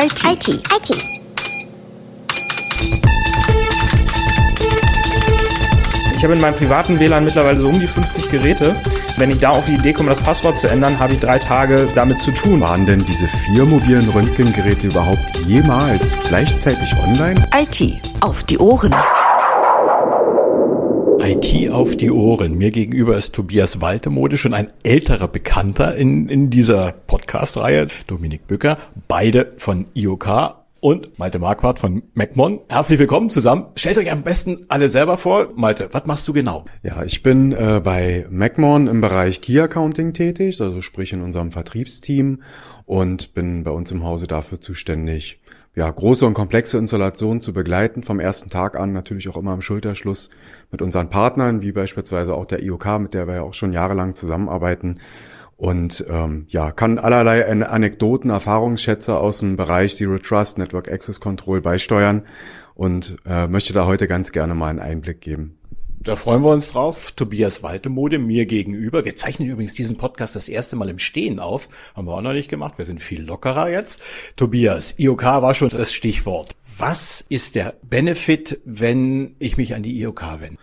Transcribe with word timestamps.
IT. 0.00 0.24
IT. 0.24 0.48
IT. 0.48 1.04
Ich 6.16 6.24
habe 6.24 6.32
in 6.32 6.40
meinem 6.40 6.54
privaten 6.54 6.98
WLAN 6.98 7.22
mittlerweile 7.22 7.60
so 7.60 7.68
um 7.68 7.78
die 7.78 7.86
50 7.86 8.30
Geräte. 8.30 8.74
Wenn 9.18 9.30
ich 9.30 9.40
da 9.40 9.50
auf 9.50 9.66
die 9.66 9.74
Idee 9.74 9.92
komme, 9.92 10.08
das 10.08 10.22
Passwort 10.22 10.56
zu 10.56 10.68
ändern, 10.68 10.98
habe 10.98 11.12
ich 11.12 11.20
drei 11.20 11.38
Tage 11.38 11.86
damit 11.94 12.18
zu 12.18 12.30
tun. 12.30 12.62
Waren 12.62 12.86
denn 12.86 13.04
diese 13.04 13.26
vier 13.26 13.66
mobilen 13.66 14.08
Röntgengeräte 14.08 14.86
überhaupt 14.86 15.36
jemals 15.46 16.18
gleichzeitig 16.26 16.94
online? 17.06 17.46
IT 17.54 18.00
auf 18.22 18.44
die 18.44 18.56
Ohren. 18.58 18.94
IT 21.30 21.70
auf 21.70 21.96
die 21.96 22.10
Ohren. 22.10 22.58
Mir 22.58 22.72
gegenüber 22.72 23.16
ist 23.16 23.36
Tobias 23.36 23.80
Waltemode, 23.80 24.36
schon 24.36 24.52
ein 24.52 24.72
älterer 24.82 25.28
Bekannter 25.28 25.94
in, 25.94 26.28
in 26.28 26.50
dieser 26.50 26.90
Podcast-Reihe. 26.90 27.86
Dominik 28.08 28.48
Bücker, 28.48 28.78
beide 29.06 29.52
von 29.56 29.86
IOK 29.94 30.56
und 30.80 31.20
Malte 31.20 31.38
Marquardt 31.38 31.78
von 31.78 32.02
MacMon. 32.14 32.58
Herzlich 32.68 32.98
willkommen 32.98 33.30
zusammen. 33.30 33.66
Stellt 33.76 33.98
euch 33.98 34.10
am 34.10 34.24
besten 34.24 34.66
alle 34.66 34.90
selber 34.90 35.16
vor. 35.16 35.50
Malte, 35.54 35.88
was 35.92 36.04
machst 36.06 36.26
du 36.26 36.32
genau? 36.32 36.64
Ja, 36.82 37.04
ich 37.04 37.22
bin 37.22 37.52
äh, 37.52 37.80
bei 37.84 38.26
MacMon 38.28 38.88
im 38.88 39.00
Bereich 39.00 39.40
Key 39.40 39.60
Accounting 39.60 40.12
tätig, 40.12 40.60
also 40.60 40.80
sprich 40.80 41.12
in 41.12 41.22
unserem 41.22 41.52
Vertriebsteam 41.52 42.42
und 42.86 43.34
bin 43.34 43.62
bei 43.62 43.70
uns 43.70 43.92
im 43.92 44.02
Hause 44.02 44.26
dafür 44.26 44.60
zuständig, 44.60 45.38
ja, 45.76 45.88
große 45.88 46.26
und 46.26 46.34
komplexe 46.34 46.78
Installationen 46.78 47.40
zu 47.40 47.52
begleiten, 47.52 48.02
vom 48.02 48.18
ersten 48.18 48.50
Tag 48.50 48.76
an 48.76 48.92
natürlich 48.92 49.28
auch 49.28 49.36
immer 49.36 49.54
im 49.54 49.62
Schulterschluss 49.62 50.28
mit 50.70 50.82
unseren 50.82 51.10
Partnern, 51.10 51.62
wie 51.62 51.72
beispielsweise 51.72 52.34
auch 52.34 52.46
der 52.46 52.62
IOK, 52.62 52.98
mit 53.00 53.14
der 53.14 53.26
wir 53.26 53.34
ja 53.36 53.42
auch 53.42 53.54
schon 53.54 53.72
jahrelang 53.72 54.14
zusammenarbeiten. 54.14 54.98
Und 55.56 56.06
ähm, 56.08 56.46
ja, 56.48 56.72
kann 56.72 56.98
allerlei 56.98 57.44
Anekdoten, 57.46 58.30
Erfahrungsschätze 58.30 59.18
aus 59.18 59.40
dem 59.40 59.56
Bereich 59.56 59.96
Zero 59.96 60.18
Trust, 60.18 60.56
Network 60.56 60.90
Access 60.90 61.20
Control 61.20 61.60
beisteuern 61.60 62.22
und 62.74 63.16
äh, 63.26 63.46
möchte 63.46 63.74
da 63.74 63.84
heute 63.84 64.08
ganz 64.08 64.32
gerne 64.32 64.54
mal 64.54 64.68
einen 64.68 64.78
Einblick 64.78 65.20
geben. 65.20 65.59
Da 66.02 66.16
freuen 66.16 66.42
wir 66.42 66.50
uns 66.50 66.72
drauf. 66.72 67.12
Tobias 67.12 67.62
Waltemode 67.62 68.18
mir 68.18 68.46
gegenüber. 68.46 69.04
Wir 69.04 69.16
zeichnen 69.16 69.46
übrigens 69.46 69.74
diesen 69.74 69.98
Podcast 69.98 70.34
das 70.34 70.48
erste 70.48 70.74
Mal 70.74 70.88
im 70.88 70.98
Stehen 70.98 71.38
auf. 71.38 71.68
Haben 71.94 72.06
wir 72.06 72.14
auch 72.14 72.22
noch 72.22 72.32
nicht 72.32 72.48
gemacht. 72.48 72.78
Wir 72.78 72.86
sind 72.86 73.02
viel 73.02 73.22
lockerer 73.22 73.68
jetzt. 73.68 74.00
Tobias, 74.34 74.94
IOK 74.96 75.22
war 75.22 75.52
schon 75.52 75.68
das 75.68 75.92
Stichwort. 75.92 76.56
Was 76.78 77.22
ist 77.28 77.54
der 77.54 77.74
Benefit, 77.82 78.60
wenn 78.64 79.36
ich 79.40 79.58
mich 79.58 79.74
an 79.74 79.82
die 79.82 80.00
IOK 80.00 80.40
wende? 80.40 80.58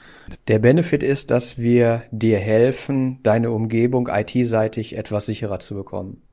Der 0.48 0.58
Benefit 0.58 1.04
ist, 1.04 1.30
dass 1.30 1.60
wir 1.60 2.06
dir 2.10 2.40
helfen, 2.40 3.20
deine 3.22 3.52
Umgebung 3.52 4.08
IT-seitig 4.08 4.98
etwas 4.98 5.28
sicherer 5.28 5.60
zu 5.60 5.76
bekommen. 5.76 6.24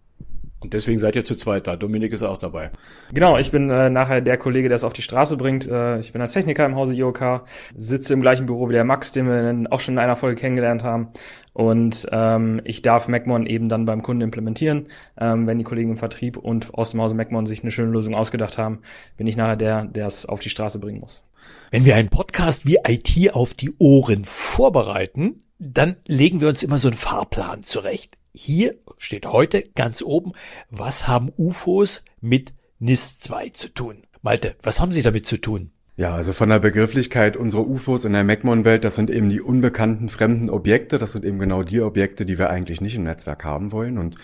Und 0.65 0.73
deswegen 0.73 0.99
seid 0.99 1.15
ihr 1.15 1.27
zu 1.27 1.35
zweit 1.35 1.67
da. 1.67 1.77
Dominik 1.77 2.15
ist 2.15 2.23
auch 2.23 2.39
dabei. 2.39 2.71
Genau, 3.13 3.37
ich 3.37 3.51
bin 3.51 3.69
äh, 3.69 3.91
nachher 3.91 4.23
der 4.23 4.39
Kollege, 4.39 4.69
der 4.69 4.77
es 4.77 4.83
auf 4.83 4.95
die 4.95 5.03
Straße 5.03 5.37
bringt. 5.37 5.69
Äh, 5.69 6.01
ich 6.01 6.13
bin 6.13 6.23
als 6.23 6.33
Techniker 6.33 6.65
im 6.65 6.75
Hause 6.75 6.95
IOK, 6.95 7.45
sitze 7.77 8.15
im 8.15 8.23
gleichen 8.23 8.47
Büro 8.47 8.71
wie 8.71 8.73
der 8.73 8.85
Max, 8.85 9.13
den 9.13 9.27
wir 9.27 9.71
auch 9.71 9.81
schon 9.81 9.95
in 9.95 9.99
einer 9.99 10.17
Folge 10.17 10.41
kennengelernt 10.41 10.83
haben. 10.83 11.09
Und 11.53 12.09
ähm, 12.11 12.63
ich 12.65 12.81
darf 12.81 13.09
MacMon 13.09 13.45
eben 13.45 13.69
dann 13.69 13.85
beim 13.85 14.03
Kunden 14.03 14.23
implementieren. 14.23 14.89
Ähm, 15.21 15.47
wenn 15.47 15.59
die 15.59 15.65
Kollegen 15.65 15.91
im 15.91 15.97
Vertrieb 15.99 16.39
und 16.39 16.73
aus 16.73 16.93
dem 16.93 17.03
Hause 17.03 17.15
MacMon 17.15 17.45
sich 17.45 17.63
eine 17.63 17.71
schöne 17.71 17.93
Lösung 17.93 18.15
ausgedacht 18.15 18.57
haben, 18.57 18.81
bin 19.19 19.27
ich 19.27 19.37
nachher 19.37 19.57
der, 19.57 19.85
der 19.85 20.07
es 20.07 20.25
auf 20.25 20.41
die 20.41 20.49
Straße 20.49 20.79
bringen 20.79 21.01
muss. 21.01 21.25
Wenn 21.71 21.85
wir 21.85 21.95
einen 21.95 22.09
Podcast 22.09 22.67
wie 22.67 22.79
IT 22.87 23.35
auf 23.35 23.53
die 23.53 23.71
Ohren 23.79 24.25
vorbereiten, 24.25 25.43
dann 25.65 25.97
legen 26.07 26.41
wir 26.41 26.49
uns 26.49 26.63
immer 26.63 26.79
so 26.79 26.89
einen 26.89 26.97
Fahrplan 26.97 27.63
zurecht 27.63 28.17
hier 28.35 28.75
steht 28.99 29.27
heute 29.27 29.63
ganz 29.75 30.03
oben, 30.03 30.33
was 30.69 31.07
haben 31.07 31.33
UFOs 31.37 32.05
mit 32.21 32.53
NIS 32.81 33.21
2 33.21 33.51
zu 33.51 33.69
tun? 33.69 34.03
Malte, 34.23 34.57
was 34.63 34.81
haben 34.81 34.93
Sie 34.93 35.03
damit 35.03 35.27
zu 35.27 35.39
tun? 35.39 35.71
Ja, 35.97 36.17
also 36.17 36.33
von 36.33 36.49
der 36.49 36.59
Begrifflichkeit 36.59 37.37
unserer 37.37 37.65
UFOs 37.65 38.05
in 38.05 38.13
der 38.13 38.25
MacMon-Welt, 38.25 38.83
das 38.83 38.97
sind 38.97 39.11
eben 39.11 39.29
die 39.29 39.41
unbekannten 39.41 40.09
fremden 40.09 40.51
Objekte. 40.51 40.99
Das 40.99 41.13
sind 41.13 41.25
eben 41.25 41.39
genau 41.39 41.63
die 41.63 41.81
Objekte, 41.81 42.27
die 42.27 42.37
wir 42.37 42.51
eigentlich 42.51 42.81
nicht 42.81 42.97
im 42.97 43.05
Netzwerk 43.05 43.45
haben 43.45 43.71
wollen 43.71 43.99
und 43.99 44.17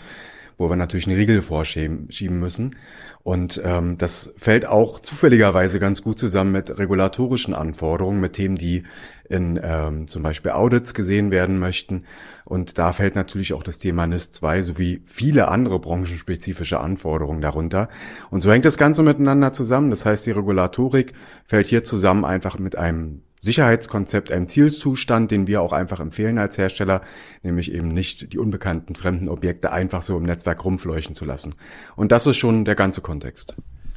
wo 0.60 0.68
wir 0.68 0.76
natürlich 0.76 1.06
einen 1.06 1.16
Riegel 1.16 1.40
vorschieben 1.40 2.38
müssen. 2.38 2.76
Und 3.22 3.60
ähm, 3.64 3.96
das 3.96 4.30
fällt 4.36 4.66
auch 4.66 5.00
zufälligerweise 5.00 5.80
ganz 5.80 6.02
gut 6.02 6.18
zusammen 6.18 6.52
mit 6.52 6.78
regulatorischen 6.78 7.54
Anforderungen, 7.54 8.20
mit 8.20 8.34
Themen, 8.34 8.56
die 8.56 8.82
in 9.28 9.58
ähm, 9.62 10.06
zum 10.06 10.22
Beispiel 10.22 10.52
Audits 10.52 10.92
gesehen 10.92 11.30
werden 11.30 11.58
möchten. 11.58 12.04
Und 12.44 12.76
da 12.76 12.92
fällt 12.92 13.14
natürlich 13.14 13.54
auch 13.54 13.62
das 13.62 13.78
Thema 13.78 14.06
NIS 14.06 14.32
2 14.32 14.62
sowie 14.62 15.02
viele 15.06 15.48
andere 15.48 15.78
branchenspezifische 15.78 16.78
Anforderungen 16.78 17.40
darunter. 17.40 17.88
Und 18.30 18.42
so 18.42 18.52
hängt 18.52 18.66
das 18.66 18.76
Ganze 18.76 19.02
miteinander 19.02 19.54
zusammen. 19.54 19.88
Das 19.90 20.04
heißt, 20.04 20.26
die 20.26 20.32
Regulatorik 20.32 21.14
fällt 21.46 21.68
hier 21.68 21.84
zusammen 21.84 22.26
einfach 22.26 22.58
mit 22.58 22.76
einem 22.76 23.22
Sicherheitskonzept, 23.40 24.30
einem 24.30 24.48
Zielzustand, 24.48 25.30
den 25.30 25.46
wir 25.46 25.62
auch 25.62 25.72
einfach 25.72 26.00
empfehlen 26.00 26.38
als 26.38 26.58
Hersteller, 26.58 27.00
nämlich 27.42 27.72
eben 27.72 27.88
nicht 27.88 28.32
die 28.32 28.38
unbekannten 28.38 28.94
fremden 28.94 29.28
Objekte 29.28 29.72
einfach 29.72 30.02
so 30.02 30.16
im 30.16 30.24
Netzwerk 30.24 30.64
rumfleuchen 30.64 31.14
zu 31.14 31.24
lassen. 31.24 31.54
Und 31.96 32.12
das 32.12 32.26
ist 32.26 32.36
schon 32.36 32.64
der 32.64 32.74
ganze 32.74 33.00
Kontext. 33.00 33.56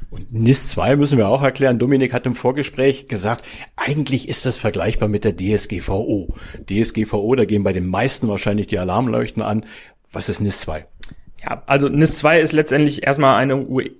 Und 0.10 0.32
NIS 0.32 0.70
2 0.70 0.96
müssen 0.96 1.18
wir 1.18 1.28
auch 1.28 1.42
erklären. 1.42 1.80
Dominik 1.80 2.14
hat 2.14 2.28
im 2.28 2.36
Vorgespräch 2.36 3.08
gesagt, 3.08 3.44
eigentlich 3.76 4.30
ist 4.30 4.46
das 4.46 4.58
vergleichbar 4.58 5.10
mit 5.10 5.24
der 5.24 5.36
DSGVO. 5.36 6.36
DSGVO, 6.70 7.36
da 7.36 7.46
gehen 7.46 7.64
bei 7.64 7.74
den 7.74 7.88
meisten 7.88 8.28
wahrscheinlich 8.28 8.68
die 8.68 8.78
Alarmleuchten 8.78 9.42
an. 9.42 9.66
Was 10.12 10.30
ist 10.30 10.40
NIS 10.40 10.62
2? 10.62 10.86
Ja, 11.46 11.62
also 11.66 11.90
NIS 11.90 12.20
2 12.20 12.40
ist 12.40 12.54
letztendlich 12.54 13.06
erstmal 13.06 13.36
eine 13.36 13.56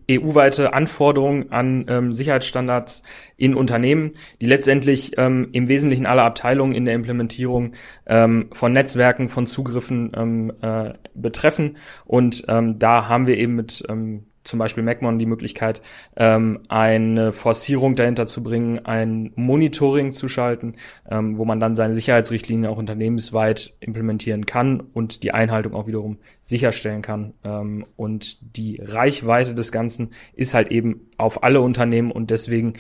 EU-weite 0.10 0.74
Anforderung 0.74 1.52
an 1.52 1.86
ähm, 1.90 2.14
Sicherheitsstandards 2.14 3.04
in 3.36 3.54
Unternehmen, 3.54 4.12
die 4.40 4.46
letztendlich 4.46 5.18
ähm, 5.18 5.50
im 5.52 5.68
Wesentlichen 5.68 6.06
alle 6.06 6.24
Abteilungen 6.24 6.74
in 6.74 6.86
der 6.86 6.94
Implementierung 6.94 7.74
ähm, 8.06 8.50
von 8.54 8.72
Netzwerken, 8.72 9.28
von 9.28 9.46
Zugriffen 9.46 10.14
ähm, 10.16 10.54
äh, 10.62 10.94
betreffen. 11.16 11.78
Und 12.06 12.46
ähm, 12.48 12.80
da 12.80 13.10
haben 13.10 13.28
wir 13.28 13.38
eben 13.38 13.56
mit 13.56 13.84
ähm, 13.90 14.26
zum 14.44 14.60
Beispiel 14.60 14.84
MacMon 14.84 15.20
die 15.20 15.26
Möglichkeit, 15.26 15.82
ähm, 16.16 16.60
eine 16.68 17.34
Forcierung 17.34 17.96
dahinter 17.96 18.26
zu 18.26 18.44
bringen, 18.44 18.86
ein 18.86 19.32
Monitoring 19.36 20.12
zu 20.12 20.28
schalten, 20.28 20.76
ähm, 21.10 21.38
wo 21.38 21.46
man 21.46 21.60
dann 21.60 21.76
seine 21.76 21.96
Sicherheitsrichtlinien 21.96 22.72
auch 22.72 22.78
unternehmensweit 22.78 23.74
implementieren 23.80 24.46
kann 24.46 24.80
und 24.80 25.24
die 25.24 25.34
Einhaltung 25.34 25.74
auch 25.74 25.88
wiederum 25.88 26.18
sicherstellen 26.42 27.02
kann. 27.02 27.34
Ähm, 27.44 27.86
und 27.96 28.58
die 28.58 28.82
Reichweite 28.84 29.54
des 29.54 29.72
Ganzen 29.72 30.10
ist 30.34 30.54
halt 30.54 30.72
eben 30.72 31.10
auf 31.18 31.44
alle 31.44 31.62
Unternehmen 31.62 32.12
und 32.12 32.30
deswegen 32.30 32.74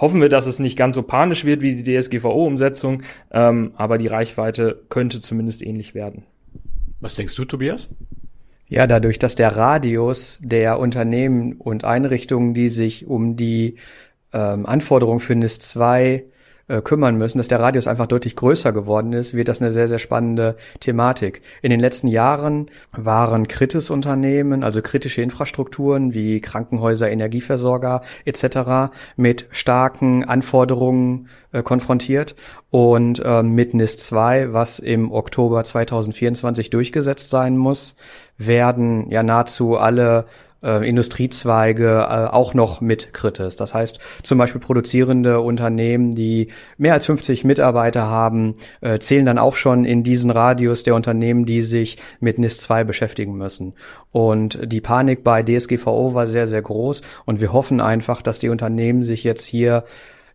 hoffen 0.00 0.20
wir, 0.20 0.28
dass 0.28 0.46
es 0.46 0.58
nicht 0.58 0.78
ganz 0.78 0.94
so 0.94 1.02
panisch 1.02 1.44
wird 1.44 1.60
wie 1.60 1.82
die 1.82 1.98
DSGVO-Umsetzung, 1.98 3.02
ähm, 3.30 3.72
aber 3.76 3.98
die 3.98 4.06
Reichweite 4.06 4.82
könnte 4.88 5.20
zumindest 5.20 5.62
ähnlich 5.62 5.94
werden. 5.94 6.24
Was 7.00 7.14
denkst 7.14 7.34
du, 7.34 7.44
Tobias? 7.44 7.88
Ja, 8.70 8.86
dadurch, 8.86 9.18
dass 9.18 9.34
der 9.34 9.56
Radius 9.56 10.38
der 10.40 10.78
Unternehmen 10.78 11.54
und 11.54 11.82
Einrichtungen, 11.82 12.54
die 12.54 12.68
sich 12.68 13.04
um 13.04 13.36
die 13.36 13.74
ähm, 14.32 14.64
Anforderungen 14.64 15.18
für 15.18 15.34
NIS 15.34 15.58
2 15.58 16.22
äh, 16.70 16.80
kümmern 16.82 17.16
müssen, 17.16 17.38
dass 17.38 17.48
der 17.48 17.60
Radius 17.60 17.86
einfach 17.86 18.06
deutlich 18.06 18.36
größer 18.36 18.72
geworden 18.72 19.12
ist, 19.12 19.34
wird 19.34 19.48
das 19.48 19.60
eine 19.60 19.72
sehr, 19.72 19.88
sehr 19.88 19.98
spannende 19.98 20.56
Thematik. 20.78 21.42
In 21.62 21.70
den 21.70 21.80
letzten 21.80 22.06
Jahren 22.06 22.70
waren 22.92 23.48
Kritis-Unternehmen, 23.48 24.62
also 24.62 24.80
kritische 24.80 25.20
Infrastrukturen 25.20 26.14
wie 26.14 26.40
Krankenhäuser, 26.40 27.10
Energieversorger 27.10 28.02
etc. 28.24 28.92
mit 29.16 29.46
starken 29.50 30.24
Anforderungen 30.24 31.28
äh, 31.52 31.62
konfrontiert 31.62 32.36
und 32.70 33.20
äh, 33.24 33.42
mit 33.42 33.74
NIS 33.74 33.98
2, 33.98 34.52
was 34.52 34.78
im 34.78 35.10
Oktober 35.10 35.64
2024 35.64 36.70
durchgesetzt 36.70 37.30
sein 37.30 37.56
muss, 37.56 37.96
werden 38.38 39.10
ja 39.10 39.22
nahezu 39.22 39.76
alle 39.76 40.26
äh, 40.62 40.88
Industriezweige 40.88 42.06
äh, 42.08 42.26
auch 42.26 42.54
noch 42.54 42.80
mit 42.80 43.12
Kritis. 43.12 43.56
Das 43.56 43.74
heißt, 43.74 43.98
zum 44.22 44.38
Beispiel 44.38 44.60
produzierende 44.60 45.40
Unternehmen, 45.40 46.14
die 46.14 46.48
mehr 46.78 46.94
als 46.94 47.06
50 47.06 47.44
Mitarbeiter 47.44 48.08
haben, 48.08 48.56
äh, 48.80 48.98
zählen 48.98 49.26
dann 49.26 49.38
auch 49.38 49.56
schon 49.56 49.84
in 49.84 50.02
diesen 50.02 50.30
Radius 50.30 50.82
der 50.82 50.94
Unternehmen, 50.94 51.44
die 51.44 51.62
sich 51.62 51.98
mit 52.20 52.38
NIS 52.38 52.58
2 52.60 52.84
beschäftigen 52.84 53.36
müssen. 53.36 53.74
Und 54.12 54.58
die 54.64 54.80
Panik 54.80 55.24
bei 55.24 55.42
DSGVO 55.42 56.14
war 56.14 56.26
sehr, 56.26 56.46
sehr 56.46 56.62
groß 56.62 57.02
und 57.24 57.40
wir 57.40 57.52
hoffen 57.52 57.80
einfach, 57.80 58.22
dass 58.22 58.38
die 58.38 58.48
Unternehmen 58.48 59.02
sich 59.02 59.24
jetzt 59.24 59.46
hier 59.46 59.84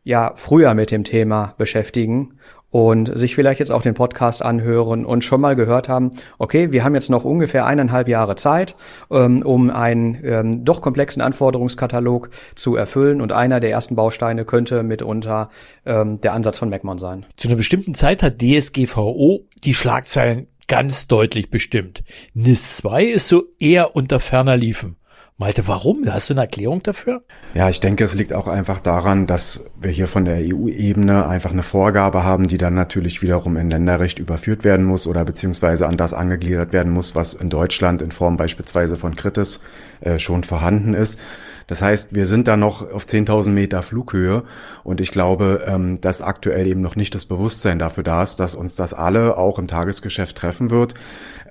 ja 0.04 0.34
früher 0.36 0.74
mit 0.76 0.92
dem 0.92 1.04
Thema 1.04 1.56
beschäftigen 1.58 2.36
und 2.76 3.18
sich 3.18 3.36
vielleicht 3.36 3.62
jetzt 3.62 3.72
auch 3.72 3.84
den 3.84 3.94
Podcast 3.94 4.44
anhören 4.44 5.06
und 5.06 5.24
schon 5.24 5.40
mal 5.40 5.56
gehört 5.56 5.88
haben, 5.88 6.12
okay, 6.40 6.74
wir 6.74 6.84
haben 6.84 6.94
jetzt 6.94 7.10
noch 7.10 7.24
ungefähr 7.24 7.66
eineinhalb 7.66 8.10
Jahre 8.10 8.36
Zeit, 8.36 8.76
ähm, 9.10 9.44
um 9.44 9.70
einen 9.70 10.20
ähm, 10.26 10.66
doch 10.66 10.82
komplexen 10.82 11.22
Anforderungskatalog 11.22 12.32
zu 12.54 12.76
erfüllen 12.76 13.22
und 13.22 13.32
einer 13.32 13.62
der 13.62 13.72
ersten 13.72 13.96
Bausteine 13.96 14.44
könnte 14.44 14.84
mitunter 14.84 15.52
ähm, 15.86 16.20
der 16.20 16.34
Ansatz 16.34 16.58
von 16.58 16.70
MacMon 16.70 16.98
sein. 16.98 17.26
Zu 17.38 17.48
einer 17.48 17.56
bestimmten 17.56 17.96
Zeit 17.96 18.22
hat 18.22 18.42
DSGVO 18.42 19.46
die 19.64 19.74
Schlagzeilen 19.74 20.48
ganz 20.68 21.08
deutlich 21.08 21.50
bestimmt. 21.50 22.04
NIS 22.34 22.76
2 22.76 23.06
ist 23.06 23.30
so 23.30 23.44
eher 23.58 23.96
unter 23.96 24.20
ferner 24.20 24.58
Liefen. 24.58 24.98
Malte, 25.38 25.68
warum? 25.68 26.06
Hast 26.10 26.30
du 26.30 26.34
eine 26.34 26.42
Erklärung 26.42 26.82
dafür? 26.82 27.22
Ja, 27.56 27.70
ich 27.70 27.82
denke, 27.82 28.06
es 28.06 28.14
liegt 28.14 28.32
auch 28.32 28.48
einfach 28.48 28.80
daran, 28.80 29.28
dass 29.28 29.66
wir 29.78 29.92
hier 29.92 30.08
von 30.08 30.24
der 30.24 30.38
EU-Ebene 30.38 31.28
einfach 31.28 31.52
eine 31.52 31.62
Vorgabe 31.62 32.24
haben, 32.24 32.48
die 32.48 32.58
dann 32.58 32.74
natürlich 32.74 33.22
wiederum 33.22 33.58
in 33.58 33.70
Länderrecht 33.70 34.18
überführt 34.18 34.64
werden 34.64 34.86
muss 34.86 35.08
oder 35.08 35.26
beziehungsweise 35.26 35.88
an 35.88 35.98
das 35.98 36.14
angegliedert 36.14 36.72
werden 36.72 36.94
muss, 36.94 37.16
was 37.16 37.34
in 37.34 37.50
Deutschland 37.50 38.02
in 38.02 38.14
Form 38.14 38.38
beispielsweise 38.38 38.96
von 38.96 39.18
Kritis 39.18 39.60
äh, 40.00 40.20
schon 40.20 40.46
vorhanden 40.46 40.94
ist. 40.94 41.20
Das 41.68 41.82
heißt, 41.82 42.14
wir 42.14 42.26
sind 42.26 42.48
da 42.48 42.58
noch 42.58 42.92
auf 42.92 43.06
10.000 43.06 43.50
Meter 43.50 43.82
Flughöhe 43.82 44.44
und 44.84 45.02
ich 45.02 45.12
glaube, 45.12 45.66
ähm, 45.68 46.00
dass 46.00 46.22
aktuell 46.22 46.68
eben 46.68 46.82
noch 46.82 46.96
nicht 46.96 47.16
das 47.16 47.26
Bewusstsein 47.26 47.80
dafür 47.80 48.04
da 48.04 48.24
ist, 48.24 48.38
dass 48.38 48.56
uns 48.56 48.76
das 48.76 48.94
alle 48.94 49.38
auch 49.38 49.58
im 49.58 49.68
Tagesgeschäft 49.68 50.38
treffen 50.38 50.70
wird. 50.70 50.94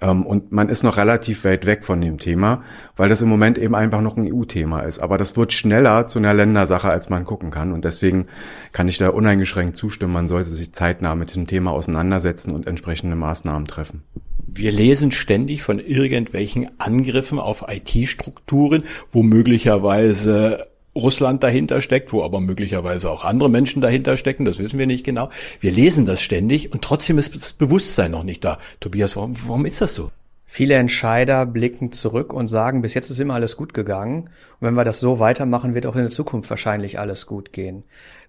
Ähm, 0.01 0.25
und 0.25 0.53
man 0.53 0.69
ist 0.69 0.83
noch 0.83 0.97
relativ 0.97 1.45
weit 1.45 1.67
weg 1.67 1.85
von 1.85 2.01
dem 2.01 2.19
Thema, 2.19 2.63
weil 2.97 3.09
das 3.09 3.23
im 3.23 3.29
Moment 3.29 3.59
eben 3.59 3.75
einfach 3.75 4.01
noch 4.01 4.17
ein 4.17 4.33
EU-Thema 4.33 4.81
ist. 4.81 5.01
Aber 5.01 5.19
das 5.19 5.37
wird 5.37 5.53
schneller 5.53 6.07
zu 6.07 6.19
einer 6.19 6.35
Ländersache, 6.35 6.89
als 6.89 7.11
man 7.11 7.25
gucken 7.25 7.51
kann. 7.51 7.73
Und 7.73 7.85
deswegen 7.85 8.27
kann 8.73 8.89
ich 8.89 8.99
da 8.99 9.09
uneingeschränkt 9.09 9.77
zustimmen. 9.77 10.13
Man 10.13 10.29
sollte 10.29 10.51
sich 10.51 10.73
zeitnah 10.73 11.15
mit 11.15 11.31
diesem 11.31 11.47
Thema 11.47 11.73
auseinandersetzen 11.73 12.55
und 12.55 12.67
entsprechende 12.67 13.17
Maßnahmen 13.17 13.67
treffen. 13.67 14.03
Wir 14.47 14.73
lesen 14.73 15.11
ständig 15.11 15.63
von 15.63 15.79
irgendwelchen 15.79 16.69
Angriffen 16.79 17.39
auf 17.39 17.65
IT-Strukturen, 17.69 18.85
wo 19.11 19.23
möglicherweise 19.23 20.69
Russland 20.95 21.43
dahinter 21.43 21.81
steckt, 21.81 22.13
wo 22.13 22.23
aber 22.23 22.41
möglicherweise 22.41 23.11
auch 23.11 23.25
andere 23.25 23.51
Menschen 23.51 23.83
dahinter 23.83 24.17
stecken, 24.17 24.45
das 24.45 24.59
wissen 24.59 24.79
wir 24.79 24.87
nicht 24.87 25.05
genau. 25.05 25.29
Wir 25.61 25.73
lesen 25.73 26.07
das 26.07 26.23
ständig 26.23 26.73
und 26.73 26.83
trotzdem 26.83 27.19
ist 27.19 27.35
das 27.35 27.53
Bewusstsein 27.53 28.13
noch 28.13 28.23
nicht 28.23 28.45
da. 28.45 28.59
Tobias, 28.81 29.17
warum, 29.17 29.35
warum 29.47 29.67
ist 29.67 29.81
das 29.81 29.95
so? 29.95 30.11
Viele 30.47 30.75
Entscheider 30.75 31.47
blicken 31.47 31.91
zurück 31.91 32.33
und 32.33 32.47
sagen, 32.47 32.81
bis 32.81 32.95
jetzt 32.95 33.11
ist 33.11 33.19
immer 33.19 33.35
alles 33.35 33.57
gut 33.57 33.75
gegangen. 33.75 34.31
Wenn 34.65 34.75
wir 34.75 34.85
das 34.85 34.99
so 34.99 35.19
weitermachen, 35.19 35.75
wird 35.75 35.85
auch 35.87 35.95
in 35.95 36.01
der 36.01 36.11
Zukunft 36.11 36.49
wahrscheinlich 36.49 36.99
alles 36.99 37.27
gut 37.27 37.53
gehen. 37.53 37.85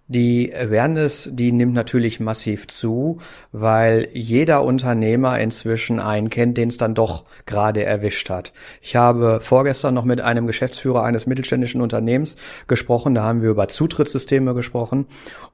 Die 0.07 0.53
Awareness, 0.53 1.29
die 1.31 1.51
nimmt 1.51 1.73
natürlich 1.73 2.19
massiv 2.19 2.67
zu, 2.67 3.19
weil 3.51 4.09
jeder 4.13 4.63
Unternehmer 4.63 5.39
inzwischen 5.39 5.99
einen 5.99 6.29
kennt, 6.29 6.57
den 6.57 6.69
es 6.69 6.77
dann 6.77 6.93
doch 6.93 7.23
gerade 7.47 7.83
erwischt 7.83 8.29
hat. 8.29 8.53
Ich 8.81 8.95
habe 8.95 9.39
vorgestern 9.41 9.95
noch 9.95 10.05
mit 10.05 10.21
einem 10.21 10.45
Geschäftsführer 10.45 11.03
eines 11.03 11.25
mittelständischen 11.25 11.81
Unternehmens 11.81 12.35
gesprochen, 12.67 13.15
da 13.15 13.23
haben 13.23 13.41
wir 13.41 13.49
über 13.49 13.67
Zutrittssysteme 13.67 14.53
gesprochen 14.53 15.07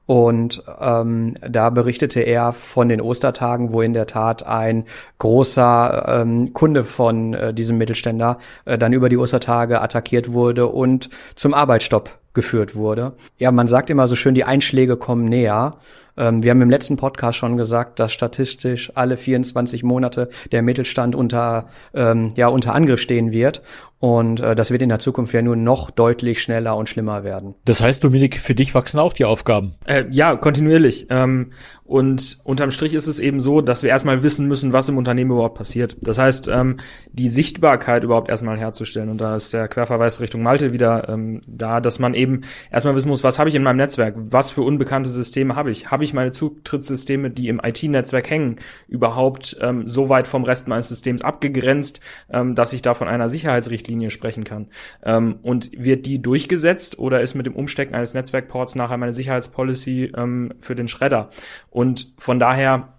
und 0.04 0.64
ähm, 0.80 1.36
da 1.48 1.70
berichtete 1.70 2.20
er 2.20 2.52
von 2.52 2.88
den 2.88 3.00
Ostertagen, 3.00 3.72
wo 3.72 3.82
in 3.82 3.94
der 3.94 4.06
Tat 4.06 4.44
ein 4.44 4.84
großer 5.18 6.22
ähm, 6.22 6.52
Kunde 6.52 6.84
von 6.84 7.34
äh, 7.34 7.54
diesem 7.54 7.78
Mittelständler 7.78 8.38
äh, 8.64 8.76
dann 8.76 8.92
über 8.92 9.08
die 9.08 9.16
Ostertage 9.16 9.80
attackiert 9.80 10.32
wurde 10.32 10.71
und 10.72 11.10
zum 11.34 11.54
Arbeitsstopp 11.54 12.18
geführt 12.34 12.74
wurde. 12.74 13.12
Ja, 13.38 13.52
man 13.52 13.68
sagt 13.68 13.90
immer 13.90 14.08
so 14.08 14.16
schön, 14.16 14.34
die 14.34 14.44
Einschläge 14.44 14.96
kommen 14.96 15.24
näher. 15.24 15.76
Ähm, 16.16 16.42
wir 16.42 16.50
haben 16.50 16.62
im 16.62 16.70
letzten 16.70 16.96
Podcast 16.96 17.38
schon 17.38 17.56
gesagt, 17.56 18.00
dass 18.00 18.12
statistisch 18.12 18.92
alle 18.94 19.16
24 19.16 19.82
Monate 19.82 20.28
der 20.50 20.62
Mittelstand 20.62 21.14
unter, 21.14 21.68
ähm, 21.94 22.32
ja, 22.36 22.48
unter 22.48 22.74
Angriff 22.74 23.00
stehen 23.00 23.32
wird. 23.32 23.62
Und 24.02 24.40
äh, 24.40 24.56
das 24.56 24.72
wird 24.72 24.82
in 24.82 24.88
der 24.88 24.98
Zukunft 24.98 25.32
ja 25.32 25.42
nur 25.42 25.54
noch 25.54 25.92
deutlich 25.92 26.42
schneller 26.42 26.76
und 26.76 26.88
schlimmer 26.88 27.22
werden. 27.22 27.54
Das 27.64 27.80
heißt, 27.80 28.02
Dominik, 28.02 28.36
für 28.36 28.56
dich 28.56 28.74
wachsen 28.74 28.98
auch 28.98 29.12
die 29.12 29.24
Aufgaben? 29.24 29.76
Äh, 29.86 30.06
ja, 30.10 30.34
kontinuierlich. 30.34 31.06
Ähm, 31.08 31.52
und 31.84 32.38
unterm 32.42 32.72
Strich 32.72 32.94
ist 32.94 33.06
es 33.06 33.20
eben 33.20 33.40
so, 33.40 33.60
dass 33.60 33.84
wir 33.84 33.90
erstmal 33.90 34.24
wissen 34.24 34.48
müssen, 34.48 34.72
was 34.72 34.88
im 34.88 34.96
Unternehmen 34.96 35.30
überhaupt 35.30 35.56
passiert. 35.56 35.96
Das 36.00 36.18
heißt, 36.18 36.48
ähm, 36.48 36.78
die 37.12 37.28
Sichtbarkeit 37.28 38.02
überhaupt 38.02 38.28
erstmal 38.28 38.58
herzustellen. 38.58 39.08
Und 39.08 39.20
da 39.20 39.36
ist 39.36 39.52
der 39.52 39.68
Querverweis 39.68 40.18
Richtung 40.18 40.42
Malte 40.42 40.72
wieder 40.72 41.08
ähm, 41.08 41.42
da, 41.46 41.80
dass 41.80 42.00
man 42.00 42.14
eben 42.14 42.40
erstmal 42.72 42.96
wissen 42.96 43.08
muss, 43.08 43.22
was 43.22 43.38
habe 43.38 43.50
ich 43.50 43.54
in 43.54 43.62
meinem 43.62 43.76
Netzwerk? 43.76 44.16
Was 44.16 44.50
für 44.50 44.62
unbekannte 44.62 45.10
Systeme 45.10 45.54
habe 45.54 45.70
ich? 45.70 45.92
Habe 46.02 46.06
ich 46.06 46.14
meine 46.14 46.32
Zutrittssysteme, 46.32 47.30
die 47.30 47.46
im 47.46 47.60
IT-Netzwerk 47.62 48.28
hängen, 48.28 48.56
überhaupt 48.88 49.56
ähm, 49.60 49.86
so 49.86 50.08
weit 50.08 50.26
vom 50.26 50.42
Rest 50.42 50.66
meines 50.66 50.88
Systems 50.88 51.22
abgegrenzt, 51.22 52.00
ähm, 52.28 52.56
dass 52.56 52.72
ich 52.72 52.82
da 52.82 52.94
von 52.94 53.06
einer 53.06 53.28
Sicherheitsrichtlinie 53.28 53.82
Richtlinie 53.92 54.10
sprechen 54.10 54.42
kann. 54.42 54.66
Ähm, 55.04 55.38
und 55.42 55.70
wird 55.76 56.06
die 56.06 56.20
durchgesetzt 56.20 56.98
oder 56.98 57.20
ist 57.20 57.34
mit 57.34 57.46
dem 57.46 57.54
Umstecken 57.54 57.94
eines 57.94 58.14
Netzwerkports 58.14 58.74
nachher 58.74 58.96
meine 58.96 59.12
Sicherheitspolicy 59.12 60.10
ähm, 60.16 60.54
für 60.58 60.74
den 60.74 60.88
Schredder? 60.88 61.30
Und 61.70 62.12
von 62.18 62.40
daher 62.40 62.94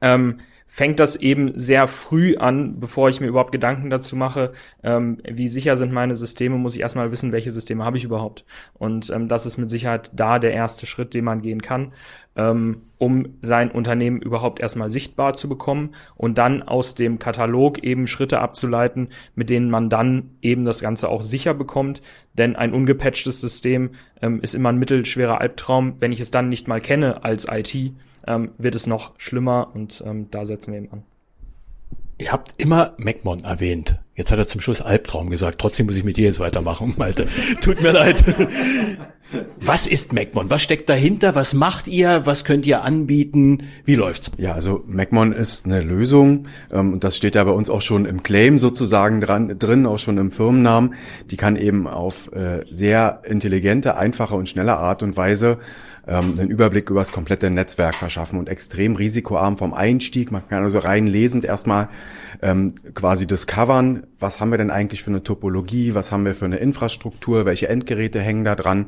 ähm, 0.00 0.38
fängt 0.70 1.00
das 1.00 1.16
eben 1.16 1.58
sehr 1.58 1.88
früh 1.88 2.36
an, 2.36 2.78
bevor 2.78 3.08
ich 3.08 3.20
mir 3.20 3.26
überhaupt 3.26 3.52
Gedanken 3.52 3.88
dazu 3.88 4.14
mache, 4.16 4.52
ähm, 4.84 5.16
wie 5.26 5.48
sicher 5.48 5.76
sind 5.76 5.92
meine 5.92 6.14
Systeme, 6.14 6.56
muss 6.56 6.76
ich 6.76 6.82
erstmal 6.82 7.10
wissen, 7.10 7.32
welche 7.32 7.50
Systeme 7.50 7.84
habe 7.86 7.96
ich 7.96 8.04
überhaupt. 8.04 8.44
Und 8.74 9.08
ähm, 9.08 9.28
das 9.28 9.46
ist 9.46 9.56
mit 9.56 9.70
Sicherheit 9.70 10.10
da 10.14 10.38
der 10.38 10.52
erste 10.52 10.84
Schritt, 10.84 11.14
den 11.14 11.24
man 11.24 11.40
gehen 11.40 11.62
kann, 11.62 11.94
ähm, 12.36 12.82
um 12.98 13.38
sein 13.40 13.70
Unternehmen 13.70 14.20
überhaupt 14.20 14.60
erstmal 14.60 14.90
sichtbar 14.90 15.32
zu 15.32 15.48
bekommen 15.48 15.94
und 16.16 16.36
dann 16.36 16.62
aus 16.62 16.94
dem 16.94 17.18
Katalog 17.18 17.82
eben 17.82 18.06
Schritte 18.06 18.40
abzuleiten, 18.40 19.08
mit 19.34 19.48
denen 19.48 19.70
man 19.70 19.88
dann 19.88 20.32
eben 20.42 20.66
das 20.66 20.82
Ganze 20.82 21.08
auch 21.08 21.22
sicher 21.22 21.54
bekommt. 21.54 22.02
Denn 22.34 22.56
ein 22.56 22.74
ungepatchtes 22.74 23.40
System 23.40 23.92
ähm, 24.20 24.40
ist 24.42 24.54
immer 24.54 24.68
ein 24.68 24.78
mittelschwerer 24.78 25.40
Albtraum, 25.40 25.94
wenn 25.98 26.12
ich 26.12 26.20
es 26.20 26.30
dann 26.30 26.50
nicht 26.50 26.68
mal 26.68 26.82
kenne 26.82 27.24
als 27.24 27.46
IT 27.50 27.94
ähm, 28.28 28.52
wird 28.58 28.74
es 28.74 28.86
noch 28.86 29.18
schlimmer 29.18 29.70
und 29.74 30.02
ähm, 30.06 30.30
da 30.30 30.44
setzen 30.44 30.72
wir 30.72 30.78
eben 30.78 30.92
an. 30.92 31.02
Ihr 32.20 32.32
habt 32.32 32.60
immer 32.60 32.94
MacMon 32.98 33.44
erwähnt. 33.44 34.00
Jetzt 34.16 34.32
hat 34.32 34.38
er 34.40 34.46
zum 34.48 34.60
Schluss 34.60 34.80
Albtraum 34.80 35.30
gesagt. 35.30 35.60
Trotzdem 35.60 35.86
muss 35.86 35.94
ich 35.94 36.02
mit 36.02 36.16
dir 36.16 36.24
jetzt 36.24 36.40
weitermachen, 36.40 36.94
Malte. 36.96 37.28
Tut 37.60 37.80
mir 37.80 37.92
leid. 37.92 38.24
Was 39.60 39.86
ist 39.86 40.12
MacMon? 40.12 40.50
Was 40.50 40.62
steckt 40.62 40.88
dahinter? 40.88 41.36
Was 41.36 41.54
macht 41.54 41.86
ihr? 41.86 42.26
Was 42.26 42.44
könnt 42.44 42.66
ihr 42.66 42.82
anbieten? 42.82 43.68
Wie 43.84 43.94
läuft's? 43.94 44.32
Ja, 44.36 44.54
also 44.54 44.82
MacMon 44.88 45.30
ist 45.30 45.66
eine 45.66 45.80
Lösung. 45.80 46.48
Ähm, 46.72 46.92
und 46.94 47.04
das 47.04 47.16
steht 47.16 47.36
ja 47.36 47.44
bei 47.44 47.52
uns 47.52 47.70
auch 47.70 47.82
schon 47.82 48.04
im 48.04 48.24
Claim 48.24 48.58
sozusagen 48.58 49.20
dran, 49.20 49.56
drin, 49.56 49.86
auch 49.86 50.00
schon 50.00 50.18
im 50.18 50.32
Firmennamen. 50.32 50.94
Die 51.30 51.36
kann 51.36 51.54
eben 51.54 51.86
auf 51.86 52.32
äh, 52.32 52.64
sehr 52.68 53.22
intelligente, 53.24 53.96
einfache 53.96 54.34
und 54.34 54.48
schnelle 54.48 54.76
Art 54.76 55.04
und 55.04 55.16
Weise 55.16 55.58
ähm, 56.08 56.38
einen 56.38 56.50
Überblick 56.50 56.90
über 56.90 57.00
das 57.00 57.12
komplette 57.12 57.50
Netzwerk 57.50 57.94
verschaffen 57.94 58.38
und 58.38 58.48
extrem 58.48 58.96
risikoarm 58.96 59.58
vom 59.58 59.74
Einstieg. 59.74 60.32
Man 60.32 60.48
kann 60.48 60.64
also 60.64 60.78
rein 60.78 61.06
lesend 61.06 61.44
erstmal 61.44 61.88
ähm, 62.42 62.74
quasi 62.94 63.26
discovern, 63.26 64.06
was 64.18 64.40
haben 64.40 64.50
wir 64.50 64.58
denn 64.58 64.70
eigentlich 64.70 65.02
für 65.02 65.10
eine 65.10 65.22
Topologie, 65.22 65.94
was 65.94 66.10
haben 66.10 66.24
wir 66.24 66.34
für 66.34 66.46
eine 66.46 66.56
Infrastruktur, 66.56 67.44
welche 67.44 67.68
Endgeräte 67.68 68.20
hängen 68.20 68.44
da 68.44 68.54
dran. 68.54 68.86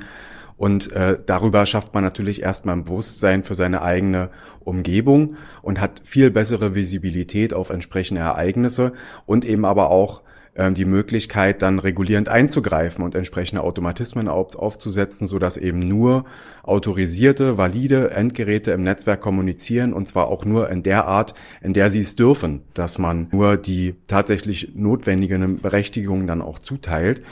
Und 0.56 0.92
äh, 0.92 1.18
darüber 1.25 1.64
schafft 1.64 1.94
man 1.94 2.04
natürlich 2.04 2.42
erstmal 2.42 2.76
ein 2.76 2.85
Bewusstsein 2.85 3.44
für 3.44 3.54
seine 3.54 3.80
eigene 3.80 4.28
Umgebung 4.61 5.37
und 5.62 5.80
hat 5.80 6.02
viel 6.04 6.30
bessere 6.30 6.75
Visibilität 6.75 7.54
auf 7.54 7.71
entsprechende 7.71 8.21
Ereignisse 8.21 8.92
und 9.25 9.47
eben 9.47 9.64
aber 9.64 9.90
auch 9.90 10.23
ähm, 10.57 10.75
die 10.75 10.85
Möglichkeit, 10.85 11.62
dann 11.62 11.78
regulierend 11.78 12.28
einzugreifen 12.28 13.04
und 13.04 13.14
entsprechende 13.14 13.62
Automatismen 13.62 14.28
auf, 14.28 14.57
aufzusetzen, 14.57 15.26
so 15.26 15.38
dass 15.38 15.57
eben 15.57 15.78
nur 15.78 16.25
autorisierte, 16.62 17.57
valide 17.57 18.11
Endgeräte 18.11 18.73
im 18.73 18.83
Netzwerk 18.83 19.21
kommunizieren 19.21 19.92
und 19.92 20.09
zwar 20.09 20.28
auch 20.28 20.45
nur 20.45 20.71
in 20.71 20.83
der 20.83 21.07
Art, 21.07 21.35
in 21.61 21.73
der 21.73 21.90
sie 21.90 22.00
es 22.00 22.16
dürfen, 22.16 22.62
dass 22.75 22.99
man 22.99 23.28
nur 23.33 23.57
die 23.57 23.95
tatsächlich 24.07 24.73
notwendigen 24.75 25.61
Berechtigungen 25.61 26.26
dann 26.26 26.42
auch 26.42 26.59
zuteilt. 26.59 27.25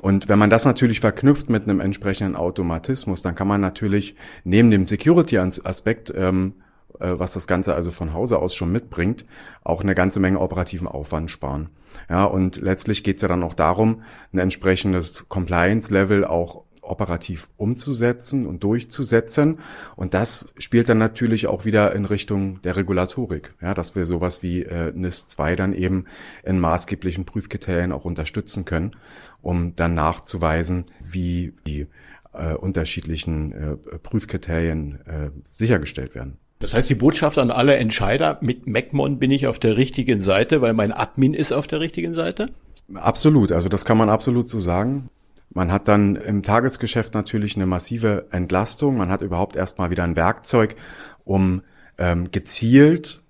Und 0.00 0.28
wenn 0.28 0.38
man 0.38 0.48
das 0.48 0.64
natürlich 0.64 1.00
verknüpft 1.00 1.50
mit 1.50 1.64
einem 1.64 1.80
entsprechenden 1.80 2.36
Automatismus, 2.36 3.20
dann 3.20 3.34
kann 3.34 3.48
man 3.48 3.60
natürlich 3.60 4.14
neben 4.44 4.70
dem 4.70 4.86
Security-Aspekt 4.86 6.12
ähm, 6.16 6.54
äh, 6.56 6.69
was 7.00 7.32
das 7.32 7.46
Ganze 7.46 7.74
also 7.74 7.90
von 7.90 8.14
Hause 8.14 8.38
aus 8.38 8.54
schon 8.54 8.72
mitbringt, 8.72 9.24
auch 9.64 9.82
eine 9.82 9.94
ganze 9.94 10.20
Menge 10.20 10.38
operativen 10.38 10.86
Aufwand 10.86 11.30
sparen. 11.30 11.70
Ja, 12.08 12.24
und 12.24 12.56
letztlich 12.60 13.02
geht 13.02 13.16
es 13.16 13.22
ja 13.22 13.28
dann 13.28 13.42
auch 13.42 13.54
darum, 13.54 14.02
ein 14.32 14.38
entsprechendes 14.38 15.28
Compliance-Level 15.28 16.24
auch 16.24 16.64
operativ 16.82 17.48
umzusetzen 17.56 18.46
und 18.46 18.64
durchzusetzen. 18.64 19.58
Und 19.96 20.14
das 20.14 20.52
spielt 20.58 20.88
dann 20.88 20.98
natürlich 20.98 21.46
auch 21.46 21.64
wieder 21.64 21.94
in 21.94 22.04
Richtung 22.04 22.60
der 22.62 22.76
Regulatorik, 22.76 23.54
ja, 23.60 23.74
dass 23.74 23.94
wir 23.94 24.06
sowas 24.06 24.42
wie 24.42 24.62
äh, 24.62 24.92
NIS 24.94 25.26
2 25.26 25.56
dann 25.56 25.72
eben 25.72 26.06
in 26.42 26.58
maßgeblichen 26.58 27.24
Prüfkriterien 27.24 27.92
auch 27.92 28.04
unterstützen 28.04 28.64
können, 28.64 28.92
um 29.40 29.74
dann 29.76 29.94
nachzuweisen, 29.94 30.84
wie 31.00 31.54
die 31.66 31.86
äh, 32.32 32.54
unterschiedlichen 32.54 33.52
äh, 33.52 33.76
Prüfkriterien 33.98 35.00
äh, 35.06 35.30
sichergestellt 35.52 36.14
werden. 36.14 36.38
Das 36.60 36.74
heißt, 36.74 36.90
die 36.90 36.94
Botschaft 36.94 37.38
an 37.38 37.50
alle 37.50 37.76
Entscheider, 37.76 38.38
mit 38.42 38.66
MacMon 38.66 39.18
bin 39.18 39.30
ich 39.30 39.46
auf 39.46 39.58
der 39.58 39.78
richtigen 39.78 40.20
Seite, 40.20 40.60
weil 40.60 40.74
mein 40.74 40.92
Admin 40.92 41.32
ist 41.32 41.52
auf 41.52 41.66
der 41.66 41.80
richtigen 41.80 42.12
Seite? 42.12 42.50
Absolut, 42.94 43.50
also 43.50 43.70
das 43.70 43.86
kann 43.86 43.96
man 43.96 44.10
absolut 44.10 44.48
so 44.48 44.58
sagen. 44.58 45.08
Man 45.52 45.72
hat 45.72 45.88
dann 45.88 46.16
im 46.16 46.42
Tagesgeschäft 46.42 47.14
natürlich 47.14 47.56
eine 47.56 47.66
massive 47.66 48.26
Entlastung. 48.30 48.98
Man 48.98 49.08
hat 49.08 49.22
überhaupt 49.22 49.56
erstmal 49.56 49.90
wieder 49.90 50.04
ein 50.04 50.16
Werkzeug, 50.16 50.76
um 51.24 51.62
ähm, 51.98 52.30
gezielt, 52.30 53.20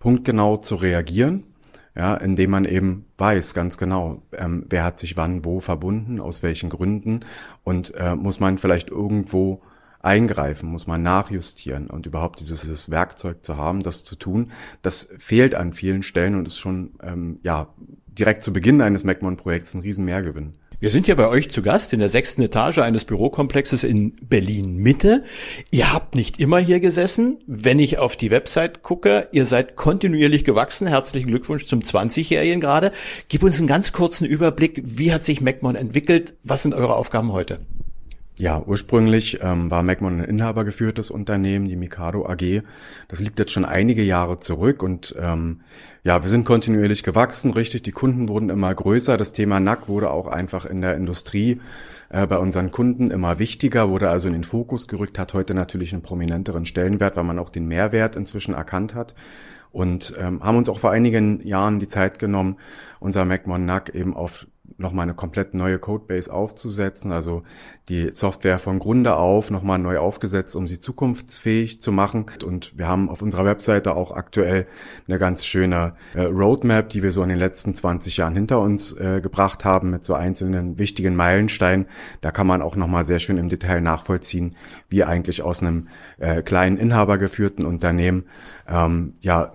punktgenau 0.00 0.56
zu 0.56 0.74
reagieren. 0.74 1.44
ja, 1.96 2.14
indem 2.14 2.50
man 2.50 2.64
eben 2.64 3.06
weiß 3.18 3.54
ganz 3.54 3.78
genau, 3.78 4.22
ähm, 4.32 4.66
wer 4.68 4.84
hat 4.84 4.98
sich 4.98 5.16
wann 5.16 5.44
wo 5.44 5.60
verbunden, 5.60 6.20
aus 6.20 6.42
welchen 6.42 6.70
Gründen 6.70 7.20
und 7.62 7.94
äh, 7.94 8.16
muss 8.16 8.40
man 8.40 8.58
vielleicht 8.58 8.90
irgendwo 8.90 9.62
eingreifen, 10.00 10.68
muss 10.68 10.86
man 10.86 11.02
nachjustieren 11.02 11.88
und 11.88 12.06
überhaupt 12.06 12.40
dieses, 12.40 12.62
dieses 12.62 12.90
Werkzeug 12.90 13.44
zu 13.44 13.56
haben, 13.56 13.82
das 13.82 14.04
zu 14.04 14.16
tun, 14.16 14.50
das 14.82 15.08
fehlt 15.18 15.54
an 15.54 15.72
vielen 15.72 16.02
Stellen 16.02 16.34
und 16.34 16.46
ist 16.46 16.58
schon 16.58 16.92
ähm, 17.02 17.38
ja 17.42 17.68
direkt 18.06 18.42
zu 18.42 18.52
Beginn 18.52 18.80
eines 18.80 19.04
MacMon-Projekts 19.04 19.74
ein 19.74 19.80
Riesenmehrgewinn. 19.80 20.54
Wir 20.80 20.88
sind 20.88 21.06
ja 21.06 21.14
bei 21.14 21.28
euch 21.28 21.50
zu 21.50 21.60
Gast 21.60 21.92
in 21.92 21.98
der 21.98 22.08
sechsten 22.08 22.40
Etage 22.40 22.78
eines 22.78 23.04
Bürokomplexes 23.04 23.84
in 23.84 24.16
Berlin 24.16 24.76
Mitte. 24.76 25.24
Ihr 25.70 25.92
habt 25.92 26.14
nicht 26.14 26.40
immer 26.40 26.58
hier 26.58 26.80
gesessen. 26.80 27.36
Wenn 27.46 27.78
ich 27.78 27.98
auf 27.98 28.16
die 28.16 28.30
Website 28.30 28.80
gucke, 28.80 29.28
ihr 29.30 29.44
seid 29.44 29.76
kontinuierlich 29.76 30.42
gewachsen. 30.42 30.86
Herzlichen 30.86 31.28
Glückwunsch 31.28 31.66
zum 31.66 31.80
20-Jährigen 31.80 32.62
gerade. 32.62 32.92
Gib 33.28 33.42
uns 33.42 33.58
einen 33.58 33.68
ganz 33.68 33.92
kurzen 33.92 34.24
Überblick. 34.24 34.80
Wie 34.82 35.12
hat 35.12 35.22
sich 35.22 35.42
MacMon 35.42 35.76
entwickelt? 35.76 36.32
Was 36.44 36.62
sind 36.62 36.72
eure 36.72 36.94
Aufgaben 36.94 37.30
heute? 37.30 37.58
Ja, 38.40 38.62
ursprünglich 38.64 39.40
ähm, 39.42 39.70
war 39.70 39.82
Macmon 39.82 40.18
ein 40.18 40.24
inhabergeführtes 40.24 41.10
Unternehmen, 41.10 41.68
die 41.68 41.76
Mikado 41.76 42.24
AG. 42.24 42.62
Das 43.06 43.20
liegt 43.20 43.38
jetzt 43.38 43.52
schon 43.52 43.66
einige 43.66 44.02
Jahre 44.02 44.40
zurück 44.40 44.82
und 44.82 45.14
ähm, 45.20 45.60
ja, 46.04 46.22
wir 46.22 46.30
sind 46.30 46.46
kontinuierlich 46.46 47.02
gewachsen, 47.02 47.50
richtig. 47.50 47.82
Die 47.82 47.92
Kunden 47.92 48.28
wurden 48.28 48.48
immer 48.48 48.74
größer. 48.74 49.18
Das 49.18 49.34
Thema 49.34 49.60
NAC 49.60 49.88
wurde 49.88 50.10
auch 50.10 50.26
einfach 50.26 50.64
in 50.64 50.80
der 50.80 50.96
Industrie 50.96 51.60
äh, 52.08 52.26
bei 52.26 52.38
unseren 52.38 52.70
Kunden 52.70 53.10
immer 53.10 53.38
wichtiger, 53.38 53.90
wurde 53.90 54.08
also 54.08 54.28
in 54.28 54.32
den 54.32 54.44
Fokus 54.44 54.88
gerückt, 54.88 55.18
hat 55.18 55.34
heute 55.34 55.52
natürlich 55.52 55.92
einen 55.92 56.00
prominenteren 56.00 56.64
Stellenwert, 56.64 57.16
weil 57.16 57.24
man 57.24 57.38
auch 57.38 57.50
den 57.50 57.68
Mehrwert 57.68 58.16
inzwischen 58.16 58.54
erkannt 58.54 58.94
hat 58.94 59.14
und 59.70 60.14
ähm, 60.18 60.42
haben 60.42 60.56
uns 60.56 60.70
auch 60.70 60.78
vor 60.78 60.92
einigen 60.92 61.46
Jahren 61.46 61.78
die 61.78 61.88
Zeit 61.88 62.18
genommen, 62.18 62.56
unser 63.00 63.26
MacMon 63.26 63.66
NAC 63.66 63.90
eben 63.90 64.16
auf 64.16 64.46
nochmal 64.78 65.04
eine 65.04 65.14
komplett 65.14 65.54
neue 65.54 65.78
Codebase 65.78 66.32
aufzusetzen, 66.32 67.12
also 67.12 67.42
die 67.88 68.10
Software 68.12 68.58
von 68.58 68.78
Grunde 68.78 69.16
auf 69.16 69.50
nochmal 69.50 69.78
neu 69.78 69.98
aufgesetzt, 69.98 70.54
um 70.56 70.68
sie 70.68 70.78
zukunftsfähig 70.78 71.82
zu 71.82 71.92
machen. 71.92 72.26
Und 72.44 72.78
wir 72.78 72.88
haben 72.88 73.08
auf 73.08 73.22
unserer 73.22 73.44
Webseite 73.44 73.96
auch 73.96 74.12
aktuell 74.12 74.66
eine 75.08 75.18
ganz 75.18 75.44
schöne 75.44 75.94
äh, 76.14 76.22
Roadmap, 76.22 76.88
die 76.88 77.02
wir 77.02 77.12
so 77.12 77.22
in 77.22 77.28
den 77.28 77.38
letzten 77.38 77.74
20 77.74 78.16
Jahren 78.16 78.34
hinter 78.34 78.60
uns 78.60 78.92
äh, 78.92 79.20
gebracht 79.20 79.64
haben 79.64 79.90
mit 79.90 80.04
so 80.04 80.14
einzelnen 80.14 80.78
wichtigen 80.78 81.16
Meilensteinen. 81.16 81.86
Da 82.20 82.30
kann 82.30 82.46
man 82.46 82.62
auch 82.62 82.76
nochmal 82.76 83.04
sehr 83.04 83.18
schön 83.18 83.38
im 83.38 83.48
Detail 83.48 83.80
nachvollziehen, 83.80 84.56
wie 84.88 85.04
eigentlich 85.04 85.42
aus 85.42 85.62
einem 85.62 85.88
äh, 86.18 86.42
kleinen 86.42 86.76
inhabergeführten 86.76 87.66
Unternehmen 87.66 88.24
ähm, 88.68 89.14
ja 89.20 89.52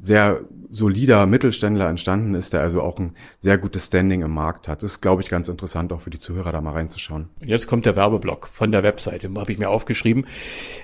sehr 0.00 0.42
solider 0.68 1.24
Mittelständler 1.24 1.88
entstanden 1.88 2.34
ist, 2.34 2.52
der 2.52 2.60
also 2.60 2.82
auch 2.82 2.98
ein 2.98 3.14
sehr 3.40 3.56
gutes 3.56 3.86
Standing 3.86 4.20
im 4.20 4.32
Markt 4.32 4.68
hat. 4.68 4.82
Das 4.82 4.92
ist, 4.92 5.00
glaube 5.00 5.22
ich, 5.22 5.30
ganz 5.30 5.48
interessant, 5.48 5.92
auch 5.94 6.02
für 6.02 6.10
die 6.10 6.18
Zuhörer 6.18 6.52
da 6.52 6.60
mal 6.60 6.72
reinzuschauen. 6.72 7.30
Und 7.40 7.48
jetzt 7.48 7.66
kommt 7.66 7.86
der 7.86 7.96
Werbeblock 7.96 8.48
von 8.48 8.70
der 8.70 8.82
Webseite, 8.82 9.30
habe 9.34 9.52
ich 9.52 9.58
mir 9.58 9.70
aufgeschrieben. 9.70 10.26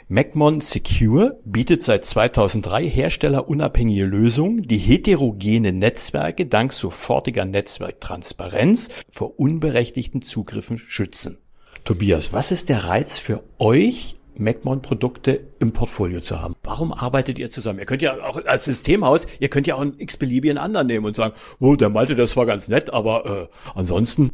MacMon 0.08 0.60
Secure 0.60 1.38
bietet 1.44 1.82
seit 1.82 2.06
2003 2.06 2.88
herstellerunabhängige 2.88 4.06
Lösungen, 4.06 4.62
die 4.62 4.78
heterogene 4.78 5.72
Netzwerke 5.72 6.46
dank 6.46 6.72
sofortiger 6.72 7.44
Netzwerktransparenz 7.44 8.88
vor 9.10 9.38
unberechtigten 9.38 10.22
Zugriffen 10.22 10.78
schützen. 10.78 11.36
Tobias, 11.84 12.32
was 12.32 12.52
ist 12.52 12.70
der 12.70 12.84
Reiz 12.84 13.18
für 13.18 13.42
euch 13.58 14.16
MacMon-Produkte 14.36 15.40
im 15.58 15.72
Portfolio 15.72 16.20
zu 16.20 16.40
haben. 16.40 16.54
Warum 16.62 16.92
arbeitet 16.92 17.38
ihr 17.38 17.50
zusammen? 17.50 17.78
Ihr 17.78 17.86
könnt 17.86 18.02
ja 18.02 18.14
auch 18.22 18.44
als 18.44 18.64
Systemhaus, 18.64 19.26
ihr 19.40 19.48
könnt 19.48 19.66
ja 19.66 19.74
auch 19.74 19.80
einen 19.80 19.98
x-beliebigen 19.98 20.58
anderen 20.58 20.86
nehmen 20.86 21.06
und 21.06 21.16
sagen, 21.16 21.34
oh, 21.60 21.76
der 21.76 21.88
Malte, 21.88 22.16
das 22.16 22.36
war 22.36 22.46
ganz 22.46 22.68
nett, 22.68 22.92
aber 22.92 23.26
äh, 23.26 23.46
ansonsten. 23.74 24.32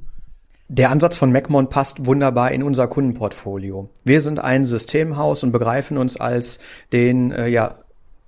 Der 0.68 0.90
Ansatz 0.90 1.16
von 1.16 1.32
MacMon 1.32 1.70
passt 1.70 2.04
wunderbar 2.04 2.52
in 2.52 2.62
unser 2.62 2.88
Kundenportfolio. 2.88 3.88
Wir 4.04 4.20
sind 4.20 4.38
ein 4.38 4.66
Systemhaus 4.66 5.42
und 5.42 5.50
begreifen 5.50 5.96
uns 5.96 6.18
als 6.18 6.58
den 6.92 7.32
äh, 7.32 7.48
ja, 7.48 7.76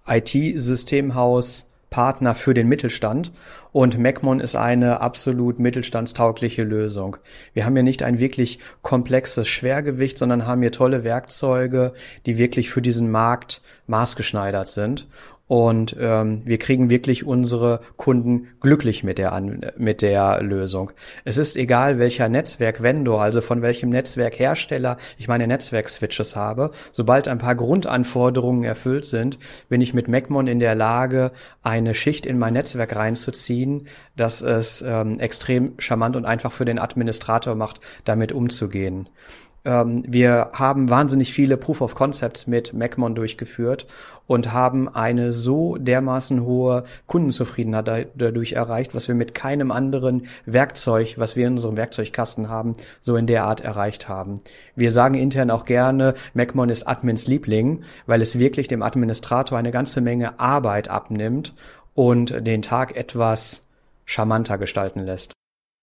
IT-Systemhaus 0.07 1.70
Partner 1.91 2.37
für 2.37 2.55
den 2.55 2.69
Mittelstand 2.69 3.33
und 3.73 3.99
Macmon 3.99 4.41
ist 4.41 4.55
eine 4.55 5.01
absolut 5.01 5.59
mittelstandstaugliche 5.59 6.63
Lösung. 6.63 7.17
Wir 7.53 7.65
haben 7.65 7.75
hier 7.75 7.83
nicht 7.83 8.03
ein 8.03 8.21
wirklich 8.21 8.61
komplexes 8.83 9.49
Schwergewicht, 9.49 10.17
sondern 10.17 10.47
haben 10.47 10.63
hier 10.63 10.73
tolle 10.73 11.05
Werkzeuge, 11.05 11.93
die 12.27 12.39
wirklich 12.39 12.71
für 12.71 12.81
diesen 12.81 13.11
Markt 13.11 13.61
maßgeschneidert 13.87 14.69
sind 14.69 15.09
und 15.51 15.97
ähm, 15.99 16.43
wir 16.45 16.59
kriegen 16.59 16.91
wirklich 16.91 17.27
unsere 17.27 17.81
Kunden 17.97 18.51
glücklich 18.61 19.03
mit 19.03 19.19
der, 19.19 19.37
mit 19.77 20.01
der 20.01 20.41
Lösung. 20.43 20.93
Es 21.25 21.39
ist 21.39 21.57
egal, 21.57 21.99
welcher 21.99 22.29
Netzwerk-Vendor, 22.29 23.21
also 23.21 23.41
von 23.41 23.61
welchem 23.61 23.89
Netzwerkhersteller 23.89 24.97
ich 25.19 25.27
meine 25.27 25.49
Netzwerk-Switches 25.49 26.37
habe. 26.37 26.71
Sobald 26.93 27.27
ein 27.27 27.39
paar 27.39 27.57
Grundanforderungen 27.57 28.63
erfüllt 28.63 29.07
sind, 29.07 29.41
bin 29.69 29.81
ich 29.81 29.93
mit 29.93 30.07
MacMon 30.07 30.47
in 30.47 30.61
der 30.61 30.77
Lage, 30.77 31.33
eine 31.65 31.97
Schicht 31.97 32.27
in 32.27 32.39
mein 32.39 32.53
Netzwerk 32.53 32.95
reinzuziehen, 32.95 33.89
dass 34.17 34.43
es 34.43 34.85
ähm, 34.87 35.19
extrem 35.19 35.73
charmant 35.79 36.15
und 36.15 36.27
einfach 36.27 36.53
für 36.53 36.65
den 36.65 36.79
Administrator 36.79 37.57
macht, 37.57 37.81
damit 38.05 38.31
umzugehen. 38.31 39.09
Ähm, 39.65 40.03
wir 40.07 40.51
haben 40.55 40.89
wahnsinnig 40.89 41.33
viele 41.33 41.57
Proof 41.57 41.81
of 41.81 41.95
Concepts 41.95 42.47
mit 42.47 42.73
MacMon 42.73 43.15
durchgeführt 43.15 43.87
und 44.27 44.53
haben 44.53 44.89
eine 44.89 45.33
so 45.33 45.77
dermaßen 45.77 46.45
hohe 46.45 46.85
Kundenzufriedenheit 47.07 48.11
dadurch 48.15 48.53
erreicht, 48.53 48.95
was 48.95 49.09
wir 49.09 49.15
mit 49.15 49.35
keinem 49.35 49.71
anderen 49.71 50.27
Werkzeug, 50.47 51.15
was 51.17 51.37
wir 51.37 51.47
in 51.47 51.55
unserem 51.55 51.77
Werkzeugkasten 51.77 52.49
haben, 52.49 52.75
so 53.03 53.17
in 53.17 53.27
der 53.27 53.45
Art 53.45 53.61
erreicht 53.61 54.09
haben. 54.09 54.37
Wir 54.77 54.93
sagen 54.93 55.15
intern 55.15 55.51
auch 55.51 55.65
gerne, 55.65 56.15
MacMon 56.33 56.71
ist 56.71 56.87
Admins 56.87 57.27
Liebling, 57.27 57.83
weil 58.07 58.23
es 58.23 58.39
wirklich 58.39 58.69
dem 58.69 58.83
Administrator 58.83 59.59
eine 59.59 59.73
ganze 59.73 60.01
Menge 60.01 60.39
Arbeit 60.41 60.89
abnimmt 60.89 61.55
und 61.95 62.47
den 62.47 62.63
Tag 62.63 62.97
etwas 62.97 63.63
charmanter 64.07 64.59
gestalten 64.59 65.01
lässt. 65.01 65.33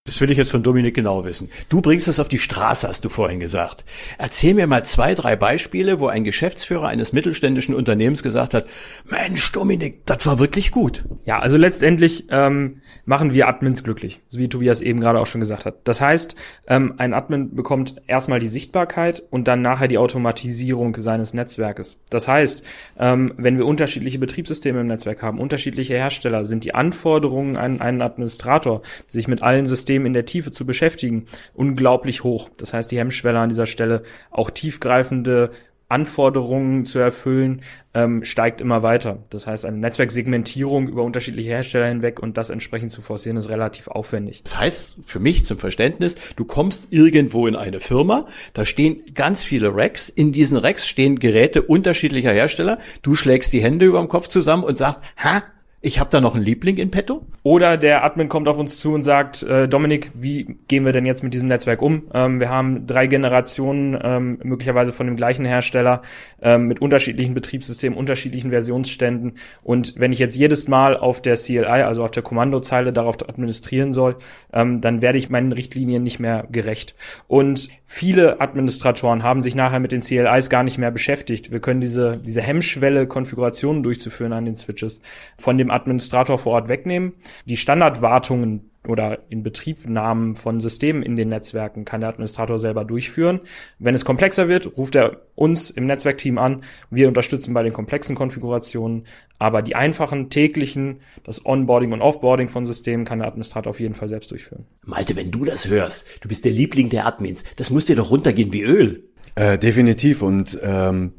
Das 0.08 0.22
will 0.22 0.30
ich 0.30 0.38
jetzt 0.38 0.52
von 0.52 0.62
Dominik 0.62 0.94
genau 0.94 1.26
wissen. 1.26 1.50
Du 1.68 1.82
bringst 1.82 2.08
es 2.08 2.18
auf 2.18 2.30
die 2.30 2.38
Straße, 2.38 2.88
hast 2.88 3.04
du 3.04 3.10
vorhin 3.10 3.40
gesagt. 3.40 3.84
Erzähl 4.16 4.54
mir 4.54 4.66
mal 4.66 4.82
zwei, 4.82 5.14
drei 5.14 5.36
Beispiele, 5.36 6.00
wo 6.00 6.06
ein 6.06 6.24
Geschäftsführer 6.24 6.88
eines 6.88 7.12
mittelständischen 7.12 7.74
Unternehmens 7.74 8.22
gesagt 8.22 8.54
hat, 8.54 8.64
Mensch, 9.04 9.52
Dominik, 9.52 10.06
das 10.06 10.24
war 10.24 10.38
wirklich 10.38 10.70
gut. 10.70 11.04
Ja, 11.26 11.40
also 11.40 11.58
letztendlich 11.58 12.24
ähm, 12.30 12.80
machen 13.04 13.34
wir 13.34 13.48
Admins 13.48 13.84
glücklich, 13.84 14.22
wie 14.30 14.48
Tobias 14.48 14.80
eben 14.80 14.98
gerade 14.98 15.20
auch 15.20 15.26
schon 15.26 15.42
gesagt 15.42 15.66
hat. 15.66 15.76
Das 15.84 16.00
heißt, 16.00 16.34
ähm, 16.68 16.94
ein 16.96 17.12
Admin 17.12 17.54
bekommt 17.54 18.00
erstmal 18.06 18.38
die 18.38 18.48
Sichtbarkeit 18.48 19.22
und 19.28 19.46
dann 19.46 19.60
nachher 19.60 19.88
die 19.88 19.98
Automatisierung 19.98 20.96
seines 21.02 21.34
Netzwerkes. 21.34 21.98
Das 22.08 22.28
heißt, 22.28 22.62
ähm, 22.98 23.34
wenn 23.36 23.58
wir 23.58 23.66
unterschiedliche 23.66 24.18
Betriebssysteme 24.18 24.80
im 24.80 24.86
Netzwerk 24.86 25.20
haben, 25.20 25.38
unterschiedliche 25.38 25.96
Hersteller, 25.96 26.46
sind 26.46 26.64
die 26.64 26.74
Anforderungen 26.74 27.58
an 27.58 27.82
einen 27.82 28.00
Administrator, 28.00 28.80
sich 29.06 29.28
mit 29.28 29.42
allen 29.42 29.66
Systemen 29.66 29.97
System 29.98 30.06
in 30.06 30.12
der 30.12 30.24
Tiefe 30.24 30.50
zu 30.50 30.64
beschäftigen, 30.64 31.26
unglaublich 31.54 32.24
hoch. 32.24 32.48
Das 32.56 32.72
heißt, 32.72 32.90
die 32.90 32.98
Hemmschwelle 32.98 33.38
an 33.38 33.48
dieser 33.48 33.66
Stelle, 33.66 34.02
auch 34.30 34.50
tiefgreifende 34.50 35.50
Anforderungen 35.90 36.84
zu 36.84 36.98
erfüllen, 36.98 37.62
ähm, 37.94 38.22
steigt 38.22 38.60
immer 38.60 38.82
weiter. 38.82 39.24
Das 39.30 39.46
heißt, 39.46 39.64
eine 39.64 39.78
Netzwerksegmentierung 39.78 40.86
über 40.86 41.02
unterschiedliche 41.02 41.48
Hersteller 41.48 41.86
hinweg 41.86 42.20
und 42.20 42.36
das 42.36 42.50
entsprechend 42.50 42.90
zu 42.90 43.00
forcieren, 43.00 43.38
ist 43.38 43.48
relativ 43.48 43.88
aufwendig. 43.88 44.42
Das 44.44 44.58
heißt, 44.60 44.98
für 45.00 45.18
mich 45.18 45.46
zum 45.46 45.56
Verständnis, 45.56 46.16
du 46.36 46.44
kommst 46.44 46.88
irgendwo 46.90 47.46
in 47.46 47.56
eine 47.56 47.80
Firma, 47.80 48.26
da 48.52 48.66
stehen 48.66 49.02
ganz 49.14 49.42
viele 49.44 49.74
Racks, 49.74 50.10
in 50.10 50.30
diesen 50.30 50.58
Racks 50.58 50.86
stehen 50.86 51.18
Geräte 51.18 51.62
unterschiedlicher 51.62 52.32
Hersteller, 52.32 52.78
du 53.00 53.14
schlägst 53.14 53.54
die 53.54 53.62
Hände 53.62 53.86
über 53.86 53.98
dem 53.98 54.08
Kopf 54.08 54.28
zusammen 54.28 54.64
und 54.64 54.76
sagst, 54.76 55.00
ha, 55.16 55.42
ich 55.80 56.00
habe 56.00 56.10
da 56.10 56.20
noch 56.20 56.34
einen 56.34 56.44
Liebling 56.44 56.76
in 56.76 56.90
petto? 56.90 57.24
Oder 57.44 57.76
der 57.76 58.04
Admin 58.04 58.28
kommt 58.28 58.48
auf 58.48 58.58
uns 58.58 58.80
zu 58.80 58.92
und 58.92 59.04
sagt, 59.04 59.44
äh, 59.44 59.68
Dominik, 59.68 60.10
wie 60.12 60.56
gehen 60.66 60.84
wir 60.84 60.92
denn 60.92 61.06
jetzt 61.06 61.22
mit 61.22 61.32
diesem 61.34 61.46
Netzwerk 61.46 61.82
um? 61.82 62.08
Ähm, 62.12 62.40
wir 62.40 62.50
haben 62.50 62.88
drei 62.88 63.06
Generationen, 63.06 63.96
ähm, 64.02 64.40
möglicherweise 64.42 64.92
von 64.92 65.06
dem 65.06 65.14
gleichen 65.14 65.44
Hersteller, 65.44 66.02
ähm, 66.42 66.66
mit 66.66 66.82
unterschiedlichen 66.82 67.32
Betriebssystemen, 67.32 67.96
unterschiedlichen 67.96 68.50
Versionsständen. 68.50 69.34
Und 69.62 69.94
wenn 69.96 70.10
ich 70.10 70.18
jetzt 70.18 70.36
jedes 70.36 70.66
Mal 70.66 70.96
auf 70.96 71.22
der 71.22 71.36
CLI, 71.36 71.64
also 71.64 72.02
auf 72.02 72.10
der 72.10 72.24
Kommandozeile, 72.24 72.92
darauf 72.92 73.16
administrieren 73.28 73.92
soll, 73.92 74.16
ähm, 74.52 74.80
dann 74.80 75.00
werde 75.00 75.18
ich 75.18 75.30
meinen 75.30 75.52
Richtlinien 75.52 76.02
nicht 76.02 76.18
mehr 76.18 76.48
gerecht. 76.50 76.96
Und 77.28 77.68
viele 77.86 78.40
Administratoren 78.40 79.22
haben 79.22 79.42
sich 79.42 79.54
nachher 79.54 79.78
mit 79.78 79.92
den 79.92 80.00
CLIs 80.00 80.50
gar 80.50 80.64
nicht 80.64 80.78
mehr 80.78 80.90
beschäftigt. 80.90 81.52
Wir 81.52 81.60
können 81.60 81.80
diese, 81.80 82.16
diese 82.18 82.42
Hemmschwelle, 82.42 83.06
Konfigurationen 83.06 83.84
durchzuführen 83.84 84.32
an 84.32 84.44
den 84.44 84.56
Switches 84.56 85.00
von 85.38 85.56
dem 85.56 85.67
Administrator 85.70 86.38
vor 86.38 86.52
Ort 86.52 86.68
wegnehmen. 86.68 87.14
Die 87.46 87.56
Standardwartungen 87.56 88.70
oder 88.86 89.18
in 89.28 89.42
Betriebnahmen 89.42 90.34
von 90.34 90.60
Systemen 90.60 91.02
in 91.02 91.16
den 91.16 91.28
Netzwerken 91.28 91.84
kann 91.84 92.00
der 92.00 92.10
Administrator 92.10 92.58
selber 92.58 92.84
durchführen. 92.84 93.40
Wenn 93.78 93.94
es 93.94 94.04
komplexer 94.04 94.48
wird, 94.48 94.78
ruft 94.78 94.94
er 94.94 95.22
uns 95.34 95.70
im 95.70 95.86
Netzwerkteam 95.86 96.38
an. 96.38 96.62
Wir 96.90 97.08
unterstützen 97.08 97.52
bei 97.52 97.62
den 97.62 97.72
komplexen 97.72 98.14
Konfigurationen, 98.14 99.04
aber 99.38 99.62
die 99.62 99.74
einfachen 99.74 100.30
täglichen, 100.30 101.00
das 101.24 101.44
Onboarding 101.44 101.92
und 101.92 102.00
Offboarding 102.00 102.48
von 102.48 102.64
Systemen 102.64 103.04
kann 103.04 103.18
der 103.18 103.28
Administrator 103.28 103.70
auf 103.70 103.80
jeden 103.80 103.94
Fall 103.94 104.08
selbst 104.08 104.30
durchführen. 104.30 104.64
Malte, 104.84 105.16
wenn 105.16 105.30
du 105.30 105.44
das 105.44 105.68
hörst, 105.68 106.06
du 106.22 106.28
bist 106.28 106.44
der 106.44 106.52
Liebling 106.52 106.88
der 106.88 107.06
Admins, 107.06 107.44
das 107.56 107.70
muss 107.70 107.86
dir 107.86 107.96
doch 107.96 108.10
runtergehen 108.10 108.52
wie 108.52 108.62
Öl. 108.62 109.04
Äh, 109.34 109.58
definitiv 109.58 110.22
und 110.22 110.58
ähm, 110.62 111.12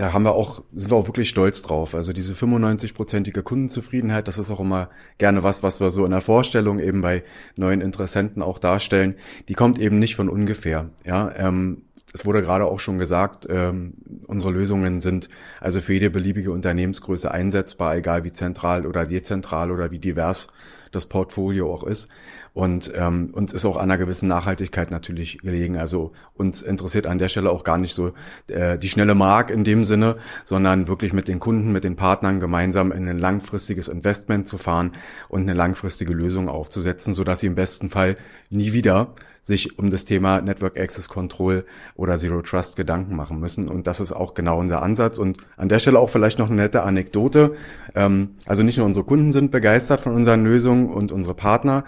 da 0.00 0.14
haben 0.14 0.22
wir 0.22 0.32
auch, 0.32 0.62
sind 0.74 0.90
wir 0.90 0.96
auch 0.96 1.08
wirklich 1.08 1.28
stolz 1.28 1.60
drauf. 1.60 1.94
Also 1.94 2.14
diese 2.14 2.32
95-prozentige 2.32 3.42
Kundenzufriedenheit, 3.42 4.28
das 4.28 4.38
ist 4.38 4.50
auch 4.50 4.60
immer 4.60 4.88
gerne 5.18 5.42
was, 5.42 5.62
was 5.62 5.78
wir 5.78 5.90
so 5.90 6.06
in 6.06 6.10
der 6.10 6.22
Vorstellung 6.22 6.78
eben 6.78 7.02
bei 7.02 7.22
neuen 7.54 7.82
Interessenten 7.82 8.40
auch 8.40 8.58
darstellen. 8.58 9.16
Die 9.48 9.54
kommt 9.54 9.78
eben 9.78 9.98
nicht 9.98 10.16
von 10.16 10.30
ungefähr. 10.30 10.88
Ja, 11.04 11.30
ähm, 11.36 11.82
es 12.14 12.24
wurde 12.24 12.40
gerade 12.40 12.64
auch 12.64 12.80
schon 12.80 12.98
gesagt, 12.98 13.46
ähm, 13.50 13.92
unsere 14.26 14.50
Lösungen 14.50 15.02
sind 15.02 15.28
also 15.60 15.82
für 15.82 15.92
jede 15.92 16.08
beliebige 16.08 16.50
Unternehmensgröße 16.50 17.30
einsetzbar, 17.30 17.94
egal 17.94 18.24
wie 18.24 18.32
zentral 18.32 18.86
oder 18.86 19.04
dezentral 19.04 19.70
oder 19.70 19.90
wie 19.90 19.98
divers 19.98 20.48
das 20.92 21.06
Portfolio 21.06 21.70
auch 21.70 21.84
ist. 21.84 22.08
Und 22.52 22.92
ähm, 22.96 23.30
uns 23.32 23.52
ist 23.52 23.64
auch 23.64 23.76
an 23.76 23.84
einer 23.84 23.98
gewissen 23.98 24.28
Nachhaltigkeit 24.28 24.90
natürlich 24.90 25.38
gelegen. 25.38 25.76
Also 25.76 26.12
uns 26.34 26.62
interessiert 26.62 27.06
an 27.06 27.18
der 27.18 27.28
Stelle 27.28 27.50
auch 27.50 27.64
gar 27.64 27.78
nicht 27.78 27.94
so 27.94 28.12
äh, 28.48 28.78
die 28.78 28.88
schnelle 28.88 29.14
Mark 29.14 29.50
in 29.50 29.64
dem 29.64 29.84
Sinne, 29.84 30.16
sondern 30.44 30.88
wirklich 30.88 31.12
mit 31.12 31.28
den 31.28 31.38
Kunden, 31.38 31.72
mit 31.72 31.84
den 31.84 31.96
Partnern 31.96 32.40
gemeinsam 32.40 32.92
in 32.92 33.08
ein 33.08 33.18
langfristiges 33.18 33.88
Investment 33.88 34.48
zu 34.48 34.58
fahren 34.58 34.92
und 35.28 35.42
eine 35.42 35.54
langfristige 35.54 36.12
Lösung 36.12 36.48
aufzusetzen, 36.48 37.14
so 37.14 37.24
dass 37.24 37.40
sie 37.40 37.46
im 37.46 37.54
besten 37.54 37.88
Fall 37.88 38.16
nie 38.50 38.72
wieder 38.72 39.14
sich 39.42 39.78
um 39.78 39.90
das 39.90 40.04
Thema 40.04 40.40
Network 40.40 40.78
Access 40.78 41.08
Control 41.08 41.64
oder 41.94 42.16
Zero 42.18 42.42
Trust 42.42 42.76
Gedanken 42.76 43.16
machen 43.16 43.40
müssen. 43.40 43.68
Und 43.68 43.86
das 43.86 44.00
ist 44.00 44.12
auch 44.12 44.34
genau 44.34 44.58
unser 44.58 44.82
Ansatz. 44.82 45.18
Und 45.18 45.38
an 45.56 45.68
der 45.68 45.78
Stelle 45.78 45.98
auch 45.98 46.10
vielleicht 46.10 46.38
noch 46.38 46.46
eine 46.46 46.56
nette 46.56 46.82
Anekdote. 46.82 47.54
Ähm, 47.94 48.36
also 48.46 48.62
nicht 48.62 48.76
nur 48.76 48.86
unsere 48.86 49.06
Kunden 49.06 49.32
sind 49.32 49.50
begeistert 49.50 50.00
von 50.00 50.14
unseren 50.14 50.44
Lösungen 50.44 50.88
und 50.88 51.10
unsere 51.10 51.34
Partner, 51.34 51.84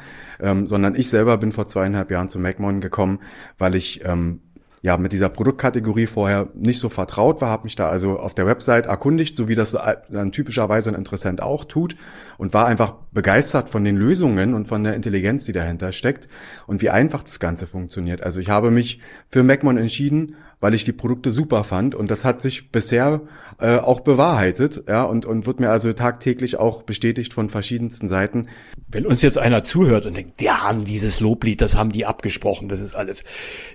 ähm, 0.52 0.66
sondern 0.66 0.94
ich 0.94 1.10
selber 1.10 1.36
bin 1.38 1.52
vor 1.52 1.68
zweieinhalb 1.68 2.10
Jahren 2.10 2.28
zu 2.28 2.38
MacMon 2.38 2.80
gekommen, 2.80 3.20
weil 3.58 3.74
ich 3.74 4.04
ähm, 4.04 4.40
ja 4.82 4.96
mit 4.96 5.12
dieser 5.12 5.28
Produktkategorie 5.28 6.06
vorher 6.06 6.48
nicht 6.54 6.80
so 6.80 6.88
vertraut 6.88 7.40
war, 7.40 7.48
habe 7.48 7.64
mich 7.64 7.76
da 7.76 7.88
also 7.88 8.18
auf 8.18 8.34
der 8.34 8.46
Website 8.46 8.86
erkundigt, 8.86 9.36
so 9.36 9.48
wie 9.48 9.54
das 9.54 9.76
dann 10.10 10.32
typischerweise 10.32 10.90
ein 10.90 10.96
Interessent 10.96 11.40
auch 11.42 11.64
tut 11.64 11.96
und 12.36 12.52
war 12.52 12.66
einfach 12.66 12.94
begeistert 13.12 13.70
von 13.70 13.84
den 13.84 13.96
Lösungen 13.96 14.54
und 14.54 14.66
von 14.66 14.82
der 14.82 14.94
Intelligenz, 14.94 15.44
die 15.44 15.52
dahinter 15.52 15.92
steckt 15.92 16.28
und 16.66 16.82
wie 16.82 16.90
einfach 16.90 17.22
das 17.22 17.38
Ganze 17.38 17.66
funktioniert. 17.68 18.22
Also 18.22 18.40
ich 18.40 18.50
habe 18.50 18.70
mich 18.72 19.00
für 19.28 19.44
MacMon 19.44 19.78
entschieden, 19.78 20.34
weil 20.62 20.74
ich 20.74 20.84
die 20.84 20.92
Produkte 20.92 21.32
super 21.32 21.64
fand 21.64 21.94
und 21.96 22.08
das 22.10 22.24
hat 22.24 22.40
sich 22.40 22.70
bisher 22.70 23.20
äh, 23.58 23.78
auch 23.78 24.00
bewahrheitet, 24.00 24.84
ja, 24.88 25.02
und, 25.02 25.26
und 25.26 25.44
wird 25.44 25.58
mir 25.58 25.70
also 25.70 25.92
tagtäglich 25.92 26.56
auch 26.56 26.84
bestätigt 26.84 27.34
von 27.34 27.50
verschiedensten 27.50 28.08
Seiten. 28.08 28.46
Wenn 28.88 29.04
uns 29.04 29.22
jetzt 29.22 29.38
einer 29.38 29.64
zuhört 29.64 30.06
und 30.06 30.16
denkt, 30.16 30.38
die 30.38 30.50
haben 30.50 30.84
dieses 30.84 31.18
Loblied, 31.18 31.60
das 31.60 31.76
haben 31.76 31.90
die 31.90 32.06
abgesprochen, 32.06 32.68
das 32.68 32.80
ist 32.80 32.94
alles 32.94 33.24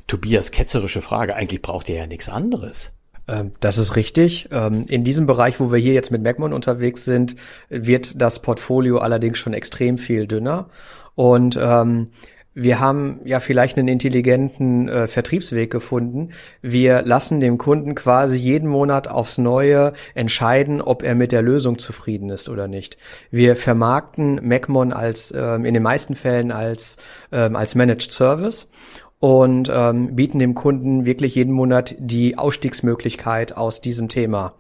Tobias 0.08 0.52
ketzerische 0.52 1.02
Frage, 1.02 1.36
eigentlich 1.36 1.62
braucht 1.62 1.90
ihr 1.90 1.96
ja 1.96 2.08
nichts 2.08 2.30
anderes. 2.30 2.92
Ähm, 3.28 3.52
das 3.60 3.78
ist 3.78 3.98
richtig. 3.98 4.48
Ähm, 4.54 4.86
in 4.88 5.04
diesem 5.04 5.28
Bereich, 5.28 5.60
wo 5.60 5.74
wir 5.74 5.80
hier 5.80 5.94
jetzt 5.94 6.12
mit 6.12 6.24
MacMon 6.24 6.54
unterwegs 6.54 7.04
sind, 7.04 7.36
wird 7.68 8.22
das 8.22 8.42
Portfolio 8.42 9.00
allerdings 9.00 9.40
schon 9.40 9.54
extrem 9.54 9.98
viel 9.98 10.26
dünner. 10.26 10.70
Und 11.16 11.60
ähm, 11.62 12.12
wir 12.60 12.80
haben 12.80 13.20
ja 13.24 13.40
vielleicht 13.40 13.78
einen 13.78 13.88
intelligenten 13.88 14.90
äh, 14.90 15.06
Vertriebsweg 15.06 15.70
gefunden. 15.70 16.30
Wir 16.64 17.04
lassen 17.04 17.40
dem 17.40 17.60
Kunden 17.60 17.94
quasi 17.94 18.36
jeden 18.36 18.68
Monat 18.68 19.08
aufs 19.08 19.38
Neue 19.38 19.94
entscheiden, 20.16 20.82
ob 20.82 21.04
er 21.04 21.14
mit 21.14 21.32
der 21.32 21.44
Lösung 21.44 21.78
zufrieden 21.78 22.30
ist 22.32 22.50
oder 22.50 22.68
nicht. 22.68 22.98
Wir 23.30 23.56
vermarkten 23.56 24.40
MacMon 24.42 24.92
als 24.92 25.32
ähm, 25.38 25.66
in 25.66 25.76
den 25.76 25.84
meisten 25.84 26.16
Fällen 26.16 26.52
als 26.52 26.98
ähm, 27.32 27.56
als 27.56 27.76
Managed 27.76 28.12
Service 28.12 28.72
und 29.20 29.70
ähm, 29.72 30.16
bieten 30.16 30.40
dem 30.40 30.56
Kunden 30.56 31.06
wirklich 31.06 31.36
jeden 31.36 31.54
Monat 31.54 31.94
die 32.00 32.40
Ausstiegsmöglichkeit 32.40 33.56
aus 33.56 33.82
diesem 33.82 34.10
Thema. 34.10 34.56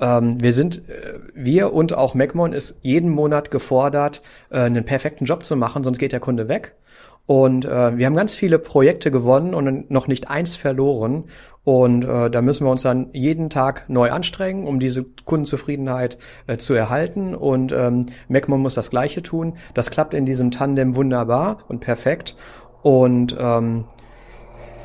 Ähm, 0.00 0.42
wir 0.42 0.54
sind, 0.54 0.88
äh, 0.88 1.18
wir 1.34 1.74
und 1.74 1.92
auch 1.92 2.14
MacMon 2.14 2.54
ist 2.54 2.78
jeden 2.80 3.10
Monat 3.10 3.50
gefordert, 3.50 4.22
äh, 4.48 4.60
einen 4.60 4.86
perfekten 4.86 5.26
Job 5.26 5.44
zu 5.44 5.54
machen, 5.54 5.84
sonst 5.84 5.98
geht 5.98 6.12
der 6.12 6.20
Kunde 6.20 6.48
weg. 6.48 6.74
Und 7.26 7.64
äh, 7.64 7.98
wir 7.98 8.06
haben 8.06 8.14
ganz 8.14 8.34
viele 8.34 8.58
Projekte 8.58 9.10
gewonnen 9.10 9.52
und 9.52 9.90
noch 9.90 10.06
nicht 10.06 10.30
eins 10.30 10.54
verloren. 10.54 11.24
Und 11.64 12.04
äh, 12.04 12.30
da 12.30 12.42
müssen 12.42 12.64
wir 12.64 12.70
uns 12.70 12.82
dann 12.82 13.08
jeden 13.12 13.50
Tag 13.50 13.88
neu 13.88 14.12
anstrengen, 14.12 14.68
um 14.68 14.78
diese 14.78 15.04
Kundenzufriedenheit 15.24 16.18
äh, 16.46 16.58
zu 16.58 16.74
erhalten. 16.74 17.34
Und 17.34 17.72
ähm, 17.72 18.06
MacMon 18.28 18.60
muss 18.60 18.74
das 18.74 18.90
Gleiche 18.90 19.22
tun. 19.22 19.54
Das 19.74 19.90
klappt 19.90 20.14
in 20.14 20.26
diesem 20.26 20.52
Tandem 20.52 20.94
wunderbar 20.94 21.58
und 21.66 21.80
perfekt. 21.80 22.36
Und 22.82 23.36
ähm, 23.40 23.84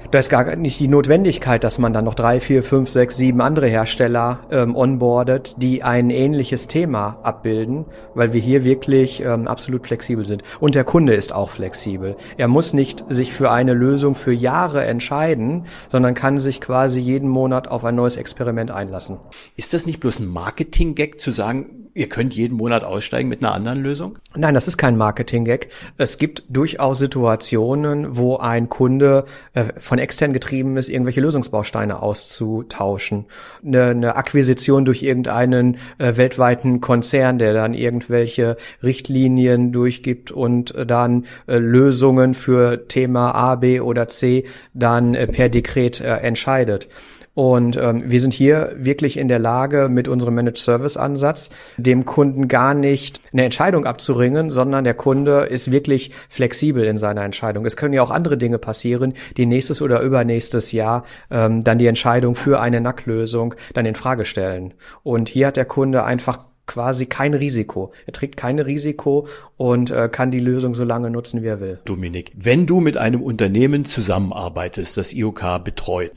da 0.09 0.19
ist 0.19 0.29
gar 0.29 0.55
nicht 0.55 0.79
die 0.79 0.87
Notwendigkeit, 0.87 1.63
dass 1.63 1.77
man 1.77 1.93
dann 1.93 2.05
noch 2.05 2.15
drei, 2.15 2.39
vier, 2.39 2.63
fünf, 2.63 2.89
sechs, 2.89 3.17
sieben 3.17 3.41
andere 3.41 3.67
Hersteller 3.67 4.39
ähm, 4.51 4.75
onboardet, 4.75 5.61
die 5.61 5.83
ein 5.83 6.09
ähnliches 6.09 6.67
Thema 6.67 7.19
abbilden, 7.23 7.85
weil 8.15 8.33
wir 8.33 8.41
hier 8.41 8.63
wirklich 8.63 9.21
ähm, 9.21 9.47
absolut 9.47 9.85
flexibel 9.85 10.25
sind. 10.25 10.43
Und 10.59 10.75
der 10.75 10.83
Kunde 10.83 11.13
ist 11.13 11.33
auch 11.33 11.49
flexibel. 11.49 12.15
Er 12.37 12.47
muss 12.47 12.73
nicht 12.73 13.05
sich 13.09 13.33
für 13.33 13.51
eine 13.51 13.73
Lösung 13.73 14.15
für 14.15 14.33
Jahre 14.33 14.85
entscheiden, 14.85 15.65
sondern 15.89 16.15
kann 16.15 16.39
sich 16.39 16.61
quasi 16.61 16.99
jeden 16.99 17.29
Monat 17.29 17.67
auf 17.67 17.85
ein 17.85 17.95
neues 17.95 18.17
Experiment 18.17 18.71
einlassen. 18.71 19.17
Ist 19.55 19.73
das 19.73 19.85
nicht 19.85 19.99
bloß 19.99 20.19
ein 20.19 20.27
Marketing-Gag 20.27 21.19
zu 21.19 21.31
sagen, 21.31 21.80
ihr 21.93 22.09
könnt 22.09 22.33
jeden 22.33 22.57
Monat 22.57 22.83
aussteigen 22.83 23.29
mit 23.29 23.43
einer 23.43 23.53
anderen 23.53 23.81
Lösung? 23.81 24.17
Nein, 24.35 24.53
das 24.53 24.67
ist 24.67 24.77
kein 24.77 24.97
Marketing-Gag. 24.97 25.69
Es 25.97 26.17
gibt 26.17 26.43
durchaus 26.49 26.99
Situationen, 26.99 28.17
wo 28.17 28.37
ein 28.37 28.69
Kunde 28.69 29.25
äh, 29.53 29.65
von 29.77 29.99
extern 29.99 30.33
getrieben 30.33 30.77
ist, 30.77 30.89
irgendwelche 30.89 31.21
Lösungsbausteine 31.21 32.01
auszutauschen. 32.01 33.25
Eine, 33.65 33.87
eine 33.87 34.15
Akquisition 34.15 34.85
durch 34.85 35.03
irgendeinen 35.03 35.77
äh, 35.97 36.15
weltweiten 36.17 36.81
Konzern, 36.81 37.37
der 37.39 37.53
dann 37.53 37.73
irgendwelche 37.73 38.57
Richtlinien 38.81 39.71
durchgibt 39.71 40.31
und 40.31 40.73
äh, 40.75 40.85
dann 40.85 41.25
äh, 41.47 41.57
Lösungen 41.57 42.33
für 42.33 42.87
Thema 42.87 43.31
A, 43.35 43.55
B 43.55 43.81
oder 43.81 44.07
C 44.07 44.45
dann 44.73 45.13
äh, 45.13 45.27
per 45.27 45.49
Dekret 45.49 45.99
äh, 45.99 46.17
entscheidet. 46.17 46.87
Und 47.33 47.77
ähm, 47.77 48.01
wir 48.05 48.19
sind 48.19 48.33
hier 48.33 48.73
wirklich 48.75 49.17
in 49.17 49.27
der 49.27 49.39
Lage, 49.39 49.87
mit 49.89 50.07
unserem 50.07 50.35
Managed 50.35 50.57
Service 50.57 50.97
Ansatz 50.97 51.49
dem 51.77 52.05
Kunden 52.05 52.47
gar 52.47 52.73
nicht 52.73 53.21
eine 53.31 53.43
Entscheidung 53.43 53.85
abzuringen, 53.85 54.49
sondern 54.49 54.83
der 54.83 54.93
Kunde 54.93 55.41
ist 55.43 55.71
wirklich 55.71 56.11
flexibel 56.29 56.83
in 56.83 56.97
seiner 56.97 57.23
Entscheidung. 57.23 57.65
Es 57.65 57.77
können 57.77 57.93
ja 57.93 58.03
auch 58.03 58.11
andere 58.11 58.37
Dinge 58.37 58.57
passieren, 58.57 59.13
die 59.37 59.45
nächstes 59.45 59.81
oder 59.81 60.01
übernächstes 60.01 60.71
Jahr 60.71 61.05
ähm, 61.29 61.63
dann 61.63 61.77
die 61.77 61.87
Entscheidung 61.87 62.35
für 62.35 62.59
eine 62.59 62.81
Nacklösung 62.81 63.55
dann 63.73 63.85
in 63.85 63.95
Frage 63.95 64.25
stellen. 64.25 64.73
Und 65.03 65.29
hier 65.29 65.47
hat 65.47 65.57
der 65.57 65.65
Kunde 65.65 66.03
einfach 66.03 66.39
quasi 66.67 67.05
kein 67.05 67.33
Risiko. 67.33 67.91
Er 68.05 68.13
trägt 68.13 68.37
kein 68.37 68.57
Risiko 68.59 69.27
und 69.57 69.91
äh, 69.91 70.09
kann 70.09 70.31
die 70.31 70.39
Lösung 70.39 70.73
so 70.73 70.83
lange 70.85 71.09
nutzen, 71.09 71.43
wie 71.43 71.47
er 71.47 71.59
will. 71.59 71.79
Dominik, 71.85 72.31
wenn 72.35 72.65
du 72.65 72.79
mit 72.79 72.97
einem 72.97 73.21
Unternehmen 73.21 73.83
zusammenarbeitest, 73.83 74.95
das 74.95 75.11
IOK 75.11 75.63
betreut, 75.63 76.11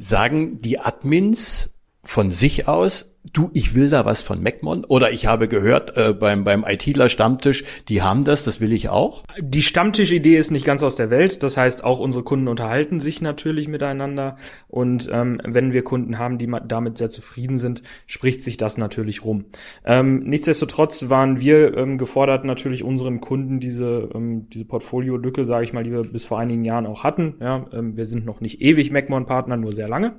sagen 0.00 0.62
die 0.62 0.78
Admins 0.78 1.70
von 2.02 2.32
sich 2.32 2.66
aus, 2.66 3.09
du, 3.32 3.50
ich 3.52 3.74
will 3.74 3.90
da 3.90 4.04
was 4.04 4.22
von 4.22 4.42
MacMon 4.42 4.84
oder 4.84 5.10
ich 5.12 5.26
habe 5.26 5.46
gehört 5.46 5.96
äh, 5.96 6.12
beim 6.12 6.44
beim 6.44 6.64
ITler 6.66 7.08
Stammtisch, 7.08 7.64
die 7.88 8.02
haben 8.02 8.24
das, 8.24 8.44
das 8.44 8.60
will 8.60 8.72
ich 8.72 8.88
auch. 8.88 9.24
Die 9.38 9.62
Stammtischidee 9.62 10.36
ist 10.36 10.50
nicht 10.50 10.64
ganz 10.64 10.82
aus 10.82 10.96
der 10.96 11.10
Welt. 11.10 11.42
Das 11.42 11.56
heißt, 11.56 11.84
auch 11.84 12.00
unsere 12.00 12.24
Kunden 12.24 12.48
unterhalten 12.48 13.00
sich 13.00 13.20
natürlich 13.20 13.68
miteinander 13.68 14.36
und 14.68 15.08
ähm, 15.12 15.40
wenn 15.44 15.72
wir 15.72 15.84
Kunden 15.84 16.18
haben, 16.18 16.38
die 16.38 16.50
damit 16.66 16.98
sehr 16.98 17.10
zufrieden 17.10 17.58
sind, 17.58 17.82
spricht 18.06 18.42
sich 18.42 18.56
das 18.56 18.78
natürlich 18.78 19.24
rum. 19.24 19.44
Ähm, 19.84 20.20
nichtsdestotrotz 20.20 21.10
waren 21.10 21.40
wir 21.40 21.76
ähm, 21.76 21.98
gefordert, 21.98 22.44
natürlich 22.44 22.84
unseren 22.84 23.20
Kunden 23.20 23.60
diese 23.60 24.08
ähm, 24.14 24.48
diese 24.50 24.64
Portfolio-Lücke, 24.64 25.44
sage 25.44 25.64
ich 25.64 25.72
mal, 25.72 25.84
die 25.84 25.92
wir 25.92 26.02
bis 26.02 26.24
vor 26.24 26.38
einigen 26.38 26.64
Jahren 26.64 26.86
auch 26.86 27.04
hatten. 27.04 27.34
Ja, 27.40 27.66
ähm, 27.72 27.96
wir 27.96 28.06
sind 28.06 28.24
noch 28.24 28.40
nicht 28.40 28.62
ewig 28.62 28.90
MacMon 28.90 29.26
Partner, 29.26 29.56
nur 29.56 29.72
sehr 29.72 29.88
lange. 29.88 30.14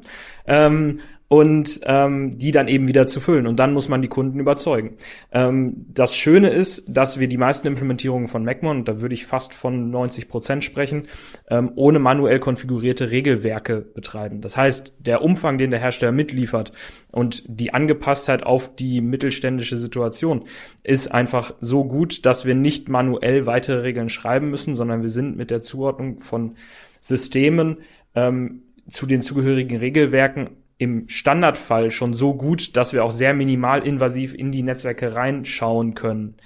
Ähm, 0.45 0.99
und 1.31 1.79
ähm, 1.85 2.37
die 2.37 2.51
dann 2.51 2.67
eben 2.67 2.89
wieder 2.89 3.07
zu 3.07 3.21
füllen. 3.21 3.47
Und 3.47 3.57
dann 3.57 3.71
muss 3.71 3.87
man 3.87 4.01
die 4.01 4.09
Kunden 4.09 4.37
überzeugen. 4.41 4.97
Ähm, 5.31 5.85
das 5.87 6.17
Schöne 6.17 6.49
ist, 6.49 6.83
dass 6.89 7.21
wir 7.21 7.29
die 7.29 7.37
meisten 7.37 7.67
Implementierungen 7.67 8.27
von 8.27 8.43
MacMon, 8.43 8.79
und 8.79 8.87
da 8.89 8.99
würde 8.99 9.13
ich 9.13 9.25
fast 9.25 9.53
von 9.53 9.91
90 9.91 10.27
Prozent 10.27 10.65
sprechen, 10.65 11.07
ähm, 11.49 11.71
ohne 11.75 11.99
manuell 11.99 12.39
konfigurierte 12.39 13.11
Regelwerke 13.11 13.77
betreiben. 13.77 14.41
Das 14.41 14.57
heißt, 14.57 14.95
der 14.99 15.21
Umfang, 15.21 15.57
den 15.57 15.71
der 15.71 15.79
Hersteller 15.79 16.11
mitliefert 16.11 16.73
und 17.11 17.45
die 17.47 17.73
Angepasstheit 17.73 18.43
auf 18.43 18.75
die 18.75 18.99
mittelständische 18.99 19.77
Situation 19.77 20.43
ist 20.83 21.13
einfach 21.13 21.53
so 21.61 21.85
gut, 21.85 22.25
dass 22.25 22.43
wir 22.43 22.55
nicht 22.55 22.89
manuell 22.89 23.45
weitere 23.45 23.83
Regeln 23.83 24.09
schreiben 24.09 24.49
müssen, 24.49 24.75
sondern 24.75 25.01
wir 25.01 25.09
sind 25.09 25.37
mit 25.37 25.49
der 25.49 25.61
Zuordnung 25.61 26.19
von 26.19 26.57
Systemen 26.99 27.77
ähm, 28.15 28.63
zu 28.89 29.05
den 29.05 29.21
zugehörigen 29.21 29.77
Regelwerken 29.77 30.49
im 30.81 31.07
Standardfall 31.07 31.91
schon 31.91 32.11
so 32.11 32.33
gut, 32.33 32.75
dass 32.75 32.91
wir 32.91 33.05
auch 33.05 33.11
sehr 33.11 33.35
minimal 33.35 33.85
invasiv 33.85 34.33
in 34.33 34.51
die 34.51 34.63
Netzwerke 34.63 35.13
reinschauen 35.13 35.93
können 35.93 36.37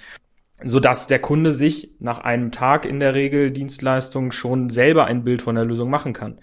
so 0.64 0.80
dass 0.80 1.06
der 1.06 1.18
Kunde 1.18 1.52
sich 1.52 1.92
nach 1.98 2.20
einem 2.20 2.50
Tag 2.50 2.86
in 2.86 2.98
der 2.98 3.14
Regel 3.14 3.50
Dienstleistung 3.50 4.32
schon 4.32 4.70
selber 4.70 5.04
ein 5.04 5.22
Bild 5.22 5.42
von 5.42 5.54
der 5.54 5.66
Lösung 5.66 5.90
machen 5.90 6.14
kann. 6.14 6.38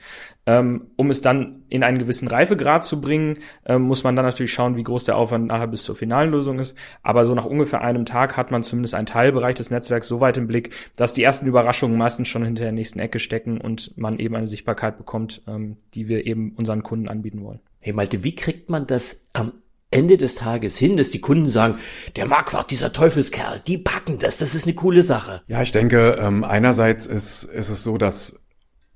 Ähm, 0.46 0.92
um 0.98 1.10
es 1.10 1.22
dann 1.22 1.64
in 1.68 1.84
einen 1.84 1.98
gewissen 1.98 2.28
Reifegrad 2.28 2.84
zu 2.84 3.02
bringen, 3.02 3.40
ähm, 3.66 3.82
muss 3.82 4.04
man 4.04 4.16
dann 4.16 4.26
natürlich 4.26 4.54
schauen, 4.54 4.76
wie 4.76 4.84
groß 4.84 5.06
der 5.06 5.18
Aufwand 5.18 5.48
nachher 5.48 5.68
bis 5.68 5.84
zur 5.84 5.96
finalen 5.96 6.30
Lösung 6.30 6.60
ist. 6.60 6.78
Aber 7.02 7.26
so 7.26 7.34
nach 7.34 7.46
ungefähr 7.46 7.82
einem 7.82 8.06
Tag 8.06 8.38
hat 8.38 8.52
man 8.52 8.62
zumindest 8.62 8.94
einen 8.94 9.08
Teilbereich 9.08 9.56
des 9.56 9.72
Netzwerks 9.72 10.08
so 10.08 10.22
weit 10.22 10.38
im 10.38 10.46
Blick, 10.46 10.76
dass 10.96 11.14
die 11.14 11.24
ersten 11.24 11.48
Überraschungen 11.48 11.98
meistens 11.98 12.28
schon 12.28 12.46
hinter 12.46 12.64
der 12.64 12.72
nächsten 12.72 13.00
Ecke 13.00 13.18
stecken 13.18 13.60
und 13.60 13.98
man 13.98 14.20
eben 14.20 14.36
eine 14.36 14.48
Sichtbarkeit 14.48 14.98
bekommt, 14.98 15.42
ähm, 15.48 15.78
die 15.96 16.08
wir 16.08 16.28
eben 16.28 16.54
unseren 16.56 16.84
Kunden 16.84 17.10
anbieten 17.10 17.44
wollen. 17.44 17.62
Hey 17.86 17.92
Malte, 17.92 18.24
wie 18.24 18.34
kriegt 18.34 18.70
man 18.70 18.88
das 18.88 19.26
am 19.34 19.52
Ende 19.92 20.16
des 20.16 20.36
Tages 20.36 20.78
hin, 20.78 20.96
dass 20.96 21.12
die 21.12 21.20
Kunden 21.20 21.48
sagen, 21.48 21.80
der 22.16 22.26
Marquardt, 22.26 22.72
dieser 22.72 22.94
Teufelskerl, 22.94 23.62
die 23.68 23.78
packen 23.78 24.20
das, 24.20 24.38
das 24.38 24.56
ist 24.56 24.64
eine 24.64 24.74
coole 24.74 25.04
Sache. 25.04 25.42
Ja, 25.48 25.62
ich 25.62 25.74
denke, 25.74 26.18
ähm, 26.18 26.46
einerseits 26.46 27.08
ist, 27.08 27.44
ist 27.44 27.68
es 27.68 27.84
so, 27.84 27.98
dass 27.98 28.40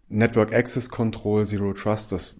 Network 0.07 0.55
Access 0.55 0.87
Control, 0.87 1.45
Zero 1.45 1.73
Trust, 1.73 2.13
das 2.13 2.37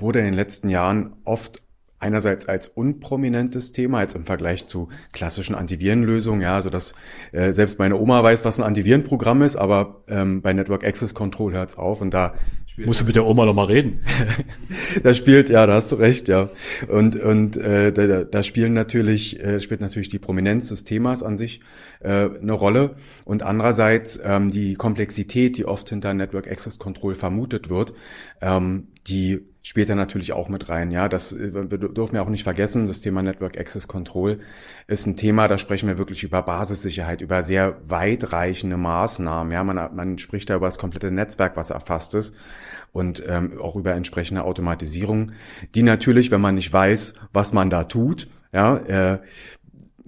wurde 0.00 0.18
in 0.18 0.24
den 0.24 0.34
letzten 0.34 0.68
Jahren 0.68 1.14
oft 1.24 1.62
einerseits 2.00 2.46
als 2.46 2.66
unprominentes 2.66 3.70
Thema, 3.70 4.02
jetzt 4.02 4.16
im 4.16 4.26
Vergleich 4.26 4.66
zu 4.66 4.88
klassischen 5.12 5.54
Antivirenlösungen, 5.54 6.40
ja, 6.40 6.56
also 6.56 6.70
dass 6.70 6.92
äh, 7.30 7.52
selbst 7.52 7.78
meine 7.78 7.96
Oma 7.96 8.20
weiß, 8.24 8.44
was 8.44 8.58
ein 8.58 8.64
Antivirenprogramm 8.64 9.42
ist, 9.42 9.54
aber 9.54 10.02
ähm, 10.08 10.42
bei 10.42 10.52
Network 10.52 10.84
Access 10.84 11.14
Control 11.14 11.52
hört's 11.52 11.78
auf 11.78 12.00
und 12.00 12.12
da 12.12 12.34
Musst 12.86 13.00
du 13.00 13.04
mit 13.04 13.16
der 13.16 13.26
Oma 13.26 13.44
noch 13.44 13.54
mal 13.54 13.64
reden? 13.64 14.00
da 15.02 15.14
spielt, 15.14 15.48
ja, 15.48 15.66
da 15.66 15.74
hast 15.74 15.92
du 15.92 15.96
recht, 15.96 16.28
ja. 16.28 16.50
Und, 16.88 17.16
und 17.16 17.56
äh, 17.56 17.92
da, 17.92 18.24
da 18.24 18.42
spielen 18.42 18.72
natürlich, 18.72 19.40
äh, 19.40 19.60
spielt 19.60 19.80
natürlich 19.80 20.08
die 20.08 20.18
Prominenz 20.18 20.68
des 20.68 20.84
Themas 20.84 21.22
an 21.22 21.36
sich 21.36 21.60
äh, 22.00 22.28
eine 22.40 22.52
Rolle. 22.52 22.96
Und 23.24 23.42
andererseits 23.42 24.20
ähm, 24.22 24.50
die 24.50 24.74
Komplexität, 24.74 25.56
die 25.56 25.64
oft 25.64 25.88
hinter 25.88 26.14
Network 26.14 26.50
Access 26.50 26.78
Control 26.78 27.14
vermutet 27.14 27.70
wird, 27.70 27.92
ähm, 28.40 28.88
die 29.06 29.40
da 29.62 29.94
natürlich 29.94 30.32
auch 30.32 30.48
mit 30.48 30.68
rein. 30.68 30.90
Ja, 30.90 31.08
das 31.08 31.32
äh, 31.32 31.52
wir 31.52 31.78
dürfen 31.78 32.14
wir 32.14 32.22
auch 32.22 32.28
nicht 32.28 32.44
vergessen. 32.44 32.86
Das 32.86 33.00
Thema 33.00 33.22
Network 33.22 33.58
Access 33.58 33.88
Control 33.88 34.38
ist 34.86 35.06
ein 35.06 35.16
Thema, 35.16 35.48
da 35.48 35.58
sprechen 35.58 35.88
wir 35.88 35.98
wirklich 35.98 36.22
über 36.24 36.42
Basissicherheit, 36.42 37.20
über 37.20 37.42
sehr 37.42 37.76
weitreichende 37.86 38.76
Maßnahmen. 38.76 39.52
Ja, 39.52 39.64
man, 39.64 39.94
man 39.94 40.18
spricht 40.18 40.50
da 40.50 40.56
über 40.56 40.66
das 40.66 40.78
komplette 40.78 41.10
Netzwerk, 41.10 41.56
was 41.56 41.70
erfasst 41.70 42.14
ist 42.14 42.34
und 42.92 43.22
ähm, 43.26 43.58
auch 43.60 43.76
über 43.76 43.94
entsprechende 43.94 44.44
Automatisierung, 44.44 45.32
die 45.74 45.82
natürlich, 45.82 46.30
wenn 46.30 46.40
man 46.40 46.54
nicht 46.54 46.72
weiß, 46.72 47.14
was 47.32 47.52
man 47.52 47.70
da 47.70 47.84
tut, 47.84 48.28
ja, 48.52 48.76
äh, 48.76 49.18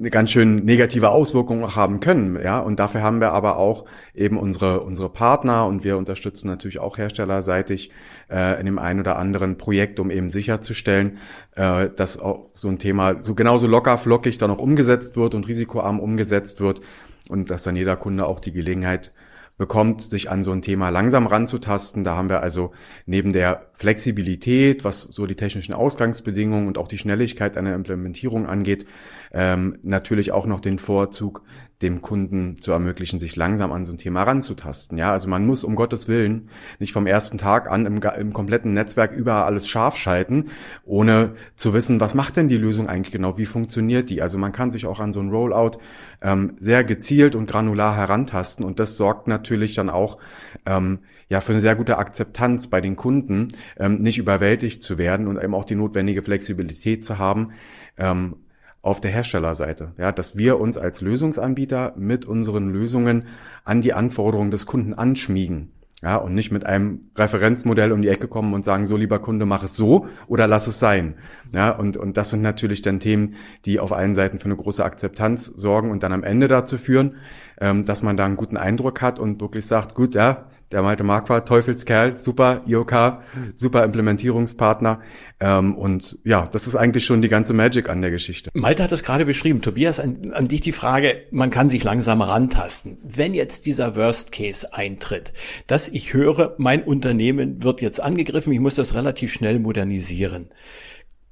eine 0.00 0.10
ganz 0.10 0.30
schön 0.30 0.64
negative 0.64 1.10
Auswirkung 1.10 1.62
auch 1.62 1.76
haben 1.76 2.00
können, 2.00 2.42
ja. 2.42 2.58
Und 2.58 2.80
dafür 2.80 3.02
haben 3.02 3.20
wir 3.20 3.32
aber 3.32 3.58
auch 3.58 3.84
eben 4.14 4.38
unsere 4.38 4.80
unsere 4.80 5.10
Partner 5.10 5.66
und 5.66 5.84
wir 5.84 5.98
unterstützen 5.98 6.48
natürlich 6.48 6.78
auch 6.78 6.96
herstellerseitig 6.96 7.90
äh, 8.30 8.58
in 8.58 8.66
dem 8.66 8.78
einen 8.78 9.00
oder 9.00 9.18
anderen 9.18 9.58
Projekt, 9.58 10.00
um 10.00 10.10
eben 10.10 10.30
sicherzustellen, 10.30 11.18
äh, 11.54 11.90
dass 11.94 12.18
auch 12.18 12.48
so 12.54 12.68
ein 12.68 12.78
Thema 12.78 13.16
so 13.22 13.34
genauso 13.34 13.66
locker 13.66 13.98
flockig 13.98 14.38
dann 14.38 14.50
auch 14.50 14.58
umgesetzt 14.58 15.16
wird 15.16 15.34
und 15.34 15.46
risikoarm 15.46 16.00
umgesetzt 16.00 16.60
wird 16.60 16.80
und 17.28 17.50
dass 17.50 17.62
dann 17.62 17.76
jeder 17.76 17.96
Kunde 17.96 18.24
auch 18.26 18.40
die 18.40 18.52
Gelegenheit 18.52 19.12
bekommt, 19.60 20.00
sich 20.00 20.30
an 20.30 20.42
so 20.42 20.52
ein 20.52 20.62
Thema 20.62 20.88
langsam 20.88 21.26
ranzutasten. 21.26 22.02
Da 22.02 22.16
haben 22.16 22.30
wir 22.30 22.40
also 22.40 22.72
neben 23.04 23.34
der 23.34 23.66
Flexibilität, 23.74 24.84
was 24.84 25.02
so 25.02 25.26
die 25.26 25.34
technischen 25.34 25.74
Ausgangsbedingungen 25.74 26.66
und 26.66 26.78
auch 26.78 26.88
die 26.88 26.96
Schnelligkeit 26.96 27.58
einer 27.58 27.74
Implementierung 27.74 28.46
angeht, 28.46 28.86
ähm, 29.32 29.76
natürlich 29.82 30.32
auch 30.32 30.46
noch 30.46 30.60
den 30.60 30.78
Vorzug, 30.78 31.42
dem 31.82 32.02
Kunden 32.02 32.60
zu 32.60 32.72
ermöglichen, 32.72 33.18
sich 33.18 33.36
langsam 33.36 33.72
an 33.72 33.86
so 33.86 33.92
ein 33.92 33.98
Thema 33.98 34.22
ranzutasten. 34.22 34.98
Ja, 34.98 35.12
also 35.12 35.28
man 35.28 35.46
muss 35.46 35.64
um 35.64 35.76
Gottes 35.76 36.08
Willen 36.08 36.50
nicht 36.78 36.92
vom 36.92 37.06
ersten 37.06 37.38
Tag 37.38 37.70
an 37.70 37.86
im, 37.86 38.00
im 38.02 38.32
kompletten 38.32 38.72
Netzwerk 38.72 39.12
überall 39.12 39.44
alles 39.44 39.66
scharf 39.66 39.96
schalten, 39.96 40.50
ohne 40.84 41.34
zu 41.56 41.72
wissen, 41.72 42.00
was 42.00 42.14
macht 42.14 42.36
denn 42.36 42.48
die 42.48 42.58
Lösung 42.58 42.88
eigentlich 42.88 43.12
genau, 43.12 43.38
wie 43.38 43.46
funktioniert 43.46 44.10
die. 44.10 44.20
Also 44.20 44.36
man 44.36 44.52
kann 44.52 44.70
sich 44.70 44.86
auch 44.86 45.00
an 45.00 45.14
so 45.14 45.20
ein 45.20 45.30
Rollout 45.30 45.78
ähm, 46.20 46.54
sehr 46.58 46.84
gezielt 46.84 47.34
und 47.34 47.48
granular 47.48 47.96
herantasten 47.96 48.64
und 48.64 48.78
das 48.78 48.98
sorgt 48.98 49.26
natürlich 49.26 49.74
dann 49.74 49.88
auch 49.88 50.18
ähm, 50.66 50.98
ja 51.30 51.40
für 51.40 51.52
eine 51.52 51.62
sehr 51.62 51.76
gute 51.76 51.96
Akzeptanz 51.96 52.66
bei 52.66 52.82
den 52.82 52.96
Kunden, 52.96 53.48
ähm, 53.78 54.02
nicht 54.02 54.18
überwältigt 54.18 54.82
zu 54.82 54.98
werden 54.98 55.28
und 55.28 55.42
eben 55.42 55.54
auch 55.54 55.64
die 55.64 55.76
notwendige 55.76 56.22
Flexibilität 56.22 57.06
zu 57.06 57.18
haben. 57.18 57.52
Ähm, 57.96 58.36
auf 58.82 59.00
der 59.00 59.10
Herstellerseite, 59.10 59.92
ja, 59.98 60.12
dass 60.12 60.36
wir 60.36 60.58
uns 60.58 60.78
als 60.78 61.00
Lösungsanbieter 61.00 61.94
mit 61.96 62.24
unseren 62.24 62.70
Lösungen 62.70 63.26
an 63.64 63.82
die 63.82 63.92
Anforderungen 63.92 64.50
des 64.50 64.66
Kunden 64.66 64.94
anschmiegen. 64.94 65.72
Ja, 66.02 66.16
und 66.16 66.34
nicht 66.34 66.50
mit 66.50 66.64
einem 66.64 67.10
Referenzmodell 67.14 67.92
um 67.92 68.00
die 68.00 68.08
Ecke 68.08 68.26
kommen 68.26 68.54
und 68.54 68.64
sagen, 68.64 68.86
so 68.86 68.96
lieber 68.96 69.18
Kunde, 69.18 69.44
mach 69.44 69.62
es 69.62 69.76
so 69.76 70.06
oder 70.28 70.46
lass 70.46 70.66
es 70.66 70.78
sein. 70.78 71.16
Ja, 71.54 71.72
und, 71.72 71.98
und 71.98 72.16
das 72.16 72.30
sind 72.30 72.40
natürlich 72.40 72.80
dann 72.80 73.00
Themen, 73.00 73.34
die 73.66 73.78
auf 73.78 73.92
allen 73.92 74.14
Seiten 74.14 74.38
für 74.38 74.46
eine 74.46 74.56
große 74.56 74.82
Akzeptanz 74.82 75.44
sorgen 75.44 75.90
und 75.90 76.02
dann 76.02 76.14
am 76.14 76.24
Ende 76.24 76.48
dazu 76.48 76.78
führen, 76.78 77.16
ähm, 77.60 77.84
dass 77.84 78.02
man 78.02 78.16
da 78.16 78.24
einen 78.24 78.38
guten 78.38 78.56
Eindruck 78.56 79.02
hat 79.02 79.18
und 79.18 79.42
wirklich 79.42 79.66
sagt, 79.66 79.94
gut, 79.94 80.14
ja, 80.14 80.46
der 80.72 80.82
Malte 80.82 81.02
Marquardt, 81.02 81.48
Teufelskerl, 81.48 82.16
super 82.16 82.62
IOK, 82.66 83.22
super 83.54 83.84
Implementierungspartner. 83.84 85.00
Ähm, 85.40 85.74
und 85.76 86.18
ja, 86.24 86.46
das 86.46 86.66
ist 86.66 86.76
eigentlich 86.76 87.04
schon 87.04 87.22
die 87.22 87.28
ganze 87.28 87.52
Magic 87.52 87.88
an 87.88 88.00
der 88.00 88.10
Geschichte. 88.10 88.50
Malte 88.54 88.82
hat 88.82 88.92
es 88.92 89.02
gerade 89.02 89.24
beschrieben. 89.24 89.62
Tobias, 89.62 89.98
an, 89.98 90.32
an 90.32 90.48
dich 90.48 90.60
die 90.60 90.72
Frage, 90.72 91.22
man 91.30 91.50
kann 91.50 91.68
sich 91.68 91.82
langsam 91.82 92.22
rantasten. 92.22 92.98
Wenn 93.02 93.34
jetzt 93.34 93.66
dieser 93.66 93.96
Worst 93.96 94.32
Case 94.32 94.72
eintritt, 94.72 95.32
dass 95.66 95.88
ich 95.88 96.14
höre, 96.14 96.54
mein 96.58 96.82
Unternehmen 96.82 97.64
wird 97.64 97.80
jetzt 97.80 98.00
angegriffen, 98.00 98.52
ich 98.52 98.60
muss 98.60 98.76
das 98.76 98.94
relativ 98.94 99.32
schnell 99.32 99.58
modernisieren. 99.58 100.50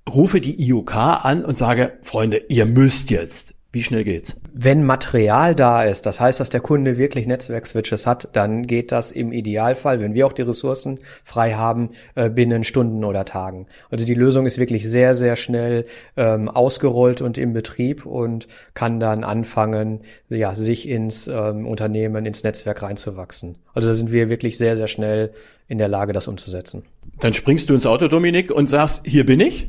Rufe 0.08 0.40
die 0.40 0.60
IOK 0.66 0.96
an 0.96 1.44
und 1.44 1.58
sage, 1.58 1.98
Freunde, 2.02 2.42
ihr 2.48 2.66
müsst 2.66 3.10
jetzt. 3.10 3.57
Wie 3.78 3.84
schnell 3.84 4.02
geht's? 4.02 4.40
Wenn 4.52 4.84
Material 4.84 5.54
da 5.54 5.84
ist, 5.84 6.04
das 6.04 6.18
heißt, 6.18 6.40
dass 6.40 6.50
der 6.50 6.58
Kunde 6.58 6.98
wirklich 6.98 7.28
Netzwerkswitches 7.28 8.08
hat, 8.08 8.28
dann 8.32 8.66
geht 8.66 8.90
das 8.90 9.12
im 9.12 9.30
Idealfall, 9.30 10.00
wenn 10.00 10.14
wir 10.14 10.26
auch 10.26 10.32
die 10.32 10.42
Ressourcen 10.42 10.98
frei 11.22 11.52
haben, 11.52 11.90
äh, 12.16 12.28
binnen 12.28 12.64
Stunden 12.64 13.04
oder 13.04 13.24
Tagen. 13.24 13.68
Also 13.88 14.04
die 14.04 14.14
Lösung 14.14 14.46
ist 14.46 14.58
wirklich 14.58 14.90
sehr, 14.90 15.14
sehr 15.14 15.36
schnell 15.36 15.86
ähm, 16.16 16.48
ausgerollt 16.48 17.22
und 17.22 17.38
im 17.38 17.52
Betrieb 17.52 18.04
und 18.04 18.48
kann 18.74 18.98
dann 18.98 19.22
anfangen, 19.22 20.00
ja, 20.28 20.56
sich 20.56 20.88
ins 20.88 21.28
ähm, 21.28 21.64
Unternehmen, 21.64 22.26
ins 22.26 22.42
Netzwerk 22.42 22.82
reinzuwachsen. 22.82 23.58
Also 23.74 23.86
da 23.86 23.94
sind 23.94 24.10
wir 24.10 24.28
wirklich 24.28 24.58
sehr, 24.58 24.76
sehr 24.76 24.88
schnell 24.88 25.30
in 25.68 25.78
der 25.78 25.86
Lage, 25.86 26.12
das 26.12 26.26
umzusetzen. 26.26 26.82
Dann 27.20 27.32
springst 27.32 27.70
du 27.70 27.74
ins 27.74 27.86
Auto, 27.86 28.08
Dominik, 28.08 28.50
und 28.50 28.68
sagst, 28.68 29.02
hier 29.06 29.24
bin 29.24 29.38
ich. 29.38 29.68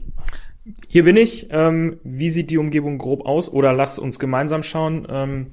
Hier 0.92 1.04
bin 1.04 1.18
ich. 1.18 1.48
Ähm, 1.52 2.00
wie 2.04 2.30
sieht 2.30 2.50
die 2.50 2.58
Umgebung 2.58 2.98
grob 2.98 3.24
aus? 3.24 3.48
Oder 3.48 3.74
lasst 3.74 4.00
uns 4.00 4.18
gemeinsam 4.18 4.64
schauen. 4.64 5.08
Ähm, 5.08 5.48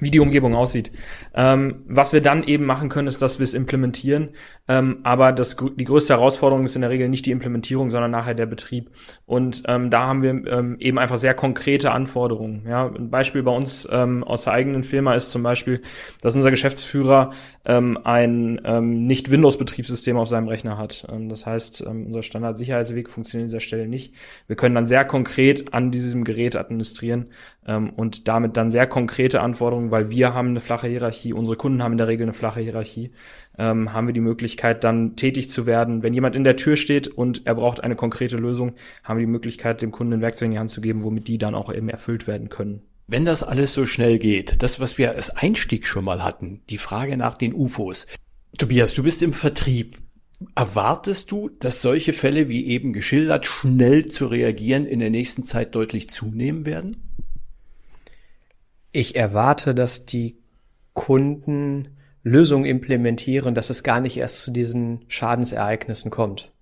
wie 0.00 0.10
die 0.10 0.20
Umgebung 0.20 0.54
aussieht. 0.54 0.90
Ähm, 1.34 1.84
was 1.86 2.12
wir 2.12 2.20
dann 2.20 2.42
eben 2.42 2.64
machen 2.64 2.88
können, 2.88 3.08
ist, 3.08 3.22
dass 3.22 3.38
wir 3.38 3.44
es 3.44 3.54
implementieren. 3.54 4.30
Ähm, 4.68 4.98
aber 5.02 5.32
das, 5.32 5.56
die 5.56 5.84
größte 5.84 6.14
Herausforderung 6.14 6.64
ist 6.64 6.74
in 6.74 6.82
der 6.82 6.90
Regel 6.90 7.08
nicht 7.08 7.26
die 7.26 7.30
Implementierung, 7.30 7.90
sondern 7.90 8.10
nachher 8.10 8.34
der 8.34 8.46
Betrieb. 8.46 8.90
Und 9.26 9.62
ähm, 9.66 9.90
da 9.90 10.06
haben 10.06 10.22
wir 10.22 10.30
ähm, 10.30 10.76
eben 10.78 10.98
einfach 10.98 11.18
sehr 11.18 11.34
konkrete 11.34 11.92
Anforderungen. 11.92 12.64
Ja, 12.68 12.86
ein 12.86 13.10
Beispiel 13.10 13.42
bei 13.42 13.50
uns 13.50 13.88
ähm, 13.90 14.24
aus 14.24 14.44
der 14.44 14.52
eigenen 14.52 14.84
Firma 14.84 15.14
ist 15.14 15.30
zum 15.30 15.42
Beispiel, 15.42 15.82
dass 16.22 16.36
unser 16.36 16.50
Geschäftsführer 16.50 17.30
ähm, 17.64 17.98
ein 18.04 18.60
nicht 19.06 19.30
Windows-Betriebssystem 19.30 20.16
auf 20.16 20.28
seinem 20.28 20.48
Rechner 20.48 20.78
hat. 20.78 21.06
Das 21.28 21.46
heißt, 21.46 21.82
unser 21.82 22.22
Standard-Sicherheitsweg 22.22 23.08
funktioniert 23.08 23.44
an 23.44 23.48
dieser 23.48 23.60
Stelle 23.60 23.88
nicht. 23.88 24.14
Wir 24.46 24.56
können 24.56 24.74
dann 24.74 24.86
sehr 24.86 25.04
konkret 25.04 25.72
an 25.74 25.90
diesem 25.90 26.24
Gerät 26.24 26.56
administrieren 26.56 27.30
und 27.96 28.28
damit 28.28 28.56
dann 28.56 28.70
sehr 28.70 28.86
konkrete 28.86 29.40
Anforderungen 29.40 29.89
weil 29.90 30.10
wir 30.10 30.34
haben 30.34 30.48
eine 30.48 30.60
flache 30.60 30.88
Hierarchie, 30.88 31.32
unsere 31.32 31.56
Kunden 31.56 31.82
haben 31.82 31.92
in 31.92 31.98
der 31.98 32.08
Regel 32.08 32.24
eine 32.24 32.32
flache 32.32 32.60
Hierarchie, 32.60 33.10
ähm, 33.58 33.92
haben 33.92 34.06
wir 34.06 34.14
die 34.14 34.20
Möglichkeit, 34.20 34.84
dann 34.84 35.16
tätig 35.16 35.50
zu 35.50 35.66
werden. 35.66 36.02
Wenn 36.02 36.14
jemand 36.14 36.36
in 36.36 36.44
der 36.44 36.56
Tür 36.56 36.76
steht 36.76 37.08
und 37.08 37.46
er 37.46 37.54
braucht 37.54 37.82
eine 37.82 37.96
konkrete 37.96 38.36
Lösung, 38.36 38.74
haben 39.04 39.18
wir 39.18 39.26
die 39.26 39.32
Möglichkeit, 39.32 39.82
dem 39.82 39.90
Kunden 39.90 40.14
ein 40.14 40.20
Werkzeug 40.20 40.46
in 40.46 40.52
die 40.52 40.58
Hand 40.58 40.70
zu 40.70 40.80
geben, 40.80 41.02
womit 41.02 41.28
die 41.28 41.38
dann 41.38 41.54
auch 41.54 41.72
eben 41.72 41.88
erfüllt 41.88 42.26
werden 42.26 42.48
können. 42.48 42.82
Wenn 43.06 43.24
das 43.24 43.42
alles 43.42 43.74
so 43.74 43.86
schnell 43.86 44.18
geht, 44.18 44.62
das, 44.62 44.78
was 44.78 44.96
wir 44.96 45.10
als 45.10 45.30
Einstieg 45.30 45.86
schon 45.86 46.04
mal 46.04 46.22
hatten, 46.22 46.62
die 46.70 46.78
Frage 46.78 47.16
nach 47.16 47.36
den 47.36 47.52
UFOs. 47.52 48.06
Tobias, 48.56 48.94
du 48.94 49.02
bist 49.02 49.22
im 49.22 49.32
Vertrieb. 49.32 49.96
Erwartest 50.54 51.32
du, 51.32 51.48
dass 51.48 51.82
solche 51.82 52.12
Fälle 52.12 52.48
wie 52.48 52.66
eben 52.66 52.92
geschildert 52.92 53.46
schnell 53.46 54.06
zu 54.06 54.26
reagieren 54.26 54.86
in 54.86 55.00
der 55.00 55.10
nächsten 55.10 55.42
Zeit 55.42 55.74
deutlich 55.74 56.08
zunehmen 56.08 56.64
werden? 56.64 57.09
Ich 58.92 59.16
erwarte, 59.16 59.74
dass 59.74 60.04
die 60.04 60.38
Kunden 60.94 61.96
Lösungen 62.22 62.64
implementieren, 62.64 63.54
dass 63.54 63.70
es 63.70 63.82
gar 63.82 64.00
nicht 64.00 64.16
erst 64.16 64.42
zu 64.42 64.50
diesen 64.50 65.04
Schadensereignissen 65.08 66.10
kommt. 66.10 66.52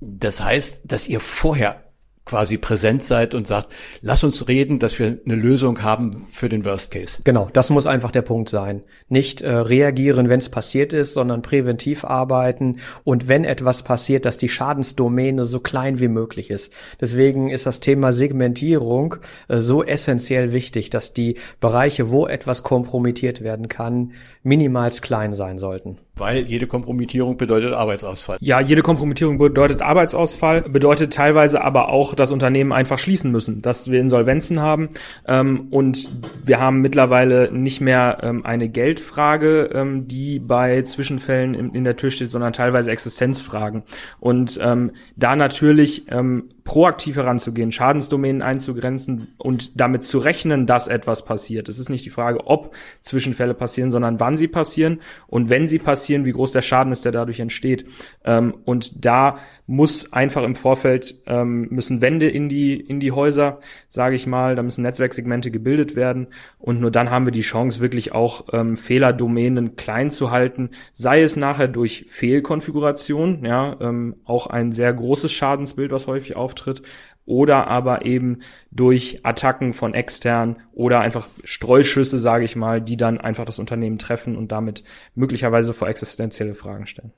Das 0.00 0.42
heißt, 0.42 0.82
dass 0.84 1.08
ihr 1.08 1.20
vorher 1.20 1.83
quasi 2.24 2.56
präsent 2.56 3.04
seid 3.04 3.34
und 3.34 3.46
sagt, 3.46 3.68
lass 4.00 4.24
uns 4.24 4.48
reden, 4.48 4.78
dass 4.78 4.98
wir 4.98 5.18
eine 5.24 5.34
Lösung 5.34 5.82
haben 5.82 6.26
für 6.30 6.48
den 6.48 6.64
Worst 6.64 6.90
Case. 6.90 7.20
Genau, 7.24 7.50
das 7.52 7.68
muss 7.68 7.86
einfach 7.86 8.10
der 8.10 8.22
Punkt 8.22 8.48
sein. 8.48 8.82
Nicht 9.08 9.42
äh, 9.42 9.50
reagieren, 9.50 10.28
wenn 10.28 10.38
es 10.38 10.48
passiert 10.48 10.92
ist, 10.92 11.12
sondern 11.12 11.42
präventiv 11.42 12.04
arbeiten 12.04 12.78
und 13.04 13.28
wenn 13.28 13.44
etwas 13.44 13.82
passiert, 13.82 14.24
dass 14.24 14.38
die 14.38 14.48
Schadensdomäne 14.48 15.44
so 15.44 15.60
klein 15.60 16.00
wie 16.00 16.08
möglich 16.08 16.50
ist. 16.50 16.72
Deswegen 17.00 17.50
ist 17.50 17.66
das 17.66 17.80
Thema 17.80 18.12
Segmentierung 18.12 19.16
äh, 19.48 19.58
so 19.58 19.84
essentiell 19.84 20.52
wichtig, 20.52 20.88
dass 20.90 21.12
die 21.12 21.36
Bereiche, 21.60 22.10
wo 22.10 22.26
etwas 22.26 22.62
kompromittiert 22.62 23.42
werden 23.42 23.68
kann, 23.68 24.12
minimals 24.42 25.02
klein 25.02 25.34
sein 25.34 25.58
sollten. 25.58 25.98
Weil 26.16 26.46
jede 26.46 26.68
Kompromittierung 26.68 27.36
bedeutet 27.36 27.74
Arbeitsausfall. 27.74 28.38
Ja, 28.40 28.60
jede 28.60 28.82
Kompromittierung 28.82 29.38
bedeutet 29.38 29.82
Arbeitsausfall, 29.82 30.62
bedeutet 30.62 31.12
teilweise 31.12 31.62
aber 31.62 31.88
auch, 31.88 32.14
dass 32.14 32.30
Unternehmen 32.30 32.72
einfach 32.72 33.00
schließen 33.00 33.32
müssen, 33.32 33.62
dass 33.62 33.90
wir 33.90 34.00
Insolvenzen 34.00 34.60
haben. 34.60 34.90
Ähm, 35.26 35.68
und 35.70 36.10
wir 36.44 36.60
haben 36.60 36.80
mittlerweile 36.80 37.50
nicht 37.50 37.80
mehr 37.80 38.18
ähm, 38.22 38.46
eine 38.46 38.68
Geldfrage, 38.68 39.70
ähm, 39.74 40.06
die 40.06 40.38
bei 40.38 40.82
Zwischenfällen 40.82 41.54
in, 41.54 41.74
in, 41.74 41.82
der 41.82 41.96
Tür 41.96 42.10
steht, 42.10 42.30
sondern 42.30 42.52
teilweise 42.52 42.92
Existenzfragen. 42.92 43.82
Und 44.20 44.58
ähm, 44.62 44.92
da 45.16 45.34
natürlich 45.34 46.06
ähm, 46.10 46.50
proaktiv 46.64 47.16
heranzugehen, 47.16 47.72
Schadensdomänen 47.72 48.40
einzugrenzen 48.40 49.34
und 49.36 49.78
damit 49.78 50.02
zu 50.02 50.18
rechnen, 50.18 50.66
dass 50.66 50.88
etwas 50.88 51.26
passiert. 51.26 51.68
Es 51.68 51.78
ist 51.78 51.90
nicht 51.90 52.06
die 52.06 52.10
Frage, 52.10 52.46
ob 52.46 52.74
Zwischenfälle 53.02 53.52
passieren, 53.52 53.90
sondern 53.90 54.18
wann 54.18 54.38
sie 54.38 54.48
passieren 54.48 55.00
und 55.26 55.50
wenn 55.50 55.68
sie 55.68 55.78
passieren, 55.78 56.24
wie 56.24 56.32
groß 56.32 56.52
der 56.52 56.62
Schaden 56.62 56.90
ist, 56.90 57.04
der 57.04 57.12
dadurch 57.12 57.38
entsteht. 57.40 57.84
Ähm, 58.24 58.54
und 58.64 59.04
da 59.04 59.38
muss 59.66 60.12
einfach 60.14 60.42
im 60.42 60.54
Vorfeld 60.54 61.14
ähm, 61.26 61.68
müssen 61.70 62.00
Wände 62.00 62.28
in 62.28 62.48
die 62.48 62.74
in 62.80 62.98
die 62.98 63.12
Häuser, 63.12 63.60
sage 63.88 64.16
ich 64.16 64.26
mal, 64.26 64.56
da 64.56 64.62
müssen 64.62 64.82
Netzwerksegmente 64.82 65.50
gebildet 65.50 65.96
werden 65.96 66.28
und 66.58 66.80
nur 66.80 66.90
dann 66.90 67.10
haben 67.10 67.26
wir 67.26 67.32
die 67.32 67.42
Chance 67.42 67.80
wirklich 67.80 68.12
auch 68.12 68.46
ähm, 68.52 68.76
Fehlerdomänen 68.76 69.76
klein 69.76 70.10
zu 70.10 70.30
halten, 70.30 70.70
sei 70.94 71.22
es 71.22 71.36
nachher 71.36 71.68
durch 71.68 72.06
Fehlkonfiguration, 72.08 73.44
ja, 73.44 73.76
auch 74.24 74.46
ein 74.46 74.72
sehr 74.72 74.92
großes 74.92 75.32
Schadensbild, 75.32 75.90
was 75.90 76.06
häufig 76.06 76.36
auftritt, 76.54 76.82
oder 77.26 77.68
aber 77.68 78.04
eben 78.04 78.40
durch 78.70 79.20
Attacken 79.22 79.72
von 79.72 79.94
extern 79.94 80.56
oder 80.72 81.00
einfach 81.00 81.26
Streuschüsse, 81.42 82.18
sage 82.18 82.44
ich 82.44 82.54
mal, 82.54 82.80
die 82.80 82.96
dann 82.96 83.18
einfach 83.18 83.44
das 83.44 83.58
Unternehmen 83.58 83.98
treffen 83.98 84.36
und 84.36 84.52
damit 84.52 84.84
möglicherweise 85.14 85.72
vor 85.72 85.88
existenzielle 85.88 86.54
Fragen 86.54 86.86
stellen. 86.86 87.12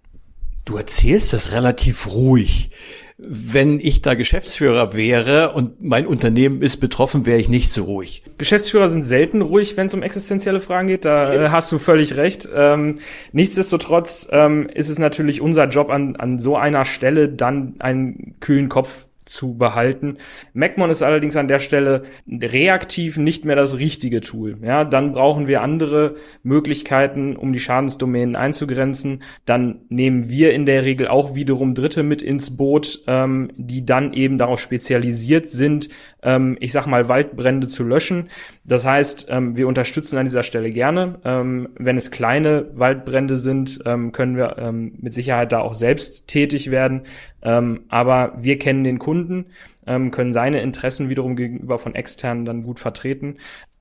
Du 0.64 0.76
erzählst 0.76 1.32
das 1.32 1.52
relativ 1.52 2.12
ruhig. 2.12 2.70
Wenn 3.18 3.78
ich 3.80 4.02
da 4.02 4.14
Geschäftsführer 4.14 4.92
wäre 4.92 5.52
und 5.52 5.82
mein 5.82 6.06
Unternehmen 6.06 6.60
ist 6.60 6.78
betroffen, 6.78 7.24
wäre 7.24 7.38
ich 7.38 7.48
nicht 7.48 7.72
so 7.72 7.84
ruhig. 7.84 8.24
Geschäftsführer 8.36 8.88
sind 8.88 9.02
selten 9.02 9.42
ruhig, 9.42 9.76
wenn 9.76 9.86
es 9.86 9.94
um 9.94 10.02
existenzielle 10.02 10.60
Fragen 10.60 10.88
geht. 10.88 11.04
Da 11.04 11.32
ja. 11.32 11.44
Äh, 11.44 11.48
hast 11.48 11.72
du 11.72 11.78
völlig 11.78 12.16
recht. 12.16 12.48
Ähm, 12.52 12.96
nichtsdestotrotz 13.32 14.28
ähm, 14.30 14.68
ist 14.68 14.90
es 14.90 14.98
natürlich 14.98 15.40
unser 15.40 15.68
Job 15.68 15.88
an, 15.88 16.16
an 16.16 16.38
so 16.38 16.56
einer 16.56 16.84
Stelle 16.84 17.28
dann 17.28 17.76
einen 17.78 18.34
kühlen 18.40 18.68
Kopf 18.68 19.06
zu 19.26 19.56
behalten. 19.56 20.16
MacMon 20.54 20.90
ist 20.90 21.02
allerdings 21.02 21.36
an 21.36 21.48
der 21.48 21.58
Stelle 21.58 22.04
reaktiv 22.28 23.18
nicht 23.18 23.44
mehr 23.44 23.56
das 23.56 23.78
richtige 23.78 24.20
Tool. 24.20 24.56
Ja, 24.62 24.84
dann 24.84 25.12
brauchen 25.12 25.46
wir 25.46 25.62
andere 25.62 26.16
Möglichkeiten, 26.42 27.36
um 27.36 27.52
die 27.52 27.60
Schadensdomänen 27.60 28.36
einzugrenzen. 28.36 29.22
Dann 29.44 29.80
nehmen 29.88 30.28
wir 30.28 30.52
in 30.52 30.64
der 30.64 30.84
Regel 30.84 31.08
auch 31.08 31.34
wiederum 31.34 31.74
Dritte 31.74 32.02
mit 32.02 32.22
ins 32.22 32.56
Boot, 32.56 33.02
ähm, 33.06 33.50
die 33.56 33.84
dann 33.84 34.12
eben 34.12 34.38
darauf 34.38 34.60
spezialisiert 34.60 35.48
sind, 35.48 35.88
ähm, 36.22 36.56
ich 36.60 36.72
sag 36.72 36.86
mal, 36.86 37.08
Waldbrände 37.08 37.66
zu 37.66 37.84
löschen. 37.84 38.28
Das 38.64 38.86
heißt, 38.86 39.26
ähm, 39.30 39.56
wir 39.56 39.68
unterstützen 39.68 40.18
an 40.18 40.24
dieser 40.24 40.42
Stelle 40.42 40.70
gerne. 40.70 41.20
Ähm, 41.24 41.68
wenn 41.78 41.96
es 41.96 42.10
kleine 42.10 42.66
Waldbrände 42.74 43.36
sind, 43.36 43.80
ähm, 43.86 44.12
können 44.12 44.36
wir 44.36 44.56
ähm, 44.58 44.94
mit 45.00 45.14
Sicherheit 45.14 45.52
da 45.52 45.60
auch 45.60 45.74
selbst 45.74 46.26
tätig 46.26 46.70
werden. 46.70 47.02
Ähm, 47.46 47.84
aber 47.88 48.34
wir 48.36 48.58
kennen 48.58 48.82
den 48.82 48.98
Kunden, 48.98 49.46
ähm, 49.86 50.10
können 50.10 50.32
seine 50.32 50.60
Interessen 50.60 51.08
wiederum 51.08 51.36
gegenüber 51.36 51.78
von 51.78 51.94
externen 51.94 52.44
dann 52.44 52.64
gut 52.64 52.80
vertreten 52.80 53.36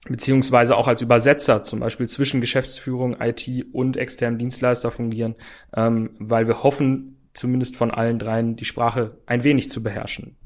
beziehungsweise 0.08 0.78
auch 0.78 0.88
als 0.88 1.02
Übersetzer 1.02 1.64
zum 1.64 1.80
Beispiel 1.80 2.08
zwischen 2.08 2.40
Geschäftsführung, 2.40 3.18
IT 3.20 3.50
und 3.74 3.98
externen 3.98 4.38
Dienstleister 4.38 4.92
fungieren, 4.92 5.36
ähm, 5.76 6.12
weil 6.20 6.48
wir 6.48 6.64
hoffen, 6.64 7.18
zumindest 7.34 7.76
von 7.76 7.92
allen 7.92 8.20
dreien 8.20 8.56
die 8.56 8.66
Sprache 8.66 9.18
ein 9.26 9.44
wenig 9.44 9.70
zu 9.70 9.84
beherrschen. 9.84 10.38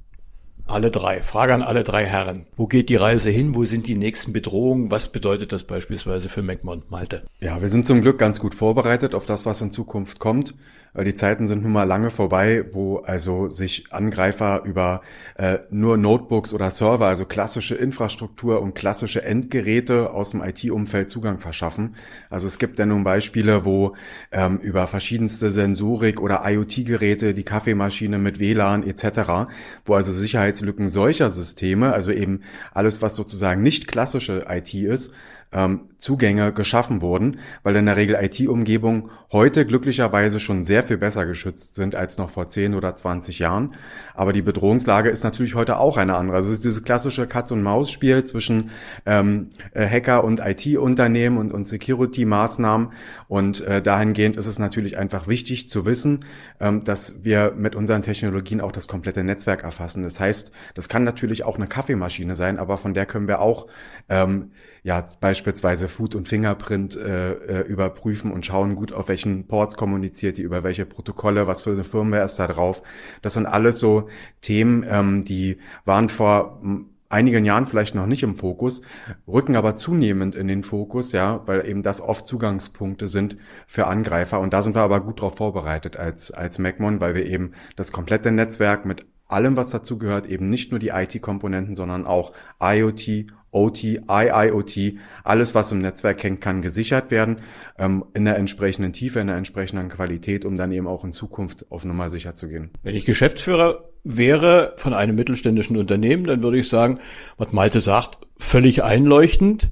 Alle 0.65 0.91
drei. 0.91 1.23
Frage 1.23 1.55
an 1.55 1.63
alle 1.63 1.83
drei 1.83 2.05
Herren. 2.05 2.45
Wo 2.55 2.67
geht 2.67 2.89
die 2.89 2.95
Reise 2.95 3.31
hin? 3.31 3.55
Wo 3.55 3.63
sind 3.63 3.87
die 3.87 3.97
nächsten 3.97 4.33
Bedrohungen? 4.33 4.91
Was 4.91 5.11
bedeutet 5.11 5.51
das 5.51 5.63
beispielsweise 5.63 6.29
für 6.29 6.43
MacMon? 6.43 6.83
Malte. 6.89 7.25
Ja, 7.39 7.59
wir 7.59 7.69
sind 7.69 7.87
zum 7.87 8.01
Glück 8.01 8.19
ganz 8.19 8.39
gut 8.39 8.53
vorbereitet 8.53 9.15
auf 9.15 9.25
das, 9.25 9.47
was 9.47 9.61
in 9.61 9.71
Zukunft 9.71 10.19
kommt. 10.19 10.53
Die 10.97 11.13
Zeiten 11.13 11.47
sind 11.47 11.61
nun 11.61 11.71
mal 11.71 11.83
lange 11.83 12.09
vorbei, 12.09 12.65
wo 12.71 12.97
also 12.97 13.47
sich 13.47 13.85
Angreifer 13.91 14.63
über 14.65 15.01
äh, 15.37 15.59
nur 15.69 15.97
Notebooks 15.97 16.51
oder 16.51 16.71
Server, 16.71 17.05
also 17.05 17.25
klassische 17.25 17.75
Infrastruktur 17.75 18.61
und 18.61 18.73
klassische 18.73 19.23
Endgeräte 19.23 20.09
aus 20.11 20.31
dem 20.31 20.41
IT-Umfeld 20.41 21.11
Zugang 21.11 21.37
verschaffen. 21.37 21.95
Also 22.31 22.47
es 22.47 22.57
gibt 22.57 22.79
ja 22.79 22.87
nun 22.87 23.03
Beispiele, 23.03 23.65
wo 23.65 23.95
ähm, 24.31 24.57
über 24.57 24.87
verschiedenste 24.87 25.51
Sensorik 25.51 26.19
oder 26.19 26.41
IoT-Geräte, 26.45 27.35
die 27.35 27.43
Kaffeemaschine 27.43 28.17
mit 28.17 28.39
WLAN 28.39 28.83
etc., 28.83 29.51
wo 29.85 29.93
also 29.93 30.11
Sicherheitslücken 30.11 30.89
solcher 30.89 31.29
Systeme, 31.29 31.93
also 31.93 32.11
eben 32.11 32.41
alles, 32.73 33.01
was 33.03 33.15
sozusagen 33.15 33.61
nicht 33.61 33.87
klassische 33.87 34.47
IT 34.49 34.73
ist, 34.73 35.11
ähm, 35.51 35.89
Zugänge 35.99 36.53
geschaffen 36.53 37.01
wurden, 37.01 37.39
weil 37.61 37.75
in 37.75 37.85
der 37.85 37.97
Regel 37.97 38.17
IT-Umgebungen 38.19 39.11
heute 39.31 39.65
glücklicherweise 39.65 40.39
schon 40.39 40.65
sehr 40.65 40.83
viel 40.83 40.97
besser 40.97 41.25
geschützt 41.25 41.75
sind 41.75 41.95
als 41.95 42.17
noch 42.17 42.29
vor 42.29 42.47
10 42.47 42.73
oder 42.73 42.95
20 42.95 43.39
Jahren. 43.39 43.71
Aber 44.15 44.31
die 44.31 44.41
Bedrohungslage 44.41 45.09
ist 45.09 45.23
natürlich 45.23 45.55
heute 45.55 45.77
auch 45.77 45.97
eine 45.97 46.15
andere. 46.15 46.37
Also 46.37 46.49
es 46.49 46.55
ist 46.55 46.63
dieses 46.63 46.83
klassische 46.83 47.27
Katz-und-Maus-Spiel 47.27 48.23
zwischen 48.23 48.69
ähm, 49.05 49.49
äh, 49.73 49.87
Hacker 49.87 50.23
und 50.23 50.39
IT-Unternehmen 50.39 51.37
und, 51.37 51.51
und 51.51 51.67
Security-Maßnahmen. 51.67 52.93
Und 53.27 53.61
äh, 53.61 53.81
dahingehend 53.81 54.37
ist 54.37 54.47
es 54.47 54.57
natürlich 54.57 54.97
einfach 54.97 55.27
wichtig 55.27 55.67
zu 55.67 55.85
wissen, 55.85 56.25
ähm, 56.61 56.85
dass 56.85 57.23
wir 57.23 57.53
mit 57.57 57.75
unseren 57.75 58.03
Technologien 58.03 58.61
auch 58.61 58.71
das 58.71 58.87
komplette 58.87 59.23
Netzwerk 59.25 59.63
erfassen. 59.63 60.03
Das 60.03 60.19
heißt, 60.19 60.51
das 60.75 60.87
kann 60.87 61.03
natürlich 61.03 61.43
auch 61.43 61.57
eine 61.57 61.67
Kaffeemaschine 61.67 62.37
sein, 62.37 62.57
aber 62.57 62.77
von 62.77 62.93
der 62.93 63.05
können 63.05 63.27
wir 63.27 63.41
auch 63.41 63.67
ähm, 64.07 64.51
ja 64.83 65.03
beispielsweise 65.19 65.38
Food- 65.87 66.15
und 66.15 66.27
Fingerprint 66.27 66.95
äh, 66.95 67.33
äh, 67.33 67.67
überprüfen 67.67 68.31
und 68.31 68.45
schauen 68.45 68.75
gut, 68.75 68.91
auf 68.91 69.07
welchen 69.07 69.47
Ports 69.47 69.77
kommuniziert 69.77 70.37
die, 70.37 70.41
über 70.41 70.63
welche 70.63 70.85
Protokolle, 70.85 71.47
was 71.47 71.63
für 71.63 71.71
eine 71.71 71.83
Firmware 71.83 72.25
ist 72.25 72.35
da 72.35 72.47
drauf. 72.47 72.81
Das 73.21 73.33
sind 73.33 73.45
alles 73.45 73.79
so 73.79 74.07
Themen, 74.41 74.85
ähm, 74.87 75.25
die 75.25 75.57
waren 75.85 76.09
vor 76.09 76.61
einigen 77.09 77.43
Jahren 77.43 77.67
vielleicht 77.67 77.95
noch 77.95 78.05
nicht 78.05 78.23
im 78.23 78.35
Fokus, 78.35 78.81
rücken 79.27 79.55
aber 79.55 79.75
zunehmend 79.75 80.35
in 80.35 80.47
den 80.47 80.63
Fokus, 80.63 81.11
ja, 81.11 81.41
weil 81.47 81.67
eben 81.67 81.83
das 81.83 82.01
oft 82.01 82.27
Zugangspunkte 82.27 83.07
sind 83.07 83.37
für 83.67 83.87
Angreifer. 83.87 84.39
Und 84.39 84.53
da 84.53 84.61
sind 84.61 84.75
wir 84.75 84.83
aber 84.83 85.01
gut 85.01 85.21
drauf 85.21 85.37
vorbereitet 85.37 85.97
als, 85.97 86.31
als 86.31 86.59
MacMon, 86.59 87.01
weil 87.01 87.15
wir 87.15 87.25
eben 87.25 87.53
das 87.75 87.91
komplette 87.91 88.31
Netzwerk 88.31 88.85
mit 88.85 89.05
allem, 89.27 89.57
was 89.57 89.69
dazu 89.69 89.97
gehört, 89.97 90.25
eben 90.27 90.49
nicht 90.49 90.71
nur 90.71 90.79
die 90.79 90.89
IT-Komponenten, 90.89 91.75
sondern 91.75 92.05
auch 92.05 92.31
IoT, 92.61 93.27
OT, 93.51 93.83
IIoT, 93.83 94.95
alles, 95.23 95.55
was 95.55 95.71
im 95.71 95.81
Netzwerk 95.81 96.23
hängt, 96.23 96.41
kann 96.41 96.61
gesichert 96.61 97.11
werden, 97.11 97.37
ähm, 97.77 98.05
in 98.13 98.25
der 98.25 98.37
entsprechenden 98.37 98.93
Tiefe, 98.93 99.19
in 99.19 99.27
der 99.27 99.37
entsprechenden 99.37 99.89
Qualität, 99.89 100.45
um 100.45 100.55
dann 100.55 100.71
eben 100.71 100.87
auch 100.87 101.03
in 101.03 101.11
Zukunft 101.11 101.65
auf 101.71 101.85
Nummer 101.85 102.09
sicher 102.09 102.35
zu 102.35 102.47
gehen. 102.47 102.71
Wenn 102.83 102.95
ich 102.95 103.05
Geschäftsführer 103.05 103.89
wäre 104.03 104.73
von 104.77 104.93
einem 104.93 105.15
mittelständischen 105.15 105.77
Unternehmen, 105.77 106.23
dann 106.25 106.43
würde 106.43 106.59
ich 106.59 106.69
sagen, 106.69 106.99
was 107.37 107.51
Malte 107.51 107.81
sagt, 107.81 108.19
völlig 108.37 108.83
einleuchtend. 108.83 109.71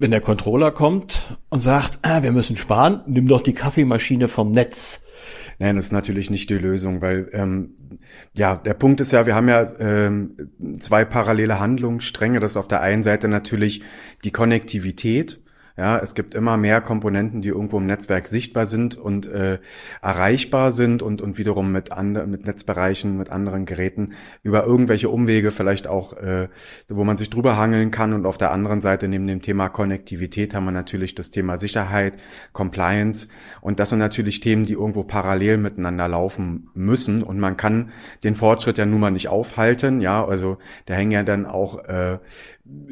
wenn 0.00 0.12
der 0.12 0.20
Controller 0.20 0.70
kommt 0.70 1.36
und 1.50 1.58
sagt, 1.58 1.98
ah, 2.02 2.22
wir 2.22 2.30
müssen 2.30 2.54
sparen, 2.54 3.00
nimm 3.08 3.26
doch 3.26 3.42
die 3.42 3.52
Kaffeemaschine 3.52 4.28
vom 4.28 4.52
Netz. 4.52 5.04
Nein, 5.58 5.76
das 5.76 5.86
ist 5.86 5.92
natürlich 5.92 6.30
nicht 6.30 6.50
die 6.50 6.58
Lösung, 6.58 7.00
weil 7.00 7.28
ähm, 7.32 7.74
ja, 8.36 8.56
der 8.56 8.74
Punkt 8.74 9.00
ist 9.00 9.12
ja, 9.12 9.26
wir 9.26 9.34
haben 9.34 9.48
ja 9.48 9.66
ähm, 9.80 10.36
zwei 10.78 11.04
parallele 11.04 11.58
Handlungsstränge. 11.58 12.38
Das 12.38 12.52
ist 12.52 12.56
auf 12.56 12.68
der 12.68 12.80
einen 12.80 13.02
Seite 13.02 13.26
natürlich 13.26 13.82
die 14.24 14.30
Konnektivität 14.30 15.40
ja, 15.78 15.96
es 15.96 16.16
gibt 16.16 16.34
immer 16.34 16.56
mehr 16.56 16.80
Komponenten, 16.80 17.40
die 17.40 17.48
irgendwo 17.48 17.78
im 17.78 17.86
Netzwerk 17.86 18.26
sichtbar 18.26 18.66
sind 18.66 18.96
und 18.96 19.26
äh, 19.26 19.60
erreichbar 20.02 20.72
sind 20.72 21.02
und, 21.02 21.22
und 21.22 21.38
wiederum 21.38 21.70
mit, 21.70 21.92
anderen 21.92 22.32
mit 22.32 22.46
Netzbereichen, 22.46 23.16
mit 23.16 23.30
anderen 23.30 23.64
Geräten 23.64 24.14
über 24.42 24.66
irgendwelche 24.66 25.08
Umwege 25.08 25.52
vielleicht 25.52 25.86
auch, 25.86 26.14
äh, 26.14 26.48
wo 26.88 27.04
man 27.04 27.16
sich 27.16 27.30
drüber 27.30 27.56
hangeln 27.56 27.92
kann. 27.92 28.12
Und 28.12 28.26
auf 28.26 28.38
der 28.38 28.50
anderen 28.50 28.82
Seite 28.82 29.06
neben 29.06 29.28
dem 29.28 29.40
Thema 29.40 29.68
Konnektivität 29.68 30.52
haben 30.52 30.64
wir 30.64 30.72
natürlich 30.72 31.14
das 31.14 31.30
Thema 31.30 31.58
Sicherheit, 31.58 32.14
Compliance 32.52 33.28
und 33.60 33.78
das 33.78 33.90
sind 33.90 34.00
natürlich 34.00 34.40
Themen, 34.40 34.64
die 34.64 34.72
irgendwo 34.72 35.04
parallel 35.04 35.58
miteinander 35.58 36.08
laufen 36.08 36.70
müssen. 36.74 37.22
Und 37.22 37.38
man 37.38 37.56
kann 37.56 37.90
den 38.24 38.34
Fortschritt 38.34 38.78
ja 38.78 38.86
nun 38.86 38.98
mal 38.98 39.12
nicht 39.12 39.28
aufhalten. 39.28 40.00
Ja, 40.00 40.26
also 40.26 40.58
da 40.86 40.94
hängen 40.94 41.12
ja 41.12 41.22
dann 41.22 41.46
auch 41.46 41.84
äh, 41.84 42.18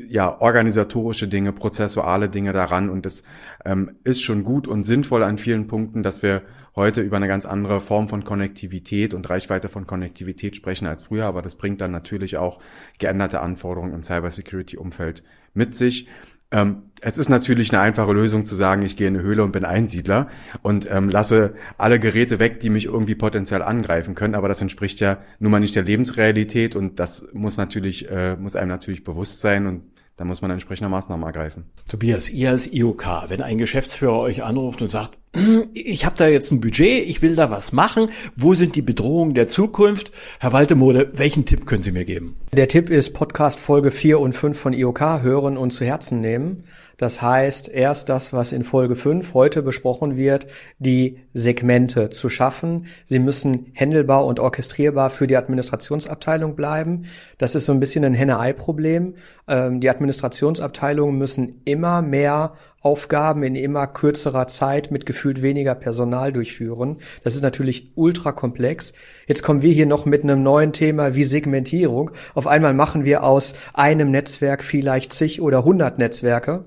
ja, 0.08 0.40
organisatorische 0.40 1.28
Dinge, 1.28 1.52
prozessuale 1.52 2.28
Dinge 2.28 2.52
daran 2.52 2.90
und 2.90 3.06
es 3.06 3.24
ähm, 3.64 3.96
ist 4.04 4.22
schon 4.22 4.44
gut 4.44 4.66
und 4.66 4.84
sinnvoll 4.84 5.22
an 5.22 5.38
vielen 5.38 5.66
Punkten, 5.66 6.02
dass 6.02 6.22
wir 6.22 6.42
heute 6.74 7.00
über 7.00 7.16
eine 7.16 7.28
ganz 7.28 7.46
andere 7.46 7.80
Form 7.80 8.08
von 8.08 8.24
Konnektivität 8.24 9.14
und 9.14 9.28
Reichweite 9.28 9.68
von 9.68 9.86
Konnektivität 9.86 10.56
sprechen 10.56 10.86
als 10.86 11.04
früher, 11.04 11.24
aber 11.24 11.42
das 11.42 11.56
bringt 11.56 11.80
dann 11.80 11.90
natürlich 11.90 12.36
auch 12.36 12.60
geänderte 12.98 13.40
Anforderungen 13.40 13.94
im 13.94 14.02
Cybersecurity-Umfeld 14.02 15.22
mit 15.54 15.74
sich. 15.74 16.06
Ähm, 16.56 16.84
es 17.02 17.18
ist 17.18 17.28
natürlich 17.28 17.70
eine 17.70 17.82
einfache 17.82 18.12
Lösung 18.12 18.46
zu 18.46 18.54
sagen, 18.54 18.80
ich 18.80 18.96
gehe 18.96 19.06
in 19.06 19.14
eine 19.14 19.22
Höhle 19.22 19.44
und 19.44 19.52
bin 19.52 19.66
Einsiedler 19.66 20.28
und 20.62 20.88
ähm, 20.90 21.10
lasse 21.10 21.54
alle 21.76 22.00
Geräte 22.00 22.38
weg, 22.38 22.60
die 22.60 22.70
mich 22.70 22.86
irgendwie 22.86 23.14
potenziell 23.14 23.62
angreifen 23.62 24.14
können. 24.14 24.34
Aber 24.34 24.48
das 24.48 24.62
entspricht 24.62 24.98
ja 25.00 25.18
nun 25.38 25.52
mal 25.52 25.60
nicht 25.60 25.76
der 25.76 25.82
Lebensrealität 25.82 26.74
und 26.74 26.98
das 26.98 27.28
muss 27.34 27.58
natürlich, 27.58 28.10
äh, 28.10 28.36
muss 28.36 28.56
einem 28.56 28.70
natürlich 28.70 29.04
bewusst 29.04 29.40
sein 29.42 29.66
und 29.66 29.82
da 30.16 30.24
muss 30.24 30.40
man 30.40 30.50
entsprechende 30.50 30.88
Maßnahmen 30.88 31.26
ergreifen. 31.26 31.66
Tobias, 31.86 32.30
ihr 32.30 32.50
als 32.50 32.72
IOK, 32.72 33.24
wenn 33.28 33.42
ein 33.42 33.58
Geschäftsführer 33.58 34.18
euch 34.18 34.42
anruft 34.42 34.80
und 34.80 34.88
sagt, 34.88 35.18
ich 35.74 36.04
habe 36.04 36.16
da 36.16 36.28
jetzt 36.28 36.50
ein 36.50 36.60
Budget, 36.60 37.06
ich 37.08 37.20
will 37.22 37.36
da 37.36 37.50
was 37.50 37.72
machen, 37.72 38.08
wo 38.36 38.54
sind 38.54 38.74
die 38.74 38.82
Bedrohungen 38.82 39.34
der 39.34 39.48
Zukunft? 39.48 40.12
Herr 40.40 40.52
Waltemode, 40.52 41.10
welchen 41.14 41.44
Tipp 41.44 41.66
können 41.66 41.82
Sie 41.82 41.92
mir 41.92 42.04
geben? 42.04 42.36
Der 42.52 42.68
Tipp 42.68 42.88
ist 42.88 43.12
Podcast 43.12 43.58
Folge 43.60 43.90
4 43.90 44.18
und 44.18 44.32
5 44.32 44.58
von 44.58 44.72
IOK 44.72 45.00
hören 45.22 45.56
und 45.56 45.72
zu 45.72 45.84
Herzen 45.84 46.20
nehmen. 46.20 46.64
Das 46.96 47.20
heißt, 47.20 47.68
erst 47.68 48.08
das, 48.08 48.32
was 48.32 48.52
in 48.52 48.64
Folge 48.64 48.96
5 48.96 49.34
heute 49.34 49.62
besprochen 49.62 50.16
wird, 50.16 50.46
die 50.78 51.18
Segmente 51.34 52.08
zu 52.08 52.30
schaffen. 52.30 52.86
Sie 53.04 53.18
müssen 53.18 53.66
händelbar 53.74 54.24
und 54.24 54.40
orchestrierbar 54.40 55.10
für 55.10 55.26
die 55.26 55.36
Administrationsabteilung 55.36 56.56
bleiben. 56.56 57.04
Das 57.36 57.54
ist 57.54 57.66
so 57.66 57.72
ein 57.72 57.80
bisschen 57.80 58.04
ein 58.04 58.14
Henne-Ei-Problem. 58.14 59.14
Ähm, 59.46 59.80
die 59.80 59.90
Administrationsabteilungen 59.90 61.18
müssen 61.18 61.60
immer 61.66 62.00
mehr 62.00 62.54
Aufgaben 62.86 63.42
in 63.42 63.56
immer 63.56 63.88
kürzerer 63.88 64.46
Zeit 64.46 64.92
mit 64.92 65.06
gefühlt 65.06 65.42
weniger 65.42 65.74
Personal 65.74 66.32
durchführen. 66.32 66.98
Das 67.24 67.34
ist 67.34 67.42
natürlich 67.42 67.90
ultra 67.96 68.30
komplex. 68.30 68.92
Jetzt 69.26 69.42
kommen 69.42 69.60
wir 69.60 69.72
hier 69.72 69.86
noch 69.86 70.06
mit 70.06 70.22
einem 70.22 70.44
neuen 70.44 70.72
Thema 70.72 71.16
wie 71.16 71.24
Segmentierung. 71.24 72.12
Auf 72.36 72.46
einmal 72.46 72.74
machen 72.74 73.04
wir 73.04 73.24
aus 73.24 73.56
einem 73.74 74.12
Netzwerk 74.12 74.62
vielleicht 74.62 75.12
zig 75.12 75.42
oder 75.42 75.64
hundert 75.64 75.98
Netzwerke. 75.98 76.66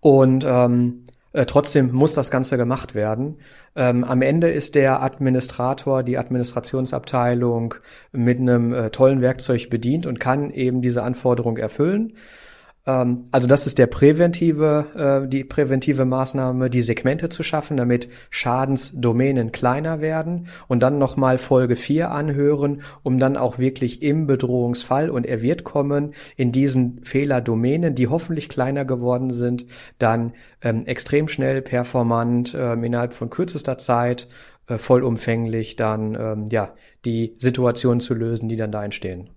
Und 0.00 0.44
ähm, 0.46 1.04
äh, 1.32 1.46
trotzdem 1.46 1.92
muss 1.92 2.12
das 2.12 2.30
Ganze 2.30 2.58
gemacht 2.58 2.94
werden. 2.94 3.38
Ähm, 3.74 4.04
am 4.04 4.20
Ende 4.20 4.50
ist 4.50 4.74
der 4.74 5.02
Administrator, 5.02 6.02
die 6.02 6.18
Administrationsabteilung 6.18 7.74
mit 8.12 8.38
einem 8.38 8.74
äh, 8.74 8.90
tollen 8.90 9.22
Werkzeug 9.22 9.70
bedient 9.70 10.06
und 10.06 10.20
kann 10.20 10.50
eben 10.50 10.82
diese 10.82 11.02
Anforderung 11.02 11.56
erfüllen. 11.56 12.12
Ähm, 12.86 13.24
also 13.32 13.48
das 13.48 13.66
ist 13.66 13.78
der 13.78 13.86
präventive, 13.86 15.24
äh, 15.24 15.28
die 15.28 15.44
präventive 15.44 16.04
Maßnahme, 16.04 16.70
die 16.70 16.82
Segmente 16.82 17.28
zu 17.28 17.42
schaffen, 17.42 17.76
damit 17.76 18.08
Schadensdomänen 18.30 19.52
kleiner 19.52 20.00
werden 20.00 20.48
und 20.68 20.80
dann 20.80 20.98
nochmal 20.98 21.38
Folge 21.38 21.76
4 21.76 22.10
anhören, 22.10 22.82
um 23.02 23.18
dann 23.18 23.36
auch 23.36 23.58
wirklich 23.58 24.02
im 24.02 24.26
Bedrohungsfall 24.26 25.10
und 25.10 25.26
er 25.26 25.42
wird 25.42 25.64
kommen, 25.64 26.14
in 26.36 26.52
diesen 26.52 27.04
Fehlerdomänen, 27.04 27.94
die 27.94 28.08
hoffentlich 28.08 28.48
kleiner 28.48 28.84
geworden 28.84 29.32
sind, 29.32 29.66
dann 29.98 30.32
ähm, 30.62 30.86
extrem 30.86 31.28
schnell, 31.28 31.62
performant, 31.62 32.54
ähm, 32.58 32.84
innerhalb 32.84 33.12
von 33.12 33.30
kürzester 33.30 33.78
Zeit, 33.78 34.28
äh, 34.68 34.78
vollumfänglich 34.78 35.76
dann 35.76 36.14
ähm, 36.14 36.46
ja 36.50 36.74
die 37.04 37.34
Situation 37.38 38.00
zu 38.00 38.14
lösen, 38.14 38.48
die 38.48 38.56
dann 38.56 38.72
da 38.72 38.84
entstehen. 38.84 39.30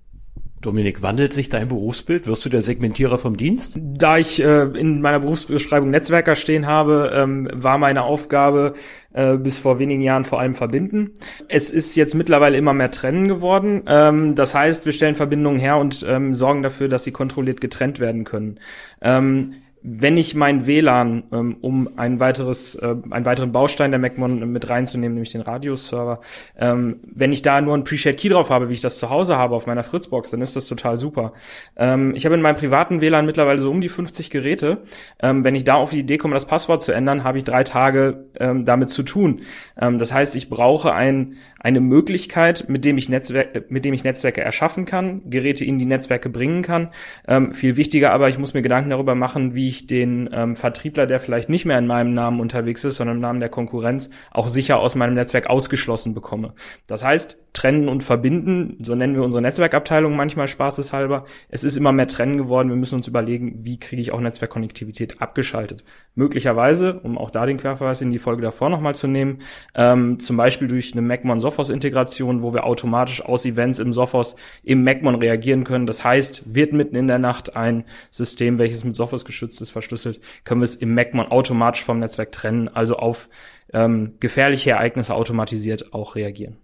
Dominik, 0.62 1.02
wandelt 1.02 1.34
sich 1.34 1.50
dein 1.50 1.70
Berufsbild? 1.70 2.28
Wirst 2.28 2.44
du 2.44 2.50
der 2.50 2.62
Segmentierer 2.62 3.18
vom 3.18 3.38
Dienst? 3.38 3.78
Da 3.78 4.18
ich 4.18 4.44
äh, 4.44 4.64
in 4.64 5.00
meiner 5.00 5.22
Berufsbeschreibung 5.22 5.90
Netzwerker 5.90 6.36
stehen 6.36 6.68
habe, 6.68 7.12
ähm, 7.16 7.50
war 7.54 7.78
meine 7.78 8.04
Aufgabe 8.04 8.74
äh, 9.14 9.38
bis 9.38 9.58
vor 9.58 9.80
wenigen 9.80 10.02
Jahren 10.02 10.26
vor 10.26 10.42
allem 10.42 10.56
verbinden. 10.56 11.12
Es 11.48 11.72
ist 11.72 11.96
jetzt 11.96 12.14
mittlerweile 12.14 12.58
immer 12.58 12.74
mehr 12.74 12.92
trennen 12.92 13.30
geworden. 13.30 13.84
Ähm, 13.88 14.36
das 14.36 14.54
heißt, 14.54 14.86
wir 14.86 14.92
stellen 14.92 15.16
Verbindungen 15.16 15.60
her 15.60 15.78
und 15.78 16.06
ähm, 16.08 16.34
sorgen 16.34 16.62
dafür, 16.62 16.90
dass 16.90 17.06
sie 17.06 17.12
kontrolliert 17.12 17.62
getrennt 17.62 18.02
werden 18.02 18.26
können. 18.26 18.60
Ähm, 19.02 19.54
wenn 19.82 20.18
ich 20.18 20.36
mein 20.36 20.68
WLAN, 20.68 21.24
ähm, 21.32 21.58
um 21.62 21.90
ein 21.96 22.20
weiteres, 22.20 22.76
äh, 22.76 22.96
einen 23.10 23.26
weiteren 23.26 23.54
Baustein 23.54 23.92
der 23.92 24.00
MacMon 24.00 24.52
mit 24.52 24.70
reinzunehmen, 24.70 25.16
nämlich 25.16 25.32
den 25.32 25.42
Radius-Server, 25.42 26.20
ähm, 26.58 27.00
wenn 27.04 27.32
ich 27.32 27.42
da 27.42 27.62
nur 27.62 27.76
ein 27.76 27.82
Appreciate 27.82 28.18
Key 28.18 28.30
drauf 28.30 28.50
habe, 28.50 28.68
wie 28.68 28.74
ich 28.74 28.82
das 28.82 28.98
zu 28.98 29.10
Hause 29.10 29.38
habe 29.38 29.56
auf 29.56 29.68
meiner 29.68 29.84
Fritzbox, 29.84 30.32
dann 30.32 30.42
ist 30.42 30.56
das 30.58 30.68
total 30.68 30.98
super. 30.98 31.34
Ähm, 31.78 32.14
ich 32.14 32.26
habe 32.26 32.36
in 32.36 32.42
meinem 32.42 32.58
privaten 32.58 33.00
WLAN 33.00 33.26
mittlerweile 33.26 33.60
so 33.60 33.72
um 33.72 33.80
die 33.80 33.88
50 33.88 34.30
Geräte. 34.30 34.80
Ähm, 35.22 35.46
wenn 35.46 35.56
ich 35.56 35.64
da 35.64 35.76
auf 35.76 35.92
die 35.92 36.00
Idee 36.00 36.18
komme, 36.18 36.34
das 36.34 36.46
Passwort 36.46 36.82
zu 36.82 36.92
ändern, 36.92 37.24
habe 37.24 37.38
ich 37.38 37.46
drei 37.46 37.64
Tage 37.64 38.26
ähm, 38.38 38.66
damit 38.66 38.90
zu 38.90 39.04
tun. 39.04 39.42
Ähm, 39.80 39.98
das 39.98 40.14
heißt, 40.14 40.36
ich 40.36 40.50
brauche 40.50 40.94
ein, 40.94 41.38
eine 41.58 41.80
Möglichkeit, 41.80 42.66
mit 42.68 42.84
dem 42.84 42.98
ich 42.98 43.08
Netzwerke, 43.08 43.64
mit 43.70 43.86
dem 43.86 43.94
ich 43.94 44.04
Netzwerke 44.04 44.42
erschaffen 44.42 44.86
kann, 44.86 45.22
Geräte 45.30 45.64
in 45.64 45.80
die 45.80 45.86
Netzwerke 45.86 46.30
bringen 46.30 46.64
kann. 46.64 46.90
Ähm, 47.28 47.54
viel 47.54 47.78
wichtiger 47.78 48.12
aber, 48.12 48.28
ich 48.28 48.38
muss 48.38 48.54
mir 48.54 48.62
Gedanken 48.62 48.90
darüber 48.90 49.16
machen, 49.16 49.56
wie 49.56 49.69
ich 49.70 49.88
den 49.88 50.30
ähm, 50.34 50.56
Vertriebler, 50.56 51.08
der 51.08 51.20
vielleicht 51.20 51.50
nicht 51.50 51.66
mehr 51.66 51.78
in 51.78 51.88
meinem 51.88 52.14
Namen 52.14 52.40
unterwegs 52.40 52.84
ist, 52.84 52.98
sondern 52.98 53.18
im 53.18 53.22
Namen 53.22 53.40
der 53.40 53.50
Konkurrenz, 53.50 54.10
auch 54.32 54.48
sicher 54.48 54.80
aus 54.80 54.96
meinem 54.96 55.14
Netzwerk 55.14 55.48
ausgeschlossen 55.48 56.14
bekomme. 56.14 56.54
Das 56.88 57.04
heißt, 57.04 57.38
trennen 57.54 57.90
und 57.90 58.04
verbinden, 58.04 58.78
so 58.82 58.96
nennen 58.96 59.16
wir 59.16 59.24
unsere 59.24 59.42
Netzwerkabteilung 59.42 60.16
manchmal 60.16 60.48
spaßeshalber. 60.48 61.26
Es 61.50 61.64
ist 61.64 61.78
immer 61.78 61.92
mehr 61.92 62.08
trennen 62.08 62.38
geworden. 62.38 62.70
Wir 62.70 62.76
müssen 62.76 62.96
uns 62.96 63.08
überlegen, 63.08 63.64
wie 63.64 63.80
kriege 63.80 64.02
ich 64.02 64.12
auch 64.12 64.20
Netzwerkkonnektivität 64.20 65.22
abgeschaltet. 65.22 65.84
Möglicherweise, 66.16 67.00
um 67.00 67.18
auch 67.18 67.32
da 67.32 67.46
den 67.46 67.58
Querverweis 67.58 68.02
in 68.02 68.12
die 68.12 68.20
Folge 68.20 68.42
davor 68.42 68.70
nochmal 68.70 68.96
zu 68.96 69.08
nehmen, 69.08 69.40
ähm, 69.76 70.20
zum 70.20 70.38
Beispiel 70.38 70.68
durch 70.68 70.94
eine 70.94 71.02
MacMon 71.02 71.40
Sophos 71.40 71.70
Integration, 71.70 72.44
wo 72.44 72.54
wir 72.54 72.66
automatisch 72.66 73.24
aus 73.26 73.46
Events 73.46 73.80
im 73.80 73.94
Sophos 73.94 74.36
im 74.64 74.84
MacMon 74.84 75.16
reagieren 75.16 75.64
können. 75.64 75.88
Das 75.88 76.04
heißt, 76.04 76.54
wird 76.54 76.74
mitten 76.74 76.96
in 76.96 77.08
der 77.08 77.20
Nacht 77.20 77.56
ein 77.56 77.84
System, 78.12 78.60
welches 78.60 78.84
mit 78.84 78.96
Sophos 78.96 79.26
geschützt 79.26 79.62
ist, 79.62 79.72
verschlüsselt, 79.72 80.22
können 80.44 80.62
wir 80.62 80.66
es 80.66 80.76
im 80.76 80.94
MacMon 80.94 81.28
automatisch 81.28 81.84
vom 81.84 82.00
Netzwerk 82.00 82.32
trennen, 82.32 82.68
also 82.68 82.98
auf 82.98 83.30
ähm, 83.74 84.16
gefährliche 84.20 84.72
Ereignisse 84.72 85.14
automatisiert 85.14 85.94
auch 85.94 86.16
reagieren. 86.16 86.58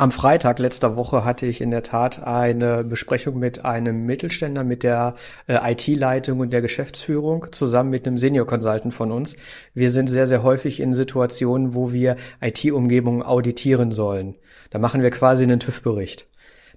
Am 0.00 0.10
Freitag 0.10 0.58
letzter 0.58 0.96
Woche 0.96 1.26
hatte 1.26 1.44
ich 1.44 1.60
in 1.60 1.70
der 1.70 1.82
Tat 1.82 2.22
eine 2.22 2.84
Besprechung 2.84 3.38
mit 3.38 3.66
einem 3.66 4.06
Mittelständler, 4.06 4.64
mit 4.64 4.82
der 4.82 5.14
äh, 5.46 5.72
IT-Leitung 5.72 6.40
und 6.40 6.54
der 6.54 6.62
Geschäftsführung, 6.62 7.48
zusammen 7.50 7.90
mit 7.90 8.06
einem 8.06 8.16
Senior-Consultant 8.16 8.94
von 8.94 9.12
uns. 9.12 9.36
Wir 9.74 9.90
sind 9.90 10.08
sehr, 10.08 10.26
sehr 10.26 10.42
häufig 10.42 10.80
in 10.80 10.94
Situationen, 10.94 11.74
wo 11.74 11.92
wir 11.92 12.16
IT-Umgebungen 12.40 13.22
auditieren 13.22 13.92
sollen. 13.92 14.36
Da 14.70 14.78
machen 14.78 15.02
wir 15.02 15.10
quasi 15.10 15.42
einen 15.42 15.60
TÜV-Bericht. 15.60 16.26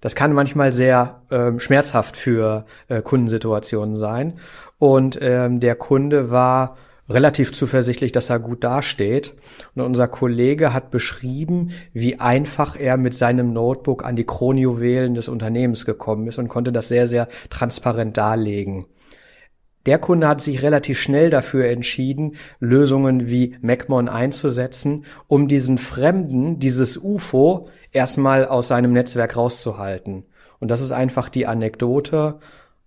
Das 0.01 0.15
kann 0.15 0.33
manchmal 0.33 0.73
sehr 0.73 1.21
äh, 1.29 1.57
schmerzhaft 1.59 2.17
für 2.17 2.65
äh, 2.89 3.01
Kundensituationen 3.01 3.95
sein. 3.95 4.33
Und 4.79 5.17
ähm, 5.21 5.61
der 5.61 5.75
Kunde 5.75 6.29
war 6.29 6.75
relativ 7.09 7.51
zuversichtlich, 7.51 8.11
dass 8.11 8.29
er 8.29 8.39
gut 8.39 8.63
dasteht. 8.63 9.33
Und 9.75 9.83
unser 9.83 10.07
Kollege 10.07 10.73
hat 10.73 10.91
beschrieben, 10.91 11.71
wie 11.93 12.19
einfach 12.19 12.79
er 12.79 12.97
mit 12.97 13.13
seinem 13.13 13.53
Notebook 13.53 14.05
an 14.05 14.15
die 14.15 14.25
Kronjuwelen 14.25 15.13
des 15.13 15.27
Unternehmens 15.27 15.85
gekommen 15.85 16.27
ist 16.27 16.39
und 16.39 16.47
konnte 16.47 16.71
das 16.71 16.87
sehr, 16.87 17.07
sehr 17.07 17.27
transparent 17.49 18.17
darlegen. 18.17 18.85
Der 19.85 19.99
Kunde 19.99 20.29
hat 20.29 20.39
sich 20.39 20.63
relativ 20.63 21.01
schnell 21.01 21.29
dafür 21.29 21.65
entschieden, 21.65 22.37
Lösungen 22.59 23.27
wie 23.27 23.57
MacMon 23.61 24.07
einzusetzen, 24.07 25.03
um 25.27 25.49
diesen 25.49 25.77
Fremden, 25.77 26.57
dieses 26.59 26.97
UFO, 26.97 27.67
erstmal 27.91 28.45
aus 28.45 28.69
seinem 28.69 28.93
Netzwerk 28.93 29.35
rauszuhalten. 29.35 30.25
Und 30.59 30.69
das 30.69 30.79
ist 30.79 30.93
einfach 30.93 31.27
die 31.27 31.47
Anekdote. 31.47 32.39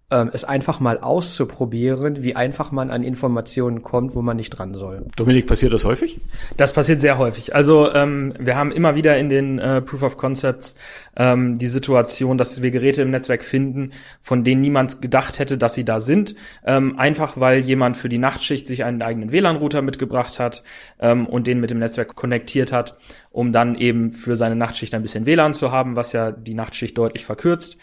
Ähm, 0.09 0.31
es 0.33 0.45
einfach 0.45 0.79
mal 0.79 1.01
auszuprobieren, 1.01 2.23
wie 2.23 2.37
einfach 2.37 2.71
man 2.71 2.91
an 2.91 3.03
Informationen 3.03 3.83
kommt, 3.83 4.15
wo 4.15 4.23
man 4.23 4.37
nicht 4.37 4.51
dran 4.51 4.75
soll. 4.75 5.05
Dominik, 5.17 5.49
passiert 5.49 5.73
das 5.73 5.85
häufig? 5.85 6.21
Das 6.57 6.73
passiert 6.73 7.01
sehr 7.01 7.19
häufig. 7.19 7.57
Also 7.57 7.93
ähm, 7.93 8.33
wir 8.39 8.57
haben 8.57 8.71
immer 8.71 8.95
wieder 8.95 9.19
in 9.19 9.29
den 9.29 9.59
äh, 9.59 9.83
Proof 9.83 10.05
of 10.05 10.17
Concepts 10.17 10.77
ähm, 11.17 11.59
die 11.59 11.67
Situation, 11.67 12.39
dass 12.39 12.63
wir 12.63 12.71
Geräte 12.71 13.03
im 13.03 13.11
Netzwerk 13.11 13.43
finden, 13.43 13.93
von 14.21 14.45
denen 14.45 14.61
niemand 14.61 15.03
gedacht 15.03 15.41
hätte, 15.41 15.59
dass 15.59 15.75
sie 15.75 15.85
da 15.85 15.99
sind. 15.99 16.37
Ähm, 16.65 16.99
einfach 16.99 17.41
weil 17.41 17.59
jemand 17.59 17.97
für 17.97 18.09
die 18.09 18.19
Nachtschicht 18.19 18.67
sich 18.69 18.85
einen 18.85 19.03
eigenen 19.03 19.33
WLAN-Router 19.33 19.83
mitgebracht 19.83 20.39
hat 20.39 20.63
ähm, 21.01 21.27
und 21.27 21.49
den 21.49 21.59
mit 21.59 21.71
dem 21.71 21.81
Netzwerk 21.81 22.15
konnektiert 22.15 22.73
hat, 22.73 22.97
um 23.37 23.53
dann 23.53 23.75
eben 23.77 24.13
für 24.13 24.35
seine 24.35 24.57
Nachtschicht 24.57 24.95
ein 24.95 25.03
bisschen 25.03 25.27
WLAN 25.27 25.53
zu 25.53 25.71
haben, 25.71 25.95
was 25.95 26.13
ja 26.13 26.33
die 26.33 26.55
Nachtschicht 26.55 26.97
deutlich 26.97 27.27
verkürzt. 27.27 27.77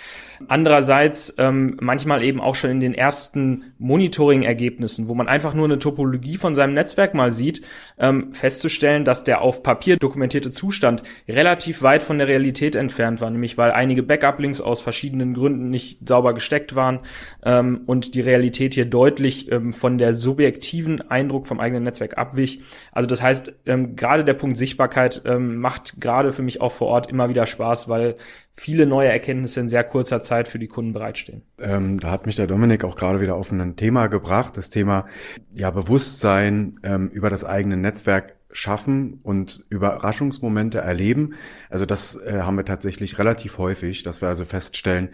Andererseits 0.47 1.35
ähm, 1.37 1.77
manchmal 1.79 2.23
eben 2.23 2.41
auch 2.41 2.55
schon 2.55 2.71
in 2.71 2.79
den 2.79 2.95
ersten 2.95 3.65
Monitoring-Ergebnissen, 3.77 5.07
wo 5.07 5.13
man 5.13 5.27
einfach 5.27 5.53
nur 5.53 5.65
eine 5.65 5.77
Topologie 5.77 6.37
von 6.37 6.55
seinem 6.55 6.73
Netzwerk 6.73 7.13
mal 7.13 7.31
sieht, 7.31 7.61
ähm, 7.99 8.33
festzustellen, 8.33 9.05
dass 9.05 9.25
der 9.25 9.41
auf 9.41 9.61
Papier 9.61 9.97
dokumentierte 9.97 10.49
Zustand 10.49 11.03
relativ 11.29 11.83
weit 11.83 12.01
von 12.01 12.17
der 12.17 12.27
Realität 12.27 12.75
entfernt 12.75 13.21
war, 13.21 13.29
nämlich 13.29 13.55
weil 13.55 13.71
einige 13.71 14.01
Backup-Links 14.01 14.59
aus 14.59 14.81
verschiedenen 14.81 15.35
Gründen 15.35 15.69
nicht 15.69 16.07
sauber 16.07 16.33
gesteckt 16.33 16.75
waren 16.75 17.01
ähm, 17.45 17.81
und 17.85 18.15
die 18.15 18.21
Realität 18.21 18.73
hier 18.73 18.85
deutlich 18.85 19.51
ähm, 19.51 19.71
von 19.71 19.99
der 19.99 20.15
subjektiven 20.15 21.11
Eindruck 21.11 21.45
vom 21.45 21.59
eigenen 21.59 21.83
Netzwerk 21.83 22.17
abwich. 22.17 22.61
Also 22.91 23.07
das 23.07 23.21
heißt, 23.21 23.53
ähm, 23.67 23.95
gerade 23.95 24.25
der 24.25 24.33
Punkt 24.33 24.57
Sichtbarkeit 24.57 25.21
ähm, 25.25 25.42
macht 25.43 25.99
gerade 25.99 26.31
für 26.31 26.41
mich 26.41 26.61
auch 26.61 26.71
vor 26.71 26.87
Ort 26.87 27.09
immer 27.09 27.29
wieder 27.29 27.45
Spaß, 27.45 27.89
weil 27.89 28.15
viele 28.51 28.85
neue 28.85 29.09
Erkenntnisse 29.09 29.59
in 29.59 29.67
sehr 29.67 29.83
kurzer 29.83 30.21
Zeit 30.21 30.47
für 30.47 30.59
die 30.59 30.67
Kunden 30.67 30.93
bereitstehen. 30.93 31.43
Ähm, 31.59 31.99
da 31.99 32.11
hat 32.11 32.25
mich 32.25 32.35
der 32.35 32.47
Dominik 32.47 32.83
auch 32.83 32.95
gerade 32.95 33.21
wieder 33.21 33.35
auf 33.35 33.51
ein 33.51 33.75
Thema 33.75 34.07
gebracht, 34.07 34.57
das 34.57 34.69
Thema 34.69 35.05
ja 35.51 35.71
Bewusstsein 35.71 36.75
ähm, 36.83 37.09
über 37.09 37.29
das 37.29 37.45
eigene 37.45 37.77
Netzwerk 37.77 38.35
schaffen 38.53 39.19
und 39.23 39.65
Überraschungsmomente 39.69 40.77
erleben. 40.77 41.33
Also 41.69 41.85
das 41.85 42.15
äh, 42.15 42.41
haben 42.41 42.55
wir 42.55 42.65
tatsächlich 42.65 43.17
relativ 43.17 43.57
häufig, 43.57 44.03
dass 44.03 44.21
wir 44.21 44.29
also 44.29 44.45
feststellen, 44.45 45.09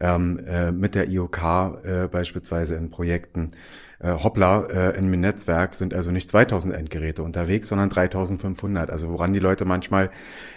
ähm, 0.00 0.40
äh, 0.46 0.72
mit 0.72 0.94
der 0.94 1.08
IOK 1.08 1.38
äh, 1.84 2.08
beispielsweise 2.08 2.76
in 2.76 2.90
Projekten, 2.90 3.52
äh, 4.00 4.12
hoppla, 4.12 4.66
äh, 4.66 4.98
in 4.98 5.10
meinem 5.10 5.20
Netzwerk 5.20 5.74
sind 5.74 5.94
also 5.94 6.10
nicht 6.10 6.28
2000 6.30 6.74
Endgeräte 6.74 7.22
unterwegs, 7.22 7.68
sondern 7.68 7.90
3500. 7.90 8.90
Also 8.90 9.10
woran 9.10 9.32
die 9.32 9.38
Leute 9.38 9.64
manchmal 9.64 10.10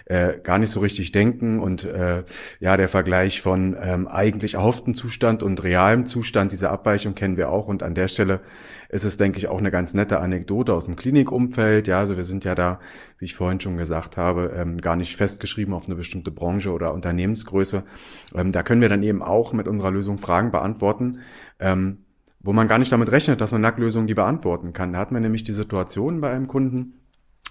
äh, 0.05 0.39
gar 0.39 0.57
nicht 0.57 0.71
so 0.71 0.79
richtig 0.79 1.11
denken 1.11 1.59
und 1.59 1.83
äh, 1.83 2.23
ja, 2.59 2.77
der 2.77 2.87
Vergleich 2.87 3.41
von 3.41 3.75
ähm, 3.79 4.07
eigentlich 4.07 4.53
erhofften 4.55 4.95
Zustand 4.95 5.43
und 5.43 5.61
realem 5.63 6.05
Zustand, 6.05 6.51
diese 6.51 6.69
Abweichung 6.69 7.15
kennen 7.15 7.37
wir 7.37 7.49
auch 7.49 7.67
und 7.67 7.83
an 7.83 7.95
der 7.95 8.07
Stelle 8.07 8.41
ist 8.93 9.05
es, 9.05 9.17
denke 9.17 9.39
ich, 9.39 9.47
auch 9.47 9.57
eine 9.57 9.71
ganz 9.71 9.95
nette 9.95 10.19
Anekdote 10.19 10.71
aus 10.71 10.85
dem 10.85 10.95
Klinikumfeld. 10.95 11.87
Ja, 11.87 11.99
also 11.99 12.15
wir 12.15 12.23
sind 12.25 12.43
ja 12.43 12.53
da, 12.53 12.79
wie 13.17 13.25
ich 13.25 13.33
vorhin 13.33 13.59
schon 13.59 13.75
gesagt 13.75 14.17
habe, 14.17 14.53
ähm, 14.55 14.77
gar 14.77 14.95
nicht 14.95 15.17
festgeschrieben 15.17 15.73
auf 15.73 15.87
eine 15.87 15.95
bestimmte 15.95 16.29
Branche 16.29 16.71
oder 16.71 16.93
Unternehmensgröße. 16.93 17.83
Ähm, 18.35 18.51
da 18.51 18.61
können 18.61 18.81
wir 18.81 18.89
dann 18.89 19.01
eben 19.01 19.23
auch 19.23 19.51
mit 19.51 19.67
unserer 19.67 19.89
Lösung 19.89 20.19
Fragen 20.19 20.51
beantworten. 20.51 21.21
Ähm, 21.59 22.02
wo 22.43 22.53
man 22.53 22.67
gar 22.67 22.77
nicht 22.77 22.91
damit 22.91 23.11
rechnet, 23.11 23.41
dass 23.41 23.53
eine 23.53 23.61
Nacklösung 23.61 24.05
die 24.05 24.13
beantworten 24.13 24.73
kann. 24.73 24.93
Da 24.93 24.99
hat 24.99 25.11
man 25.11 25.21
nämlich 25.21 25.43
die 25.43 25.53
Situation 25.53 26.21
bei 26.21 26.31
einem 26.31 26.47
Kunden, 26.47 26.99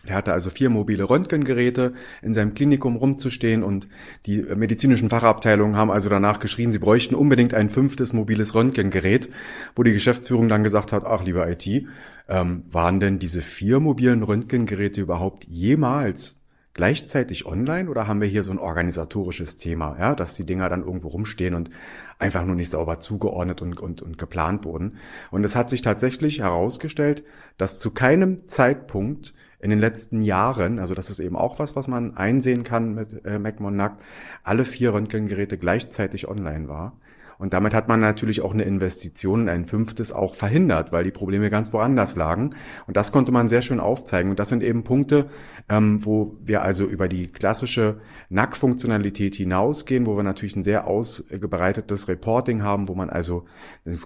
der 0.07 0.17
hatte 0.17 0.33
also 0.33 0.51
vier 0.51 0.69
mobile 0.69 1.09
Röntgengeräte 1.09 1.95
in 2.23 2.35
seinem 2.35 2.55
Klinikum 2.55 2.97
rumzustehen 2.97 3.63
und 3.63 3.89
die 4.27 4.43
medizinischen 4.43 5.09
Fachabteilungen 5.09 5.77
haben 5.77 5.91
also 5.91 6.09
danach 6.09 6.41
geschrien, 6.41 6.73
sie 6.73 6.81
bräuchten 6.81 7.15
unbedingt 7.15 7.55
ein 7.55 7.71
fünftes 7.71 8.13
mobiles 8.13 8.55
Röntgengerät, 8.55 9.31
wo 9.77 9.83
die 9.83 9.93
Geschäftsführung 9.93 10.49
dann 10.49 10.65
gesagt 10.65 10.93
hat, 10.93 11.05
ach 11.07 11.25
lieber 11.25 11.49
IT, 11.49 11.87
ähm, 12.29 12.65
waren 12.71 12.99
denn 12.99 13.19
diese 13.19 13.41
vier 13.41 13.79
mobilen 13.79 14.25
Röntgengeräte 14.25 15.01
überhaupt 15.01 15.45
jemals 15.45 16.42
gleichzeitig 16.75 17.47
online 17.47 17.91
oder 17.91 18.07
haben 18.07 18.21
wir 18.21 18.29
hier 18.29 18.45
so 18.45 18.53
ein 18.53 18.59
organisatorisches 18.59 19.57
Thema, 19.57 19.97
ja, 19.99 20.15
dass 20.15 20.35
die 20.35 20.47
Dinger 20.47 20.69
dann 20.69 20.83
irgendwo 20.83 21.09
rumstehen 21.09 21.55
und 21.55 21.71
einfach 22.19 22.45
nur 22.45 22.57
nicht 22.57 22.71
sauber 22.71 22.99
zugeordnet 22.99 23.63
und, 23.63 23.81
und, 23.81 24.03
und 24.03 24.19
geplant 24.19 24.65
wurden. 24.65 24.97
Und 25.31 25.45
es 25.45 25.57
hat 25.57 25.69
sich 25.71 25.83
tatsächlich 25.83 26.41
herausgestellt, 26.41 27.25
dass 27.59 27.79
zu 27.79 27.91
keinem 27.91 28.49
Zeitpunkt 28.49 29.35
in 29.63 29.71
den 29.71 29.79
letzten 29.79 30.23
Jahren, 30.23 30.81
also 30.81 30.95
das 30.95 31.09
ist 31.09 31.21
eben 31.21 31.37
auch 31.37 31.59
was, 31.59 31.77
was 31.77 31.87
man 31.87 32.17
einsehen 32.17 32.65
kann 32.65 32.95
mit 32.95 33.25
äh, 33.25 33.39
MacMon 33.39 33.77
Nackt, 33.77 34.03
alle 34.43 34.65
vier 34.65 34.93
Röntgengeräte 34.93 35.57
gleichzeitig 35.57 36.27
online 36.27 36.69
war. 36.69 36.99
Und 37.43 37.55
damit 37.55 37.75
hat 37.75 37.89
man 37.89 37.99
natürlich 37.99 38.41
auch 38.41 38.55
eine 38.55 38.63
Investition 38.63 39.41
in 39.43 39.49
ein 39.49 39.65
fünftes 39.65 40.13
auch 40.13 40.37
verhindert, 40.37 40.93
weil 40.93 41.03
die 41.03 41.11
Probleme 41.11 41.51
ganz 41.51 41.73
woanders 41.73 42.15
lagen. 42.15 42.51
Und 42.87 42.97
das 42.97 43.11
konnte 43.11 43.33
man 43.33 43.49
sehr 43.49 43.63
schön 43.63 43.81
aufzeigen. 43.81 44.31
Und 44.31 44.39
das 44.39 44.49
sind 44.49 44.63
eben 44.63 44.85
Punkte, 44.85 45.27
ähm, 45.69 46.07
wo 46.07 46.37
wir 46.41 46.63
also 46.63 46.85
über 46.85 47.09
die 47.09 47.27
klassische 47.27 47.99
NAC-Funktionalität 48.29 49.35
hinausgehen, 49.35 50.07
wo 50.07 50.17
wir 50.17 50.23
natürlich 50.23 50.55
ein 50.55 50.63
sehr 50.63 50.87
ausgebreitetes 50.87 52.07
Reporting 52.07 52.63
haben, 52.63 52.87
wo 52.87 52.95
man 52.95 53.11
also 53.11 53.45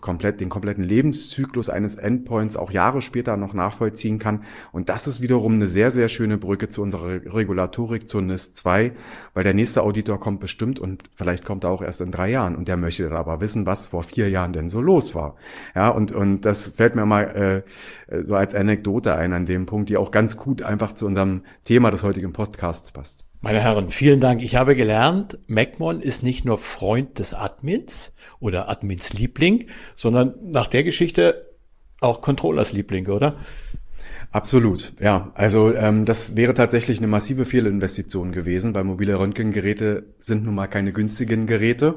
komplett, 0.00 0.40
den 0.40 0.48
kompletten 0.48 0.82
Lebenszyklus 0.82 1.68
eines 1.68 1.96
Endpoints 1.96 2.56
auch 2.56 2.70
Jahre 2.70 3.02
später 3.02 3.36
noch 3.36 3.52
nachvollziehen 3.52 4.18
kann. 4.18 4.44
Und 4.72 4.88
das 4.88 5.06
ist 5.06 5.20
wiederum 5.20 5.52
eine 5.52 5.68
sehr, 5.68 5.90
sehr 5.90 6.08
schöne 6.08 6.38
Brücke 6.38 6.68
zu 6.68 6.80
unserer 6.80 7.20
Regulatorik 7.34 8.08
zur 8.08 8.22
NIS 8.22 8.54
2, 8.54 8.92
weil 9.34 9.44
der 9.44 9.52
nächste 9.52 9.82
Auditor 9.82 10.18
kommt 10.18 10.40
bestimmt 10.40 10.80
und 10.80 11.02
vielleicht 11.14 11.44
kommt 11.44 11.64
er 11.64 11.70
auch 11.70 11.82
erst 11.82 12.00
in 12.00 12.10
drei 12.10 12.30
Jahren 12.30 12.56
und 12.56 12.66
der 12.66 12.78
möchte 12.78 13.10
dann 13.10 13.25
aber 13.26 13.40
wissen, 13.40 13.66
was 13.66 13.86
vor 13.86 14.02
vier 14.02 14.30
Jahren 14.30 14.52
denn 14.52 14.68
so 14.68 14.80
los 14.80 15.14
war. 15.14 15.36
Ja, 15.74 15.88
und, 15.88 16.12
und 16.12 16.42
das 16.42 16.68
fällt 16.68 16.94
mir 16.94 17.06
mal 17.06 17.64
äh, 18.08 18.22
so 18.24 18.34
als 18.34 18.54
Anekdote 18.54 19.14
ein 19.14 19.32
an 19.32 19.46
dem 19.46 19.66
Punkt, 19.66 19.88
die 19.88 19.96
auch 19.96 20.10
ganz 20.10 20.36
gut 20.36 20.62
einfach 20.62 20.92
zu 20.92 21.06
unserem 21.06 21.42
Thema 21.64 21.90
des 21.90 22.02
heutigen 22.02 22.32
Podcasts 22.32 22.92
passt. 22.92 23.26
Meine 23.40 23.60
Herren, 23.60 23.90
vielen 23.90 24.20
Dank. 24.20 24.42
Ich 24.42 24.56
habe 24.56 24.74
gelernt, 24.74 25.38
MacMon 25.46 26.00
ist 26.00 26.22
nicht 26.22 26.44
nur 26.44 26.58
Freund 26.58 27.18
des 27.18 27.34
Admins 27.34 28.12
oder 28.40 28.68
Admins 28.68 29.12
Liebling, 29.12 29.68
sondern 29.94 30.34
nach 30.42 30.68
der 30.68 30.84
Geschichte 30.84 31.46
auch 32.00 32.20
Controllers 32.20 32.72
Liebling, 32.72 33.06
oder? 33.06 33.36
Absolut, 34.32 34.92
ja. 35.00 35.30
Also 35.34 35.72
ähm, 35.72 36.04
das 36.04 36.36
wäre 36.36 36.52
tatsächlich 36.54 36.98
eine 36.98 37.06
massive 37.06 37.44
Fehlinvestition 37.44 38.32
gewesen, 38.32 38.74
weil 38.74 38.84
mobile 38.84 39.18
Röntgengeräte 39.18 40.04
sind 40.18 40.44
nun 40.44 40.54
mal 40.54 40.66
keine 40.66 40.92
günstigen 40.92 41.46
Geräte. 41.46 41.96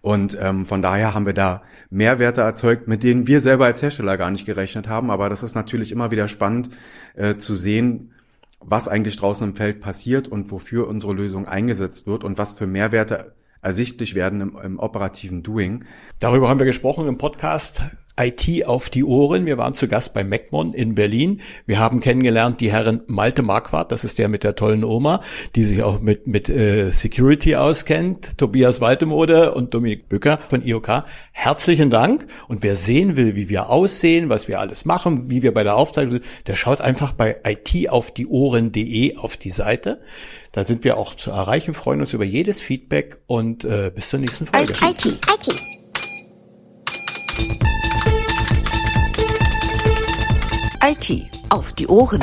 Und 0.00 0.36
ähm, 0.40 0.66
von 0.66 0.82
daher 0.82 1.14
haben 1.14 1.26
wir 1.26 1.32
da 1.32 1.62
Mehrwerte 1.90 2.42
erzeugt, 2.42 2.88
mit 2.88 3.02
denen 3.02 3.26
wir 3.26 3.40
selber 3.40 3.66
als 3.66 3.82
Hersteller 3.82 4.16
gar 4.16 4.30
nicht 4.30 4.46
gerechnet 4.46 4.88
haben. 4.88 5.10
Aber 5.10 5.28
das 5.28 5.42
ist 5.42 5.54
natürlich 5.54 5.92
immer 5.92 6.10
wieder 6.10 6.28
spannend 6.28 6.70
äh, 7.14 7.36
zu 7.36 7.54
sehen, 7.54 8.12
was 8.60 8.88
eigentlich 8.88 9.16
draußen 9.16 9.48
im 9.48 9.54
Feld 9.54 9.80
passiert 9.80 10.28
und 10.28 10.50
wofür 10.50 10.88
unsere 10.88 11.12
Lösung 11.12 11.46
eingesetzt 11.46 12.06
wird 12.06 12.24
und 12.24 12.38
was 12.38 12.54
für 12.54 12.66
Mehrwerte 12.66 13.34
ersichtlich 13.60 14.14
werden 14.14 14.40
im, 14.40 14.58
im 14.62 14.78
operativen 14.78 15.42
Doing. 15.42 15.84
Darüber 16.18 16.48
haben 16.48 16.60
wir 16.60 16.66
gesprochen 16.66 17.08
im 17.08 17.18
Podcast 17.18 17.82
IT 18.18 18.66
auf 18.66 18.90
die 18.90 19.04
Ohren. 19.04 19.44
Wir 19.46 19.58
waren 19.58 19.74
zu 19.74 19.88
Gast 19.88 20.14
bei 20.14 20.22
MacMon 20.22 20.72
in 20.72 20.94
Berlin. 20.94 21.40
Wir 21.66 21.80
haben 21.80 22.00
kennengelernt 22.00 22.60
die 22.60 22.70
Herren 22.70 23.02
Malte 23.06 23.42
Marquardt, 23.42 23.90
das 23.90 24.04
ist 24.04 24.18
der 24.18 24.28
mit 24.28 24.44
der 24.44 24.54
tollen 24.54 24.84
Oma, 24.84 25.20
die 25.56 25.64
sich 25.64 25.82
auch 25.82 26.00
mit, 26.00 26.26
mit 26.26 26.48
äh, 26.48 26.90
Security 26.90 27.56
auskennt, 27.56 28.38
Tobias 28.38 28.80
Waltemode 28.80 29.54
und 29.54 29.74
Dominik 29.74 30.08
Bücker 30.08 30.38
von 30.48 30.62
IOK. 30.62 31.04
Herzlichen 31.32 31.90
Dank. 31.90 32.26
Und 32.46 32.62
wer 32.62 32.76
sehen 32.76 33.16
will, 33.16 33.34
wie 33.34 33.48
wir 33.48 33.70
aussehen, 33.70 34.28
was 34.28 34.46
wir 34.46 34.60
alles 34.60 34.84
machen, 34.84 35.30
wie 35.30 35.42
wir 35.42 35.52
bei 35.52 35.64
der 35.64 35.76
Aufzeichnung 35.76 36.12
sind, 36.12 36.24
der 36.46 36.56
schaut 36.56 36.80
einfach 36.80 37.12
bei 37.12 37.36
itaufdieohren.de 37.44 39.16
auf 39.16 39.36
die 39.36 39.50
Seite. 39.50 40.00
Da 40.52 40.62
sind 40.62 40.84
wir 40.84 40.96
auch 40.98 41.16
zu 41.16 41.32
erreichen, 41.32 41.74
freuen 41.74 42.00
uns 42.00 42.12
über 42.12 42.24
jedes 42.24 42.60
Feedback 42.60 43.18
und 43.26 43.64
äh, 43.64 43.90
bis 43.92 44.10
zur 44.10 44.20
nächsten 44.20 44.46
Folge. 44.46 44.72
IT, 44.72 45.04
IT. 45.04 45.83
IT 50.86 51.30
auf 51.48 51.72
die 51.72 51.86
Ohren. 51.86 52.22